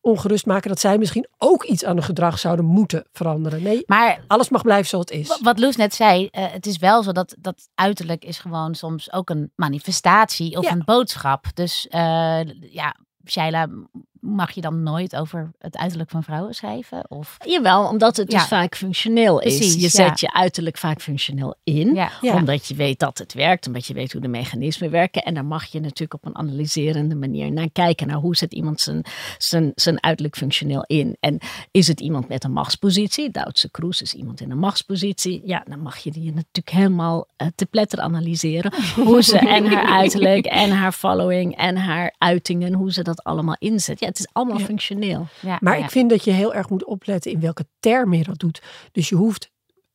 ongerust 0.00 0.46
maken 0.46 0.68
dat 0.68 0.80
zij 0.80 0.98
misschien 0.98 1.28
ook 1.38 1.64
iets 1.64 1.84
aan 1.84 1.94
hun 1.94 2.04
gedrag 2.04 2.38
zouden 2.38 2.64
moeten 2.64 3.04
veranderen. 3.12 3.62
Nee, 3.62 3.82
Maar 3.86 4.24
alles 4.26 4.48
mag 4.48 4.62
blijven 4.62 4.86
zoals 4.88 5.04
het 5.10 5.18
is. 5.20 5.28
Wa- 5.28 5.38
Wat 5.42 5.58
Loes 5.58 5.76
net 5.76 5.94
zei, 5.94 6.26
eh, 6.30 6.44
het 6.52 6.66
is 6.66 6.78
wel 6.78 7.02
zo 7.02 7.12
dat, 7.12 7.36
dat 7.38 7.68
uiterlijk 7.74 8.24
is 8.24 8.38
gewoon 8.38 8.74
soms 8.74 9.12
ook 9.12 9.30
een 9.30 9.52
manifestatie 9.56 10.56
of 10.56 10.64
Ja. 10.64 10.70
een 10.72 10.82
boodschap. 10.84 11.44
Dus 11.54 11.86
eh, 11.88 12.40
ja, 12.72 12.94
Shaila, 13.28 13.68
mag 14.20 14.50
je 14.50 14.60
dan 14.60 14.82
nooit 14.82 15.16
over 15.16 15.50
het 15.58 15.76
uiterlijk 15.76 16.10
van 16.10 16.22
vrouwen 16.22 16.54
schrijven? 16.54 17.10
Of, 17.10 17.36
Jawel, 17.44 17.88
omdat 17.88 18.16
het 18.16 18.30
dus 18.30 18.44
vaak 18.46 18.76
functioneel 18.76 19.40
is. 19.40 19.56
Precies, 19.56 19.74
je 19.74 19.80
ja. 19.80 19.88
zet 19.88 20.20
je 20.20 20.32
uiterlijk 20.32 20.76
vaak 20.76 21.00
functioneel 21.00 21.54
in. 21.64 21.94
ja. 21.94 22.10
Omdat 22.20 22.66
je 22.66 22.74
weet 22.74 22.98
dat 22.98 23.18
het 23.18 23.34
werkt, 23.34 23.66
omdat 23.66 23.86
je 23.86 23.94
weet 23.94 24.12
hoe 24.12 24.20
de 24.20 24.28
mechanismen 24.28 24.90
werken. 24.90 25.22
En 25.22 25.34
daar 25.34 25.44
mag 25.44 25.64
je 25.64 25.80
natuurlijk 25.80 26.14
op 26.14 26.24
een 26.24 26.36
analyserende 26.36 27.14
manier 27.14 27.52
naar 27.52 27.70
kijken. 27.72 28.06
Naar 28.06 28.16
hoe 28.16 28.36
zet 28.36 28.52
iemand 28.52 28.80
zijn, 28.80 29.04
zijn, 29.38 29.72
zijn 29.74 30.02
uiterlijk 30.02 30.36
functioneel 30.36 30.84
in. 30.86 31.16
En 31.20 31.38
is 31.70 31.88
het 31.88 32.00
iemand 32.00 32.28
met 32.28 32.44
een 32.44 32.52
machtspositie? 32.52 33.30
Duitse 33.30 33.70
Kroes 33.70 34.02
is 34.02 34.14
iemand 34.14 34.40
in 34.40 34.50
een 34.50 34.58
machtspositie. 34.58 35.42
Ja, 35.44 35.64
dan 35.68 35.80
mag 35.80 35.98
je 35.98 36.10
die 36.10 36.32
natuurlijk 36.32 36.70
helemaal 36.70 37.28
eh, 37.36 37.46
te 37.54 37.66
pletter 37.66 38.00
analyseren. 38.00 38.72
Hoe 38.94 39.22
ze 39.22 39.38
en 39.38 39.66
haar 39.66 39.86
uiterlijk 40.00 40.46
en 40.46 40.70
haar 40.70 40.92
following 40.92 41.56
en 41.56 41.76
haar 41.76 42.14
uitingen, 42.18 42.72
hoe 42.72 42.92
ze 42.92 43.02
dat 43.02 43.24
allemaal 43.24 43.56
inzet. 43.58 44.00
Ja, 44.00 44.07
het 44.08 44.18
is 44.18 44.28
allemaal 44.32 44.58
Ja. 44.58 44.64
functioneel. 44.64 45.26
ja, 45.40 45.58
Maar 45.60 45.78
ja. 45.78 45.84
ik 45.84 45.90
vind 45.90 46.10
dat 46.10 46.24
je 46.24 46.30
heel 46.30 46.54
erg 46.54 46.70
moet 46.70 46.84
opletten 46.84 47.30
in 47.30 47.40
welke 47.40 47.66
termen 47.80 48.18
je 48.18 48.24
dat 48.24 48.38
doet. 48.38 48.62
Dus 48.92 49.08
je 49.08 49.14
hoeft. 49.14 49.50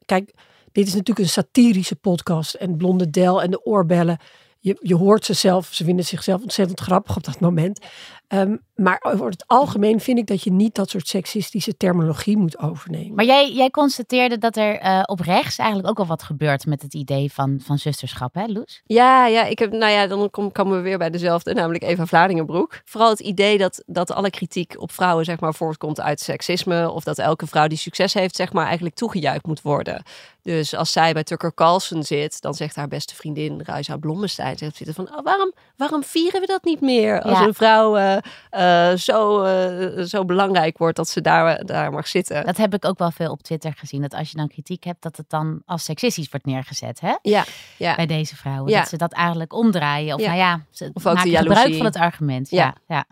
Kijk, 0.06 0.34
dit 0.71 0.88
is 0.88 0.91
natuurlijk 0.93 1.19
een 1.19 1.32
satirische 1.32 1.95
podcast. 1.95 2.54
En 2.54 2.78
Blonde 2.78 3.10
Del 3.10 3.41
en 3.41 3.52
de 3.52 3.65
oorbellen. 3.65 4.17
Je, 4.60 4.78
je 4.82 4.95
hoort 4.95 5.26
ze 5.26 5.34
zelf. 5.34 5.67
Ze 5.71 5.84
vinden 5.84 6.06
zichzelf 6.06 6.41
ontzettend 6.41 6.80
grappig 6.80 7.15
op 7.15 7.23
dat 7.23 7.39
moment. 7.39 7.86
Ehm, 8.34 8.56
maar 8.76 9.00
over 9.02 9.30
het 9.30 9.43
algemeen 9.48 10.00
vind 10.00 10.17
ik 10.17 10.28
dat 10.28 10.43
je 10.43 10.52
niet 10.52 10.76
dat 10.76 10.89
soort 10.89 11.08
seksistische 11.08 11.78
terminologie 11.78 12.38
moet 12.38 12.60
overnemen. 12.60 13.15
Maar 13.15 13.26
jij, 13.26 13.52
jij 13.52 13.69
constateerde 13.69 14.38
dat 14.38 14.56
er 14.58 14.80
eh, 14.80 15.02
op 15.06 15.19
rechts 15.19 15.58
eigenlijk 15.58 15.89
ook 15.89 16.00
al 16.00 16.06
wat 16.06 16.24
gebeurt 16.24 16.65
met 16.65 16.82
het 16.82 16.93
idee 16.93 17.32
van, 17.32 17.60
van 17.63 17.78
zusterschap, 17.78 18.34
hè 18.36 18.46
Loes? 18.48 18.82
Ja, 18.86 19.28
ja, 19.28 19.43
ik 19.46 19.60
heb, 19.60 19.72
nou 19.72 19.91
ja, 19.91 20.08
dan 20.08 20.30
kom, 20.30 20.52
komen 20.52 20.78
we 20.78 20.84
weer 20.84 20.98
bij 20.98 21.10
dezelfde, 21.10 21.54
namelijk 21.54 21.84
Eva 21.84 22.06
Vlaardingenbroek. 22.06 22.82
Vooral 22.86 23.10
het 23.10 23.19
idee 23.19 23.58
dat, 23.58 23.84
dat 23.86 24.12
alle 24.12 24.30
kritiek 24.30 24.74
op 24.78 24.91
vrouwen, 24.91 25.26
zeg 25.26 25.39
maar, 25.39 25.54
voortkomt 25.54 26.02
uit 26.02 26.19
seksisme. 26.19 26.91
Of 26.91 27.04
dat 27.04 27.17
elke 27.17 27.48
vrouw 27.48 27.67
die 27.67 27.78
succes 27.78 28.13
heeft, 28.13 28.36
zeg 28.36 28.54
maar, 28.54 28.65
eigenlijk 28.65 28.96
toegejuicht 28.96 29.46
moet 29.46 29.62
worden. 29.62 30.04
Dus 30.41 30.76
als 30.76 30.91
zij 30.91 31.13
bij 31.13 31.24
Tucker 31.24 31.54
Carlson 31.54 32.04
zit, 32.04 32.41
dan 32.41 32.54
zegt 32.54 32.76
haar 32.76 32.88
beste 32.88 33.15
vriendin 33.15 33.62
Ruisa 33.65 33.98
Blommestein, 33.98 34.58
zegt 34.58 34.82
van, 34.86 35.15
oh, 35.15 35.24
waarom, 35.24 35.52
waarom 35.78 36.04
vieren 36.04 36.41
we 36.41 36.48
dat 36.48 36.63
niet 36.63 36.82
meer? 36.82 37.22
Als 37.22 37.39
Ja. 37.39 37.46
een 37.46 37.54
vrouw 37.54 37.96
eh, 37.96 38.17
eh, 38.49 38.93
zo, 38.93 39.41
eh, 39.43 40.03
zo 40.03 40.25
belangrijk 40.25 40.77
wordt 40.77 40.95
dat 40.97 41.09
ze 41.09 41.21
daar, 41.21 41.65
daar 41.65 41.91
mag 41.91 42.07
zitten. 42.07 42.45
Dat 42.45 42.57
heb 42.57 42.73
ik 42.73 42.86
ook 42.86 42.97
wel 42.97 43.12
veel 43.12 43.31
op 43.31 43.41
Twitter 43.43 43.73
gezien. 43.75 44.01
Dat 44.01 44.13
als 44.13 44.31
je 44.31 44.38
dan 44.38 44.47
kritiek 44.47 44.83
hebt, 44.83 45.01
dat 45.01 45.17
het 45.17 45.29
dan 45.29 45.62
als 45.65 45.83
seksistisch 45.83 46.29
wordt 46.29 46.45
neergezet, 46.45 46.99
hè? 46.99 47.15
Ja, 47.21 47.43
ja. 47.77 47.95
Bij 47.95 48.05
deze 48.05 48.36
vrouwen. 48.36 48.71
Ja. 48.71 48.79
Dat 48.79 48.89
ze 48.89 48.97
dat 48.97 49.13
eigenlijk 49.13 49.53
omdraaien. 49.53 50.13
Of 50.15 50.21
Ja. 50.21 50.27
nou 50.27 50.39
ja, 50.39 50.65
ze 50.71 50.91
Of 50.93 51.05
ook 51.05 51.23
de 51.23 51.29
maken 51.29 51.38
gebruik 51.38 51.75
van 51.75 51.86
het 51.86 51.95
argument. 51.95 52.49
Ja, 52.49 52.57
Ja. 52.63 52.75
ja. 52.88 53.05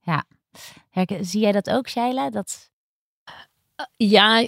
ja. 0.00 0.24
Herken- 0.90 1.24
zie 1.24 1.40
jij 1.40 1.52
dat 1.52 1.70
ook, 1.70 1.88
Shaila? 1.88 2.30
Dat... 2.30 2.70
Ja, 3.96 4.46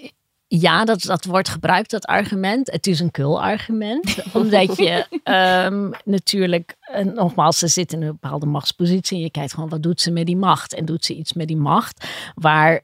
ja 0.58 0.84
dat, 0.84 1.02
dat 1.02 1.24
wordt 1.24 1.48
gebruikt, 1.48 1.90
dat 1.90 2.06
argument. 2.06 2.70
Het 2.70 2.86
is 2.86 3.00
een 3.00 3.10
kul-argument. 3.10 4.16
omdat 4.32 4.76
je 4.76 5.06
ehm, 5.24 5.90
natuurlijk, 6.04 6.76
eh, 6.80 7.04
nogmaals, 7.04 7.58
ze 7.58 7.68
zit 7.68 7.92
in 7.92 8.02
een 8.02 8.08
bepaalde 8.20 8.46
machtspositie. 8.46 9.16
En 9.16 9.22
je 9.22 9.30
kijkt 9.30 9.54
gewoon, 9.54 9.68
wat 9.68 9.82
doet 9.82 10.00
ze 10.00 10.10
met 10.10 10.26
die 10.26 10.36
macht? 10.36 10.74
En 10.74 10.84
doet 10.84 11.04
ze 11.04 11.14
iets 11.14 11.32
met 11.32 11.48
die 11.48 11.56
macht 11.56 12.08
waar... 12.34 12.80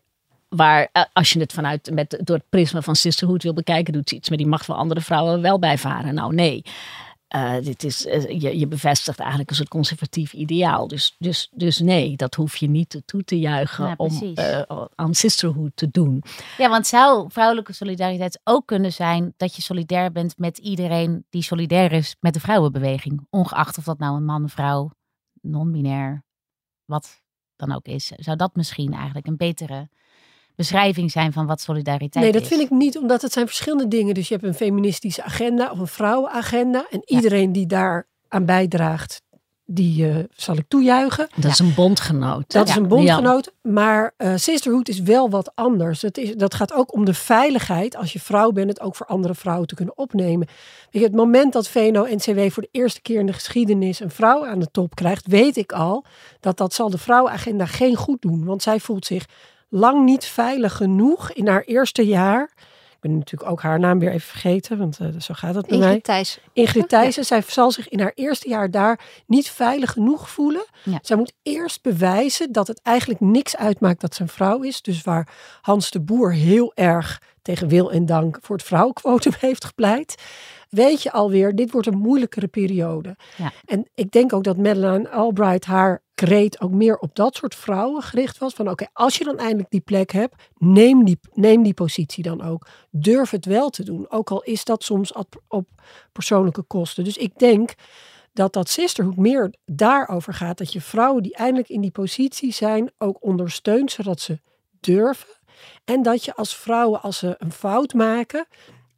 Waar, 0.49 0.89
eh, 0.93 1.03
als 1.13 1.33
je 1.33 1.41
het 1.41 1.53
vanuit 1.53 1.91
met, 1.93 2.21
door 2.25 2.37
het 2.37 2.49
prisma 2.49 2.81
van 2.81 2.97
sisterhood 2.97 3.43
wil 3.43 3.53
bekijken, 3.53 3.93
doet 3.93 4.09
ze 4.09 4.15
iets 4.15 4.29
met 4.29 4.39
die 4.39 4.47
macht 4.47 4.67
waar 4.67 4.77
andere 4.77 5.01
vrouwen 5.01 5.43
wel 5.43 5.59
bij 5.59 5.79
varen. 5.79 6.15
Nou, 6.15 6.35
nee. 6.35 6.63
Eh, 7.27 7.55
dit 7.63 7.85
is, 7.85 8.07
eh, 8.07 8.41
je, 8.41 8.59
je 8.59 8.67
bevestigt 8.67 9.19
eigenlijk 9.19 9.51
een 9.51 9.57
soort 9.57 9.69
conservatief 9.69 10.33
ideaal. 10.33 10.89
Dus, 10.89 11.15
dus, 11.19 11.49
dus 11.53 11.79
nee, 11.79 12.17
dat 12.17 12.35
hoef 12.35 12.57
je 12.57 12.69
niet 12.69 13.03
toe 13.05 13.25
te 13.25 13.39
juichen 13.39 13.87
Ja, 13.87 13.95
om 13.97 14.35
aan 14.95 15.15
sisterhood 15.15 15.71
te 15.75 15.91
doen. 15.91 16.23
Ja, 16.59 16.69
want 16.69 16.87
zou 16.87 17.31
vrouwelijke 17.31 17.73
solidariteit 17.73 18.41
ook 18.45 18.67
kunnen 18.67 18.93
zijn 18.93 19.35
dat 19.37 19.57
je 19.57 19.63
solidair 19.63 20.13
bent 20.13 20.39
met 20.39 20.59
iedereen 20.59 21.25
die 21.31 21.43
solidair 21.43 21.93
is 21.93 22.17
met 22.21 22.35
de 22.35 22.41
vrouwenbeweging? 22.41 23.27
Ongeacht 23.31 23.79
of 23.79 23.85
dat 23.85 23.99
nou 23.99 24.17
een 24.17 24.25
man, 24.25 24.49
vrouw, 24.49 24.91
non-binair, 25.41 26.25
wat 26.85 27.23
dan 27.57 27.73
ook 27.73 27.87
is. 27.87 28.07
Zou 28.07 28.37
dat 28.37 28.55
misschien 28.55 28.93
eigenlijk 28.93 29.27
een 29.27 29.37
betere 29.37 29.89
beschrijving 30.57 31.11
zijn 31.11 31.33
van 31.33 31.47
wat 31.47 31.61
solidariteit 31.61 32.25
Nee, 32.25 32.33
dat 32.33 32.43
is? 32.43 32.49
vind 32.49 32.61
ik 32.61 32.71
niet, 32.71 32.99
omdat 32.99 33.23
het 33.23 33.33
zijn 33.33 33.47
verschillende 33.47 33.89
dingen. 33.89 34.15
Dus 34.15 34.29
je 34.29 34.35
hebt 34.35 34.47
een 34.47 34.55
feministische 34.55 35.23
agenda 35.23 35.71
of 35.71 35.79
een 35.79 35.87
vrouwenagenda. 35.87 36.87
En 36.91 37.03
iedereen 37.05 37.53
die 37.53 37.67
daar 37.67 38.07
aan 38.29 38.45
bijdraagt, 38.45 39.23
die 39.67 40.09
eh, 40.09 40.17
zal 40.35 40.57
ik 40.57 40.65
toejuichen. 40.69 41.29
Dat 41.37 41.51
is 41.51 41.59
een 41.59 41.75
bondgenoot. 41.75 42.53
Dat 42.53 42.69
is 42.69 42.77
een 42.77 42.89
bondgenoot. 42.89 43.53
Maar 43.63 44.15
eh, 44.17 44.33
sisterhood 44.37 44.89
is 44.89 45.01
wel 45.01 45.31
wat 45.31 45.51
anders. 45.55 46.03
Het 46.03 46.19
is, 46.19 46.35
dat 46.35 46.55
gaat 46.55 46.73
ook 46.73 46.95
om 46.95 47.05
de 47.05 47.15
veiligheid, 47.15 47.97
als 47.97 48.13
je 48.13 48.21
vrouw 48.21 48.51
bent, 48.51 48.69
het 48.69 48.81
ook 48.81 48.97
voor 48.97 49.07
andere 49.07 49.35
vrouwen 49.35 49.67
te 49.67 49.75
kunnen 49.75 49.99
opnemen. 49.99 50.47
Weet 50.91 51.03
je, 51.03 51.09
het 51.09 51.17
moment 51.17 51.53
dat 51.53 51.69
VNO-NCW 51.69 52.51
voor 52.51 52.63
de 52.63 52.69
eerste 52.73 53.03
keer 53.03 53.21
in 53.21 53.27
de 53.27 53.33
geschiedenis 53.33 54.01
een 54.01 54.11
vrouw 54.11 54.47
aan 54.47 54.59
de 54.59 54.71
top 54.71 54.95
krijgt, 54.95 55.27
weet 55.27 55.57
ik 55.57 55.73
al 55.73 56.05
dat 56.41 56.57
dat 56.57 56.75
zal 56.75 56.91
de 56.91 56.99
vrouwenagenda 56.99 57.67
geen 57.67 57.97
goed 57.97 58.23
doen. 58.23 58.45
Want 58.45 58.63
zij 58.63 58.81
voelt 58.81 59.07
zich 59.07 59.27
lang 59.77 60.05
niet 60.05 60.25
veilig 60.25 60.77
genoeg 60.77 61.33
in 61.33 61.49
haar 61.49 61.63
eerste 61.63 62.07
jaar. 62.07 62.51
Ik 62.91 63.03
ben 63.03 63.19
natuurlijk 63.19 63.51
ook 63.51 63.61
haar 63.61 63.79
naam 63.79 63.99
weer 63.99 64.11
even 64.11 64.29
vergeten, 64.29 64.79
want 64.79 64.99
uh, 65.03 65.09
zo 65.21 65.35
gaat 65.35 65.55
het 65.55 65.67
bij 65.67 65.79
mij. 65.79 65.87
Ingrid 65.87 66.05
Thijs. 66.05 66.39
Ingrid 66.53 66.89
Thijssen, 66.89 67.25
zij 67.25 67.43
zal 67.47 67.71
zich 67.71 67.89
in 67.89 68.01
haar 68.01 68.13
eerste 68.15 68.49
jaar 68.49 68.71
daar 68.71 69.01
niet 69.27 69.51
veilig 69.51 69.93
genoeg 69.93 70.31
voelen. 70.31 70.65
Ja. 70.83 70.99
Zij 71.03 71.17
moet 71.17 71.33
eerst 71.43 71.83
bewijzen 71.83 72.53
dat 72.53 72.67
het 72.67 72.81
eigenlijk 72.83 73.21
niks 73.21 73.57
uitmaakt 73.57 74.01
dat 74.01 74.15
ze 74.15 74.23
een 74.23 74.29
vrouw 74.29 74.63
is. 74.63 74.83
Dus 74.83 75.03
waar 75.03 75.29
Hans 75.61 75.91
de 75.91 76.01
Boer 76.01 76.33
heel 76.33 76.73
erg 76.75 77.23
tegen 77.43 77.69
wil 77.69 77.93
en 77.93 78.07
dank 78.07 78.39
voor 78.43 78.57
het 78.57 78.65
vrouwenquotum 78.65 79.33
heeft 79.41 79.65
gepleit. 79.65 80.23
Weet 80.69 81.03
je 81.03 81.13
alweer, 81.13 81.55
dit 81.55 81.71
wordt 81.71 81.87
een 81.87 81.99
moeilijkere 81.99 82.47
periode. 82.47 83.17
Ja. 83.37 83.53
En 83.65 83.89
ik 83.95 84.11
denk 84.11 84.33
ook 84.33 84.45
dat 84.45 84.57
Madeleine 84.57 85.11
Albright 85.11 85.65
haar 85.65 86.03
kreet 86.17 86.61
ook 86.61 86.71
meer 86.71 86.99
op 86.99 87.15
dat 87.15 87.35
soort 87.35 87.55
vrouwen 87.55 88.03
gericht 88.03 88.39
was. 88.39 88.55
Van 88.55 88.71
oké, 88.71 88.87
als 88.93 89.19
je 89.19 89.25
dan 89.25 89.39
eindelijk 89.39 89.71
die 89.71 89.81
plek 89.81 90.13
hebt, 90.13 90.35
neem 90.59 91.05
die, 91.05 91.19
neem 91.33 91.63
die 91.63 91.75
positie 91.75 92.23
dan 92.23 92.43
ook. 92.43 92.67
Durf 92.91 93.31
het 93.31 93.45
wel 93.45 93.71
te 93.71 93.85
doen. 93.85 94.11
Ook 94.11 94.31
al 94.31 94.43
is 94.43 94.65
dat 94.65 94.85
soms 94.85 95.13
op, 95.49 95.67
persoonlijke 96.13 96.63
kosten. 96.63 97.05
Dus 97.05 97.17
ik 97.17 97.39
denk 97.39 97.75
dat 98.33 98.53
dat 98.53 98.69
sisterhood 98.69 99.17
meer 99.17 99.55
daarover 99.65 100.35
gaat. 100.35 100.59
Dat 100.59 100.73
je 100.73 100.81
vrouwen 100.81 101.23
die 101.23 101.35
eindelijk 101.35 101.69
in 101.69 101.81
die 101.81 101.91
positie 101.91 102.53
zijn 102.53 102.91
ook 102.99 103.17
ondersteunt. 103.21 103.93
Zodat 103.93 104.21
ze 104.21 104.41
durven. 104.81 105.35
En 105.85 106.03
dat 106.03 106.25
je 106.25 106.35
als 106.35 106.57
vrouwen, 106.57 107.03
als 107.03 107.19
ze 107.19 107.35
een 107.39 107.53
fout 107.53 107.95
maken. 107.95 108.47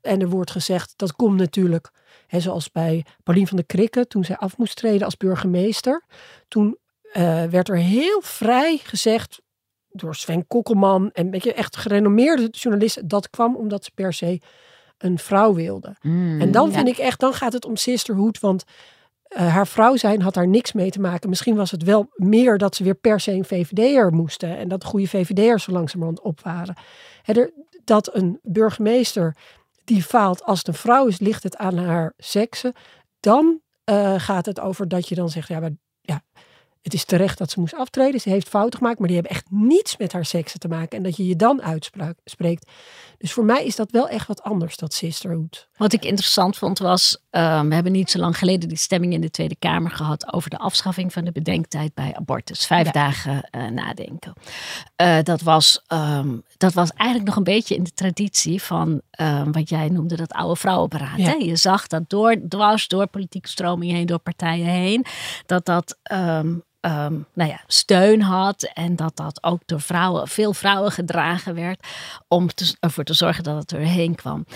En 0.00 0.20
er 0.20 0.28
wordt 0.28 0.50
gezegd, 0.50 0.92
dat 0.96 1.12
komt 1.12 1.36
natuurlijk, 1.36 1.90
hè, 2.26 2.40
zoals 2.40 2.70
bij 2.70 3.04
Paulien 3.22 3.46
van 3.46 3.56
der 3.56 3.66
Krikken, 3.66 4.08
toen 4.08 4.24
zij 4.24 4.36
af 4.36 4.56
moest 4.56 4.76
treden 4.76 5.04
als 5.04 5.16
burgemeester. 5.16 6.04
Toen 6.48 6.78
uh, 7.12 7.44
werd 7.44 7.68
er 7.68 7.76
heel 7.76 8.20
vrij 8.20 8.80
gezegd 8.82 9.40
door 9.90 10.14
Sven 10.14 10.46
Kokkelman 10.46 11.10
en 11.12 11.30
weet 11.30 11.44
je, 11.44 11.52
echt 11.52 11.76
gerenommeerde 11.76 12.48
journalisten. 12.50 13.08
Dat 13.08 13.30
kwam 13.30 13.56
omdat 13.56 13.84
ze 13.84 13.90
per 13.94 14.12
se 14.12 14.40
een 14.98 15.18
vrouw 15.18 15.54
wilde. 15.54 15.96
Mm, 16.00 16.40
en 16.40 16.50
dan 16.50 16.68
ja. 16.68 16.74
vind 16.74 16.88
ik 16.88 16.98
echt, 16.98 17.20
dan 17.20 17.32
gaat 17.32 17.52
het 17.52 17.64
om 17.64 17.76
sisterhood. 17.76 18.40
Want 18.40 18.64
uh, 19.28 19.54
haar 19.54 19.66
vrouw 19.66 19.96
zijn 19.96 20.22
had 20.22 20.34
daar 20.34 20.48
niks 20.48 20.72
mee 20.72 20.90
te 20.90 21.00
maken. 21.00 21.28
Misschien 21.28 21.56
was 21.56 21.70
het 21.70 21.82
wel 21.82 22.08
meer 22.14 22.58
dat 22.58 22.76
ze 22.76 22.84
weer 22.84 22.94
per 22.94 23.20
se 23.20 23.32
een 23.32 23.44
VVD'er 23.44 24.12
moesten. 24.12 24.56
En 24.56 24.68
dat 24.68 24.84
goede 24.84 25.08
VVD'ers 25.08 25.64
zo 25.64 25.72
langzamerhand 25.72 26.20
op 26.20 26.40
waren. 26.40 26.76
He, 27.22 27.32
er, 27.32 27.52
dat 27.84 28.14
een 28.14 28.38
burgemeester 28.42 29.36
die 29.84 30.02
faalt 30.02 30.44
als 30.44 30.58
het 30.58 30.68
een 30.68 30.74
vrouw 30.74 31.06
is, 31.06 31.18
ligt 31.18 31.42
het 31.42 31.56
aan 31.56 31.76
haar 31.76 32.12
seksen. 32.16 32.72
Dan 33.20 33.60
uh, 33.90 34.14
gaat 34.16 34.46
het 34.46 34.60
over 34.60 34.88
dat 34.88 35.08
je 35.08 35.14
dan 35.14 35.28
zegt, 35.28 35.48
ja, 35.48 35.60
maar 35.60 35.70
het 36.82 36.94
is 36.94 37.04
terecht 37.04 37.38
dat 37.38 37.50
ze 37.50 37.60
moest 37.60 37.74
aftreden. 37.74 38.20
Ze 38.20 38.28
heeft 38.28 38.48
fouten 38.48 38.78
gemaakt, 38.78 38.98
maar 38.98 39.08
die 39.08 39.16
hebben 39.16 39.36
echt 39.36 39.46
niets 39.50 39.96
met 39.96 40.12
haar 40.12 40.24
seksen 40.24 40.60
te 40.60 40.68
maken. 40.68 40.96
En 40.96 41.02
dat 41.02 41.16
je 41.16 41.26
je 41.26 41.36
dan 41.36 41.62
uitspreekt. 41.62 42.70
Dus 43.18 43.32
voor 43.32 43.44
mij 43.44 43.64
is 43.64 43.76
dat 43.76 43.90
wel 43.90 44.08
echt 44.08 44.26
wat 44.26 44.42
anders, 44.42 44.76
dat 44.76 44.94
sisterhood. 44.94 45.68
Wat 45.76 45.92
ik 45.92 46.04
interessant 46.04 46.56
vond 46.56 46.78
was, 46.78 47.18
uh, 47.30 47.62
we 47.62 47.74
hebben 47.74 47.92
niet 47.92 48.10
zo 48.10 48.18
lang 48.18 48.38
geleden 48.38 48.68
die 48.68 48.78
stemming 48.78 49.12
in 49.12 49.20
de 49.20 49.30
Tweede 49.30 49.56
Kamer 49.58 49.90
gehad 49.90 50.32
over 50.32 50.50
de 50.50 50.58
afschaffing 50.58 51.12
van 51.12 51.24
de 51.24 51.32
bedenktijd 51.32 51.94
bij 51.94 52.14
abortus. 52.14 52.66
Vijf 52.66 52.86
ja. 52.86 52.92
dagen 52.92 53.48
uh, 53.56 53.68
nadenken. 53.68 54.32
Uh, 55.02 55.18
dat, 55.22 55.40
was, 55.40 55.82
um, 55.92 56.42
dat 56.56 56.72
was 56.72 56.90
eigenlijk 56.90 57.28
nog 57.28 57.36
een 57.36 57.54
beetje 57.54 57.74
in 57.74 57.82
de 57.82 57.92
traditie 57.94 58.62
van 58.62 59.00
um, 59.20 59.52
wat 59.52 59.68
jij 59.68 59.88
noemde 59.88 60.16
dat 60.16 60.32
oude 60.32 60.56
vrouwenberaad. 60.56 61.18
Ja. 61.18 61.34
Je 61.38 61.56
zag 61.56 61.86
dat 61.86 62.10
door, 62.10 62.36
dwars 62.48 62.88
door 62.88 63.06
politieke 63.06 63.48
stromingen 63.48 63.96
heen, 63.96 64.06
door 64.06 64.18
partijen 64.18 64.66
heen, 64.66 65.04
dat 65.46 65.64
dat 65.64 65.98
um, 66.12 66.66
um, 66.80 67.26
nou 67.34 67.50
ja, 67.50 67.60
steun 67.66 68.22
had. 68.22 68.62
En 68.62 68.96
dat 68.96 69.16
dat 69.16 69.42
ook 69.42 69.60
door 69.66 69.80
vrouwen, 69.80 70.28
veel 70.28 70.52
vrouwen 70.52 70.92
gedragen 70.92 71.54
werd. 71.54 71.86
Om 72.28 72.48
te, 72.48 72.76
ervoor 72.80 73.04
te 73.04 73.14
zorgen 73.14 73.44
dat 73.44 73.56
het 73.56 73.72
erheen 73.72 74.14
kwam. 74.14 74.46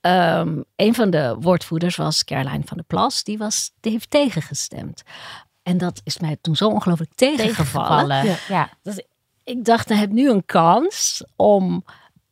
Um, 0.00 0.64
een 0.76 0.94
van 0.94 1.10
de 1.10 1.36
woordvoerders 1.40 1.96
was 1.96 2.24
Caroline 2.24 2.64
van 2.64 2.76
der 2.76 2.86
Plas. 2.86 3.24
Die, 3.24 3.38
was, 3.38 3.70
die 3.80 3.92
heeft 3.92 4.10
tegengestemd. 4.10 5.02
En 5.62 5.78
dat 5.78 6.00
is 6.04 6.18
mij 6.18 6.36
toen 6.40 6.56
zo 6.56 6.68
ongelooflijk 6.68 7.14
tegengevallen. 7.14 8.22
tegengevallen. 8.22 8.58
Ja. 8.58 8.70
Dat 8.82 9.04
ik 9.44 9.64
dacht, 9.64 9.90
ik 9.90 9.98
heb 9.98 10.10
nu 10.10 10.30
een 10.30 10.44
kans 10.44 11.24
om 11.36 11.84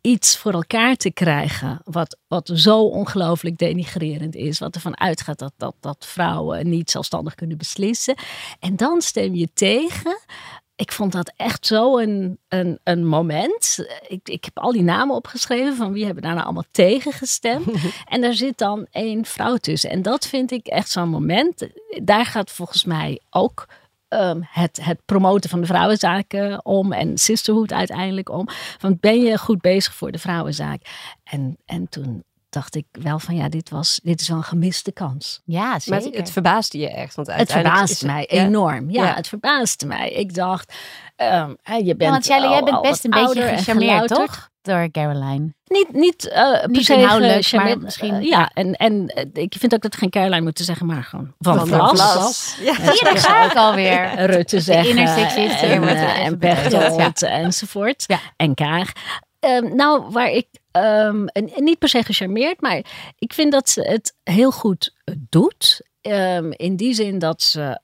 iets 0.08 0.36
voor 0.36 0.52
elkaar 0.52 0.96
te 0.96 1.12
krijgen 1.12 1.80
wat, 1.84 2.16
wat 2.28 2.50
zo 2.54 2.82
ongelooflijk 2.82 3.58
denigrerend 3.58 4.34
is. 4.34 4.58
Wat 4.58 4.74
ervan 4.74 5.00
uitgaat 5.00 5.38
dat, 5.38 5.52
dat, 5.56 5.74
dat 5.80 6.06
vrouwen 6.06 6.68
niet 6.68 6.90
zelfstandig 6.90 7.34
kunnen 7.34 7.58
beslissen. 7.58 8.14
En 8.60 8.76
dan 8.76 9.00
stem 9.02 9.34
je 9.34 9.48
tegen. 9.54 10.18
Ik 10.76 10.92
vond 10.92 11.12
dat 11.12 11.32
echt 11.36 11.66
zo 11.66 11.98
een, 11.98 12.38
een, 12.48 12.78
een 12.84 13.06
moment. 13.06 13.86
Ik, 14.06 14.28
ik 14.28 14.44
heb 14.44 14.58
al 14.58 14.72
die 14.72 14.82
namen 14.82 15.16
opgeschreven 15.16 15.76
van 15.76 15.92
wie 15.92 16.04
hebben 16.04 16.22
daar 16.22 16.34
nou 16.34 16.44
allemaal 16.44 16.68
tegen 16.70 17.12
gestemd. 17.12 17.66
en 18.12 18.20
daar 18.20 18.34
zit 18.34 18.58
dan 18.58 18.86
één 18.90 19.24
vrouw 19.24 19.56
tussen. 19.56 19.90
En 19.90 20.02
dat 20.02 20.26
vind 20.26 20.50
ik 20.50 20.66
echt 20.66 20.90
zo'n 20.90 21.08
moment. 21.08 21.68
Daar 22.02 22.26
gaat 22.26 22.50
volgens 22.50 22.84
mij 22.84 23.20
ook 23.30 23.66
Um, 24.08 24.46
het, 24.50 24.78
het, 24.82 24.98
promoten 25.04 25.50
van 25.50 25.60
de 25.60 25.66
vrouwenzaken 25.66 26.64
om 26.64 26.92
en 26.92 27.18
sisterhood 27.18 27.72
uiteindelijk 27.72 28.30
om. 28.30 28.48
Want 28.80 29.00
ben 29.00 29.20
je 29.20 29.38
goed 29.38 29.60
bezig 29.60 29.94
voor 29.94 30.12
de 30.12 30.18
vrouwenzaak? 30.18 30.80
En, 31.24 31.56
en 31.64 31.88
toen 31.88 32.24
dacht 32.48 32.74
ik 32.74 32.86
wel 32.92 33.18
van 33.18 33.36
ja, 33.36 33.48
dit, 33.48 33.70
was, 33.70 34.00
dit 34.02 34.20
is 34.20 34.28
wel 34.28 34.36
een 34.36 34.42
gemiste 34.42 34.92
kans. 34.92 35.40
Ja, 35.44 35.78
zeker. 35.78 35.90
Maar 35.90 36.10
het, 36.10 36.16
het 36.16 36.30
verbaasde 36.30 36.78
je 36.78 36.90
echt. 36.90 37.14
Want 37.14 37.32
het 37.32 37.52
verbaasde 37.52 37.94
is, 37.94 38.02
mij 38.02 38.26
ja. 38.30 38.44
enorm. 38.44 38.90
Ja, 38.90 39.04
ja, 39.04 39.14
het 39.14 39.28
verbaasde 39.28 39.86
mij. 39.86 40.10
Ik 40.10 40.34
dacht, 40.34 40.74
um, 41.16 41.56
je 41.64 41.96
bent 41.96 42.02
ja, 42.02 42.10
want 42.10 42.26
jij, 42.26 42.40
al, 42.40 42.50
jij 42.50 42.62
bent 42.62 42.80
best 42.80 43.04
een 43.04 43.10
beetje 43.10 43.42
en 43.42 43.58
gecharmeerd, 43.58 44.08
toch? 44.08 44.50
Door 44.68 44.90
Caroline. 44.90 45.54
Niet, 45.64 45.92
niet, 45.92 46.30
uh, 46.32 46.64
niet 46.64 46.72
per 46.72 46.84
se 46.84 46.94
inhoudelijk, 46.94 47.52
uh, 47.52 47.64
maar 47.64 47.78
misschien. 47.78 48.14
Uh, 48.14 48.22
ja, 48.22 48.50
en, 48.54 48.72
en 48.72 49.12
ik 49.32 49.54
vind 49.58 49.74
ook 49.74 49.82
dat 49.82 49.92
we 49.92 49.98
geen 49.98 50.10
Caroline 50.10 50.40
moeten 50.40 50.64
zeggen, 50.64 50.86
maar 50.86 51.04
gewoon 51.04 51.34
van, 51.38 51.56
van 51.56 51.68
Vlas. 51.68 52.12
Vlas. 52.12 52.56
Ja, 52.60 52.76
ja 52.82 53.04
daar 53.04 53.18
ga 53.18 53.44
ik 53.50 53.56
alweer. 53.56 54.24
Rutte 54.26 54.60
zeggen. 54.60 54.96
en, 54.96 55.96
en 55.98 56.38
Pechtold 56.38 57.20
ja. 57.20 57.28
enzovoort. 57.28 58.04
Ja. 58.06 58.18
En 58.36 58.54
Kaag. 58.54 58.92
Um, 59.40 59.76
nou, 59.76 60.10
waar 60.10 60.30
ik 60.30 60.46
um, 60.72 61.28
niet 61.56 61.78
per 61.78 61.88
se 61.88 62.02
gecharmeerd, 62.02 62.60
maar 62.60 62.84
ik 63.18 63.32
vind 63.32 63.52
dat 63.52 63.68
ze 63.68 63.80
het 63.80 64.14
heel 64.22 64.50
goed 64.50 64.94
doet. 65.28 65.86
Um, 66.00 66.52
in 66.52 66.76
die 66.76 66.94
zin 66.94 67.18
dat 67.18 67.42
ze 67.42 67.80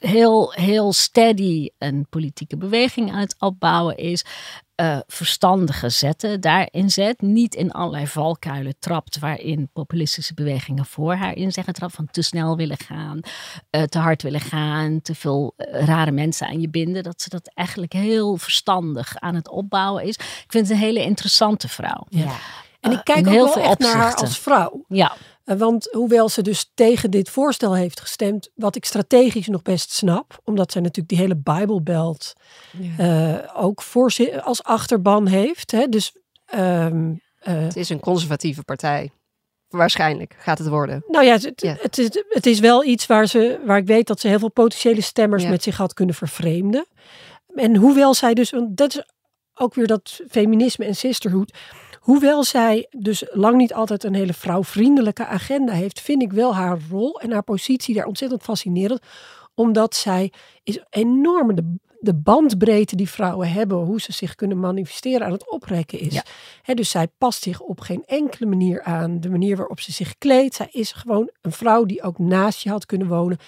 heel, 0.00 0.52
heel 0.52 0.92
steady 0.92 1.68
een 1.78 2.06
politieke 2.10 2.56
beweging 2.56 3.12
aan 3.12 3.18
het 3.18 3.36
opbouwen 3.38 3.96
is. 3.96 4.24
Uh, 4.80 4.98
verstandige 5.06 5.88
zetten 5.88 6.40
daarin 6.40 6.90
zet. 6.90 7.20
Niet 7.20 7.54
in 7.54 7.72
allerlei 7.72 8.06
valkuilen 8.06 8.74
trapt 8.78 9.18
waarin 9.18 9.70
populistische 9.72 10.34
bewegingen 10.34 10.86
voor 10.86 11.14
haar 11.14 11.36
in 11.36 11.52
zeggen. 11.52 11.90
Van 11.90 12.08
te 12.10 12.22
snel 12.22 12.56
willen 12.56 12.78
gaan, 12.78 13.20
uh, 13.70 13.82
te 13.82 13.98
hard 13.98 14.22
willen 14.22 14.40
gaan, 14.40 15.00
te 15.02 15.14
veel 15.14 15.54
uh, 15.56 15.84
rare 15.84 16.10
mensen 16.10 16.46
aan 16.46 16.60
je 16.60 16.68
binden. 16.68 17.02
Dat 17.02 17.22
ze 17.22 17.28
dat 17.28 17.50
eigenlijk 17.54 17.92
heel 17.92 18.36
verstandig 18.36 19.16
aan 19.18 19.34
het 19.34 19.48
opbouwen 19.48 20.04
is. 20.04 20.14
Ik 20.14 20.44
vind 20.48 20.68
het 20.68 20.76
een 20.76 20.84
hele 20.84 21.02
interessante 21.02 21.68
vrouw. 21.68 22.06
Ja. 22.08 22.32
En 22.80 22.92
ik 22.92 23.00
kijk 23.04 23.18
ook 23.18 23.32
heel 23.32 23.44
wel 23.44 23.52
veel 23.52 23.62
echt 23.62 23.72
opzichten. 23.72 23.98
naar 23.98 24.06
haar 24.06 24.16
als 24.16 24.38
vrouw. 24.38 24.84
Ja. 24.88 25.16
Want 25.58 25.88
hoewel 25.90 26.28
ze 26.28 26.42
dus 26.42 26.70
tegen 26.74 27.10
dit 27.10 27.30
voorstel 27.30 27.74
heeft 27.74 28.00
gestemd, 28.00 28.50
wat 28.54 28.76
ik 28.76 28.84
strategisch 28.84 29.46
nog 29.46 29.62
best 29.62 29.92
snap, 29.92 30.40
omdat 30.44 30.72
zij 30.72 30.80
natuurlijk 30.80 31.08
die 31.08 31.18
hele 31.18 31.36
Bijbelbelt 31.36 32.32
ja. 32.96 33.38
uh, 33.38 33.62
ook 33.64 33.82
voor 33.82 34.12
als 34.42 34.62
achterban 34.62 35.26
heeft. 35.26 35.70
Hè? 35.70 35.86
Dus, 35.86 36.16
um, 36.54 37.20
uh, 37.42 37.62
het 37.62 37.76
is 37.76 37.88
een 37.88 38.00
conservatieve 38.00 38.62
partij. 38.62 39.10
Waarschijnlijk 39.68 40.34
gaat 40.38 40.58
het 40.58 40.68
worden. 40.68 41.04
Nou 41.06 41.24
ja, 41.24 41.32
het, 41.32 41.60
ja. 41.60 41.76
het, 41.80 41.98
is, 41.98 42.08
het 42.28 42.46
is 42.46 42.60
wel 42.60 42.84
iets 42.84 43.06
waar, 43.06 43.26
ze, 43.26 43.60
waar 43.64 43.78
ik 43.78 43.86
weet 43.86 44.06
dat 44.06 44.20
ze 44.20 44.28
heel 44.28 44.38
veel 44.38 44.50
potentiële 44.50 45.00
stemmers 45.00 45.42
ja. 45.42 45.48
met 45.48 45.62
zich 45.62 45.76
had 45.76 45.94
kunnen 45.94 46.14
vervreemden. 46.14 46.86
En 47.54 47.76
hoewel 47.76 48.14
zij 48.14 48.34
dus, 48.34 48.50
want 48.50 48.76
dat 48.76 48.94
is 48.94 49.04
ook 49.54 49.74
weer 49.74 49.86
dat 49.86 50.20
feminisme 50.28 50.84
en 50.84 50.96
sisterhood. 50.96 51.52
Hoewel 52.00 52.44
zij 52.44 52.86
dus 52.90 53.24
lang 53.30 53.56
niet 53.56 53.74
altijd 53.74 54.04
een 54.04 54.14
hele 54.14 54.32
vrouwvriendelijke 54.32 55.26
agenda 55.26 55.72
heeft, 55.72 56.00
vind 56.00 56.22
ik 56.22 56.32
wel 56.32 56.54
haar 56.54 56.78
rol 56.90 57.20
en 57.20 57.32
haar 57.32 57.42
positie 57.42 57.94
daar 57.94 58.06
ontzettend 58.06 58.42
fascinerend. 58.42 59.00
Omdat 59.54 59.94
zij 59.94 60.32
is 60.62 60.84
enorm 60.90 61.54
de, 61.54 61.74
de 61.98 62.14
bandbreedte 62.14 62.96
die 62.96 63.08
vrouwen 63.08 63.52
hebben, 63.52 63.78
hoe 63.78 64.00
ze 64.00 64.12
zich 64.12 64.34
kunnen 64.34 64.60
manifesteren 64.60 65.26
aan 65.26 65.32
het 65.32 65.50
oprekken 65.50 65.98
is. 65.98 66.14
Ja. 66.14 66.24
He, 66.62 66.74
dus 66.74 66.90
zij 66.90 67.08
past 67.18 67.42
zich 67.42 67.60
op 67.60 67.80
geen 67.80 68.04
enkele 68.04 68.46
manier 68.48 68.82
aan 68.82 69.20
de 69.20 69.30
manier 69.30 69.56
waarop 69.56 69.80
ze 69.80 69.92
zich 69.92 70.18
kleedt. 70.18 70.54
Zij 70.54 70.68
is 70.70 70.92
gewoon 70.92 71.30
een 71.40 71.52
vrouw 71.52 71.84
die 71.84 72.02
ook 72.02 72.18
naast 72.18 72.62
je 72.62 72.70
had 72.70 72.86
kunnen 72.86 73.08
wonen. 73.08 73.38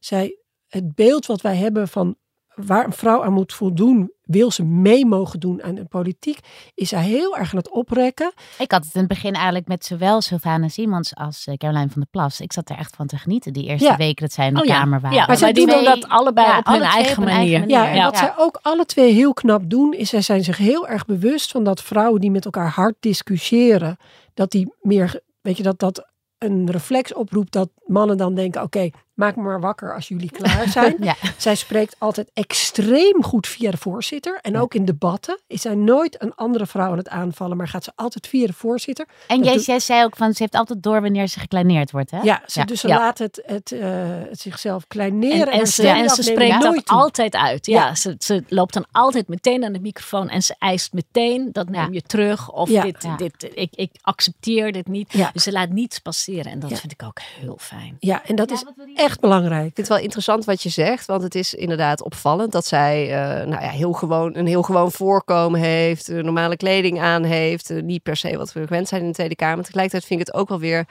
Zij, 0.00 0.36
het 0.68 0.94
beeld 0.94 1.26
wat 1.26 1.40
wij 1.40 1.56
hebben 1.56 1.88
van 1.88 2.16
waar 2.54 2.84
een 2.84 2.92
vrouw 2.92 3.24
aan 3.24 3.32
moet 3.32 3.52
voldoen, 3.52 4.12
wil 4.28 4.50
ze 4.50 4.64
mee 4.64 5.06
mogen 5.06 5.40
doen 5.40 5.62
aan 5.62 5.74
de 5.74 5.84
politiek, 5.84 6.38
is 6.74 6.88
zij 6.88 7.02
heel 7.02 7.36
erg 7.36 7.50
aan 7.50 7.58
het 7.58 7.70
oprekken. 7.70 8.32
Ik 8.58 8.70
had 8.72 8.84
het 8.84 8.94
in 8.94 9.00
het 9.00 9.08
begin 9.08 9.32
eigenlijk 9.32 9.66
met 9.68 9.84
zowel 9.84 10.20
Sylvana 10.20 10.68
Simons 10.68 11.14
als 11.14 11.46
uh, 11.46 11.54
Caroline 11.54 11.88
van 11.88 12.00
der 12.00 12.10
Plas. 12.10 12.40
Ik 12.40 12.52
zat 12.52 12.70
er 12.70 12.76
echt 12.76 12.96
van 12.96 13.06
te 13.06 13.16
genieten 13.16 13.52
die 13.52 13.66
eerste 13.66 13.86
Ja. 13.86 13.96
weken 13.96 14.22
dat 14.26 14.32
zij 14.32 14.46
in 14.46 14.54
de 14.54 14.60
Oh 14.60 14.66
ja. 14.66 14.78
kamer 14.78 15.00
waren. 15.00 15.16
Ja, 15.18 15.26
maar 15.26 15.36
zij 15.36 15.54
zij 15.54 15.64
doen 15.66 15.84
dat 15.84 16.08
allebei 16.08 16.46
ja, 16.46 16.58
op 16.58 16.66
alle 16.66 16.76
hun 16.76 16.86
eigen 16.86 17.10
op 17.18 17.24
hun 17.24 17.28
eigen 17.34 17.50
manier. 17.50 17.58
manier. 17.60 17.76
Ja, 17.76 17.90
en 17.92 18.04
wat 18.04 18.16
zij 18.18 18.32
ook 18.36 18.58
alle 18.62 18.84
twee 18.84 19.12
heel 19.12 19.32
knap 19.32 19.62
doen, 19.70 19.92
is 19.92 20.08
zij 20.08 20.20
zijn 20.22 20.44
zich 20.44 20.56
heel 20.56 20.88
erg 20.88 21.04
bewust 21.06 21.50
van 21.50 21.64
dat 21.64 21.82
vrouwen 21.82 22.20
die 22.20 22.30
met 22.30 22.44
elkaar 22.44 22.70
hard 22.70 22.94
discussiëren, 23.00 23.96
dat 24.34 24.50
die 24.50 24.74
meer, 24.80 25.20
weet 25.40 25.56
je, 25.56 25.62
dat 25.62 25.78
dat 25.78 26.06
een 26.38 26.70
reflex 26.70 27.14
oproept 27.14 27.52
dat 27.52 27.68
mannen 27.86 28.16
dan 28.16 28.34
denken, 28.34 28.62
oké, 28.62 28.90
maak 29.18 29.36
me 29.36 29.42
maar 29.42 29.60
wakker 29.60 29.94
als 29.94 30.08
jullie 30.08 30.30
klaar 30.30 30.68
zijn. 30.68 30.96
Ja. 31.08 31.14
Zij 31.36 31.54
spreekt 31.54 31.96
altijd 31.98 32.30
extreem 32.34 33.22
goed 33.24 33.46
via 33.46 33.70
de 33.70 33.76
voorzitter. 33.76 34.38
En 34.42 34.58
ook 34.58 34.74
in 34.74 34.84
debatten 34.84 35.38
is 35.46 35.60
zij 35.62 35.74
nooit 35.74 36.22
een 36.22 36.34
andere 36.34 36.66
vrouw 36.66 36.90
aan 36.90 36.96
het 36.98 37.08
aanvallen, 37.08 37.56
maar 37.56 37.68
gaat 37.68 37.84
ze 37.84 37.92
altijd 37.94 38.26
via 38.26 38.46
de 38.46 38.52
voorzitter. 38.52 39.06
En 39.26 39.36
Dat 39.36 39.46
jij, 39.46 39.54
doet- 39.54 39.64
jij 39.64 39.80
zei 39.80 40.04
ook 40.04 40.16
van, 40.16 40.32
ze 40.32 40.42
heeft 40.42 40.54
altijd 40.54 40.82
door 40.82 41.00
wanneer 41.02 41.26
ze 41.26 41.38
gekleineerd 41.40 41.90
wordt, 41.90 42.10
hè? 42.10 42.20
Ja, 42.20 42.42
ze, 42.46 42.58
Ja. 42.58 42.64
dus 42.66 42.80
ze 42.80 42.88
Ja. 42.88 42.98
laat 42.98 43.18
het, 43.18 43.42
het, 43.46 43.72
eh, 43.72 43.88
het 44.28 44.40
zichzelf 44.40 44.86
kleineren. 44.86 45.52
En, 45.52 45.60
en, 45.60 45.66
ze, 45.66 45.88
en 45.88 46.08
ze 46.10 46.22
spreekt 46.22 46.52
dat 46.52 46.62
nooit 46.72 46.86
toe. 46.86 46.96
altijd 46.96 47.34
uit. 47.34 47.66
Ja, 47.66 47.86
Ja. 47.86 47.94
Ze, 47.94 48.14
ze 48.18 48.44
loopt 48.48 48.74
dan 48.74 48.86
altijd 48.92 49.28
meteen 49.28 49.64
aan 49.64 49.72
de 49.72 49.80
microfoon 49.80 50.28
en 50.28 50.42
ze 50.42 50.54
eist 50.58 50.92
meteen, 50.92 51.48
dat 51.52 51.68
neem 51.68 51.80
Ja. 51.82 51.88
je 51.90 52.02
terug. 52.02 52.50
Of 52.52 52.68
Ja. 52.68 52.82
dit, 52.82 53.02
Ja. 53.02 53.16
dit, 53.16 53.50
ik, 53.54 53.68
ik 53.74 53.90
accepteer 54.02 54.72
dit 54.72 54.86
niet. 54.88 55.12
Ja. 55.12 55.30
Dus 55.32 55.42
ze 55.42 55.52
laat 55.52 55.68
niets 55.68 55.98
passeren 55.98 56.52
en 56.52 56.58
dat 56.60 56.70
Ja. 56.70 56.76
vind 56.76 56.92
ik 56.92 57.02
ook 57.02 57.18
heel 57.40 57.56
fijn. 57.60 57.96
Ja, 58.00 58.24
en 58.26 58.36
dat 58.36 58.50
is 58.50 58.64
echt 58.94 59.07
belangrijk. 59.16 59.66
Ik 59.66 59.74
vind 59.74 59.76
het 59.76 59.88
wel 59.88 60.04
interessant 60.04 60.44
wat 60.44 60.62
je 60.62 60.68
zegt, 60.68 61.06
want 61.06 61.22
het 61.22 61.34
is 61.34 61.54
inderdaad 61.54 62.02
opvallend 62.02 62.52
dat 62.52 62.66
zij 62.66 63.02
eh, 63.02 63.46
nou 63.46 63.62
ja, 63.62 63.70
heel 63.70 63.92
gewoon, 63.92 64.36
een 64.36 64.46
heel 64.46 64.62
gewoon 64.62 64.92
voorkomen 64.92 65.60
heeft, 65.60 66.08
eh, 66.08 66.22
normale 66.22 66.56
kleding 66.56 67.00
aan 67.00 67.24
heeft, 67.24 67.70
eh, 67.70 67.82
niet 67.82 68.02
per 68.02 68.16
se 68.16 68.36
wat 68.36 68.52
we 68.52 68.66
gewend 68.66 68.88
zijn 68.88 69.00
in 69.00 69.06
de 69.06 69.12
Tweede 69.12 69.36
Kamer. 69.36 69.64
Tegelijkertijd 69.64 70.04
vind 70.04 70.20
ik 70.20 70.26
het 70.26 70.36
ook 70.36 70.48
wel 70.48 70.58
weer 70.58 70.86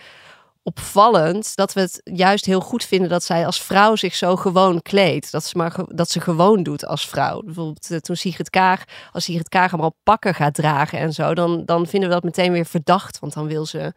opvallend 0.64 1.56
dat 1.56 1.74
we 1.74 1.80
het 1.80 2.02
juist 2.04 2.46
heel 2.46 2.60
goed 2.60 2.84
vinden 2.84 3.10
dat 3.10 3.24
zij 3.24 3.46
als 3.46 3.62
vrouw 3.62 3.96
zich 3.96 4.16
zo 4.16 4.36
gewoon 4.36 4.82
kleedt. 4.82 5.32
Dat 5.32 5.44
ze, 5.44 5.58
maar 5.58 5.76
dat 5.88 6.10
ze 6.10 6.22
gewoon 6.22 6.64
doet 6.64 6.86
als 6.86 7.08
vrouw. 7.08 7.42
Bijvoorbeeld 7.42 8.04
toen 8.04 8.16
Sigrid 8.16 8.50
Kaag, 8.50 8.84
als 9.12 9.24
Sigrid 9.24 9.50
Kaag 9.50 9.72
allemaal 9.72 9.96
pakken 10.04 10.36
gaat 10.36 10.54
dragen 10.54 11.00
en 11.00 11.14
zo, 11.14 11.34
dan, 11.34 11.66
dan 11.66 11.88
vinden 11.88 12.10
we 12.10 12.16
dat 12.16 12.24
meteen 12.24 12.52
weer 12.52 12.66
verdacht, 12.66 13.20
want 13.20 13.34
dan 13.34 13.48
wil 13.48 13.66
ze 13.66 13.94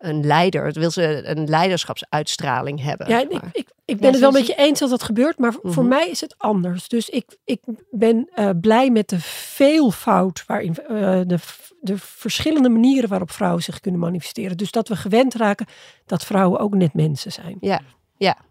een 0.00 0.26
leider, 0.26 0.72
wil 0.72 0.90
ze 0.90 1.28
een 1.28 1.44
leiderschapsuitstraling 1.48 2.82
hebben. 2.82 3.08
Ja, 3.08 3.18
ik, 3.20 3.30
ik, 3.52 3.68
ik 3.84 3.96
ben 3.96 4.06
Ja, 4.06 4.10
het 4.10 4.20
wel 4.20 4.30
met 4.30 4.46
je 4.46 4.54
eens 4.54 4.78
dat 4.78 4.90
dat 4.90 5.02
gebeurt, 5.02 5.38
maar 5.38 5.52
voor 5.52 5.70
Mhm. 5.82 5.88
mij 5.88 6.08
is 6.08 6.20
het 6.20 6.34
anders. 6.38 6.88
Dus 6.88 7.08
ik, 7.08 7.36
ik 7.44 7.60
ben 7.90 8.28
eh, 8.34 8.50
blij 8.60 8.90
met 8.90 9.08
de 9.08 9.20
veelvoud 9.64 10.44
waarin 10.46 10.76
eh, 10.76 10.88
de, 11.26 11.38
de 11.80 11.94
verschillende 11.98 12.68
manieren 12.68 13.08
waarop 13.08 13.30
vrouwen 13.30 13.62
zich 13.62 13.80
kunnen 13.80 14.00
manifesteren. 14.00 14.56
Dus 14.56 14.70
dat 14.70 14.88
we 14.88 14.96
gewend 14.96 15.34
raken 15.34 15.66
dat 16.06 16.24
vrouwen 16.24 16.60
ook 16.60 16.74
net 16.74 16.94
mensen 16.94 17.32
zijn. 17.32 17.56
ja, 17.60 17.80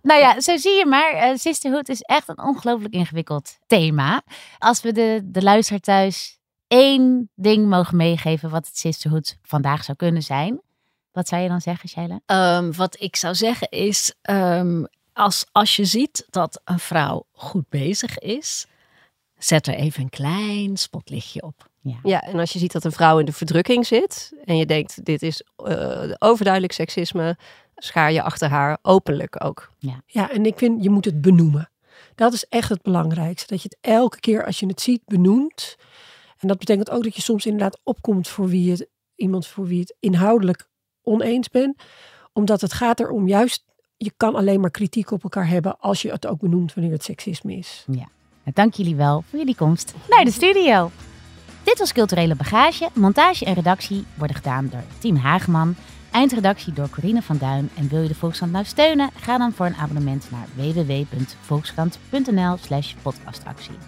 Nou 0.02 0.20
ja, 0.20 0.40
zo 0.42 0.58
zie 0.58 0.72
je 0.78 0.86
maar. 0.86 1.12
eh, 1.14 1.36
sisterhood 1.36 1.90
is 1.90 2.02
echt 2.02 2.28
een 2.30 2.40
ongelooflijk 2.44 2.94
ingewikkeld 2.94 3.58
thema. 3.68 4.22
Als 4.58 4.82
we 4.82 4.92
de, 4.92 5.22
de 5.24 5.42
luisteraar 5.42 5.80
thuis 5.82 6.40
één 6.68 7.32
ding 7.36 7.68
mogen 7.68 7.98
meegeven 7.98 8.50
wat 8.50 8.68
het 8.68 8.78
sisterhood 8.78 9.38
vandaag 9.42 9.84
zou 9.84 9.98
kunnen 9.98 10.22
zijn. 10.22 10.62
Wat 11.20 11.28
zou 11.28 11.42
je 11.42 11.48
dan 11.48 11.62
zeggen, 11.62 11.90
Shaila? 11.90 12.20
Ehm, 12.26 12.72
wat 12.72 13.02
ik 13.02 13.16
zou 13.16 13.36
zeggen 13.36 13.70
is, 13.70 14.14
ehm, 14.22 14.84
als, 15.14 15.46
als 15.52 15.76
je 15.76 15.86
ziet 15.86 16.26
dat 16.30 16.62
een 16.66 16.80
vrouw 16.80 17.26
goed 17.32 17.70
bezig 17.70 18.18
is, 18.18 18.68
zet 19.38 19.68
er 19.68 19.74
even 19.74 20.04
een 20.04 20.10
klein 20.10 20.78
spotlichtje 20.78 21.42
op. 21.42 21.70
Ja, 22.04 22.22
en 22.22 22.40
als 22.40 22.54
je 22.54 22.60
ziet 22.60 22.72
dat 22.72 22.84
een 22.84 22.92
vrouw 22.92 23.20
in 23.20 23.26
de 23.26 23.32
verdrukking 23.32 23.86
zit 23.86 24.34
en 24.46 24.58
je 24.58 24.66
denkt 24.66 25.06
dit 25.06 25.22
is 25.22 25.44
eh, 25.56 26.12
overduidelijk 26.18 26.74
seksisme, 26.74 27.38
schaar 27.76 28.12
je 28.12 28.22
achter 28.22 28.50
haar 28.50 28.78
openlijk 28.82 29.44
ook. 29.46 29.72
Ja, 30.06 30.32
en 30.32 30.46
ik 30.46 30.58
vind 30.58 30.84
je 30.84 30.90
moet 30.90 31.06
het 31.06 31.22
benoemen. 31.22 31.70
Dat 32.16 32.34
is 32.34 32.46
echt 32.50 32.70
het 32.70 32.82
belangrijkste. 32.82 33.48
Dat 33.48 33.62
je 33.62 33.70
het 33.70 33.92
elke 33.94 34.20
keer 34.20 34.46
als 34.46 34.60
je 34.60 34.66
het 34.66 34.82
ziet 34.82 35.02
benoemt. 35.06 35.76
En 36.38 36.48
dat 36.48 36.58
betekent 36.58 36.90
ook 36.90 37.04
dat 37.04 37.16
je 37.16 37.22
soms 37.22 37.46
inderdaad 37.46 37.80
opkomt 37.84 38.28
voor 38.28 38.48
wie 38.48 38.72
het, 38.72 38.88
iemand 39.16 39.48
voor 39.48 39.66
wie 39.66 39.80
het 39.80 39.96
inhoudelijk 40.00 40.69
oneens 41.04 41.50
bent. 41.50 41.82
Omdat 42.34 42.62
het 42.62 42.74
gaat 42.74 43.00
erom 43.00 43.28
juist, 43.28 43.64
je 43.98 44.12
kan 44.18 44.36
alleen 44.36 44.60
maar 44.60 44.72
kritiek 44.72 45.12
op 45.12 45.24
elkaar 45.24 45.48
hebben 45.48 45.80
als 45.80 46.02
je 46.02 46.12
het 46.12 46.28
ook 46.28 46.40
benoemt 46.40 46.74
wanneer 46.74 46.94
het 46.94 47.04
seksisme 47.04 47.54
is. 47.54 47.84
Nou, 47.88 48.08
dank 48.54 48.74
jullie 48.74 48.96
wel 48.96 49.24
voor 49.30 49.40
jullie 49.40 49.56
komst 49.56 49.94
naar 50.10 50.26
de 50.26 50.32
studio. 50.32 50.92
Dit 51.64 51.80
was 51.80 51.94
Culturele 51.94 52.36
Bagage. 52.36 52.90
Montage 52.94 53.46
en 53.46 53.54
redactie 53.54 54.06
worden 54.18 54.36
gedaan 54.36 54.70
door 54.72 54.84
Team 55.00 55.16
Hageman. 55.16 55.76
Eindredactie 56.12 56.74
door 56.74 56.90
Corine 56.90 57.22
van 57.22 57.38
Duin. 57.38 57.70
En 57.76 57.88
wil 57.88 58.02
je 58.02 58.08
de 58.08 58.16
Volkskrant 58.16 58.52
nou 58.52 58.66
steunen? 58.66 59.10
Ga 59.16 59.38
dan 59.38 59.52
voor 59.52 59.66
een 59.66 59.76
abonnement 59.76 60.28
naar 60.32 60.48
www.volkskrant.nl 60.56 62.58
slash 62.58 62.94
podcastactie.« 63.02 63.78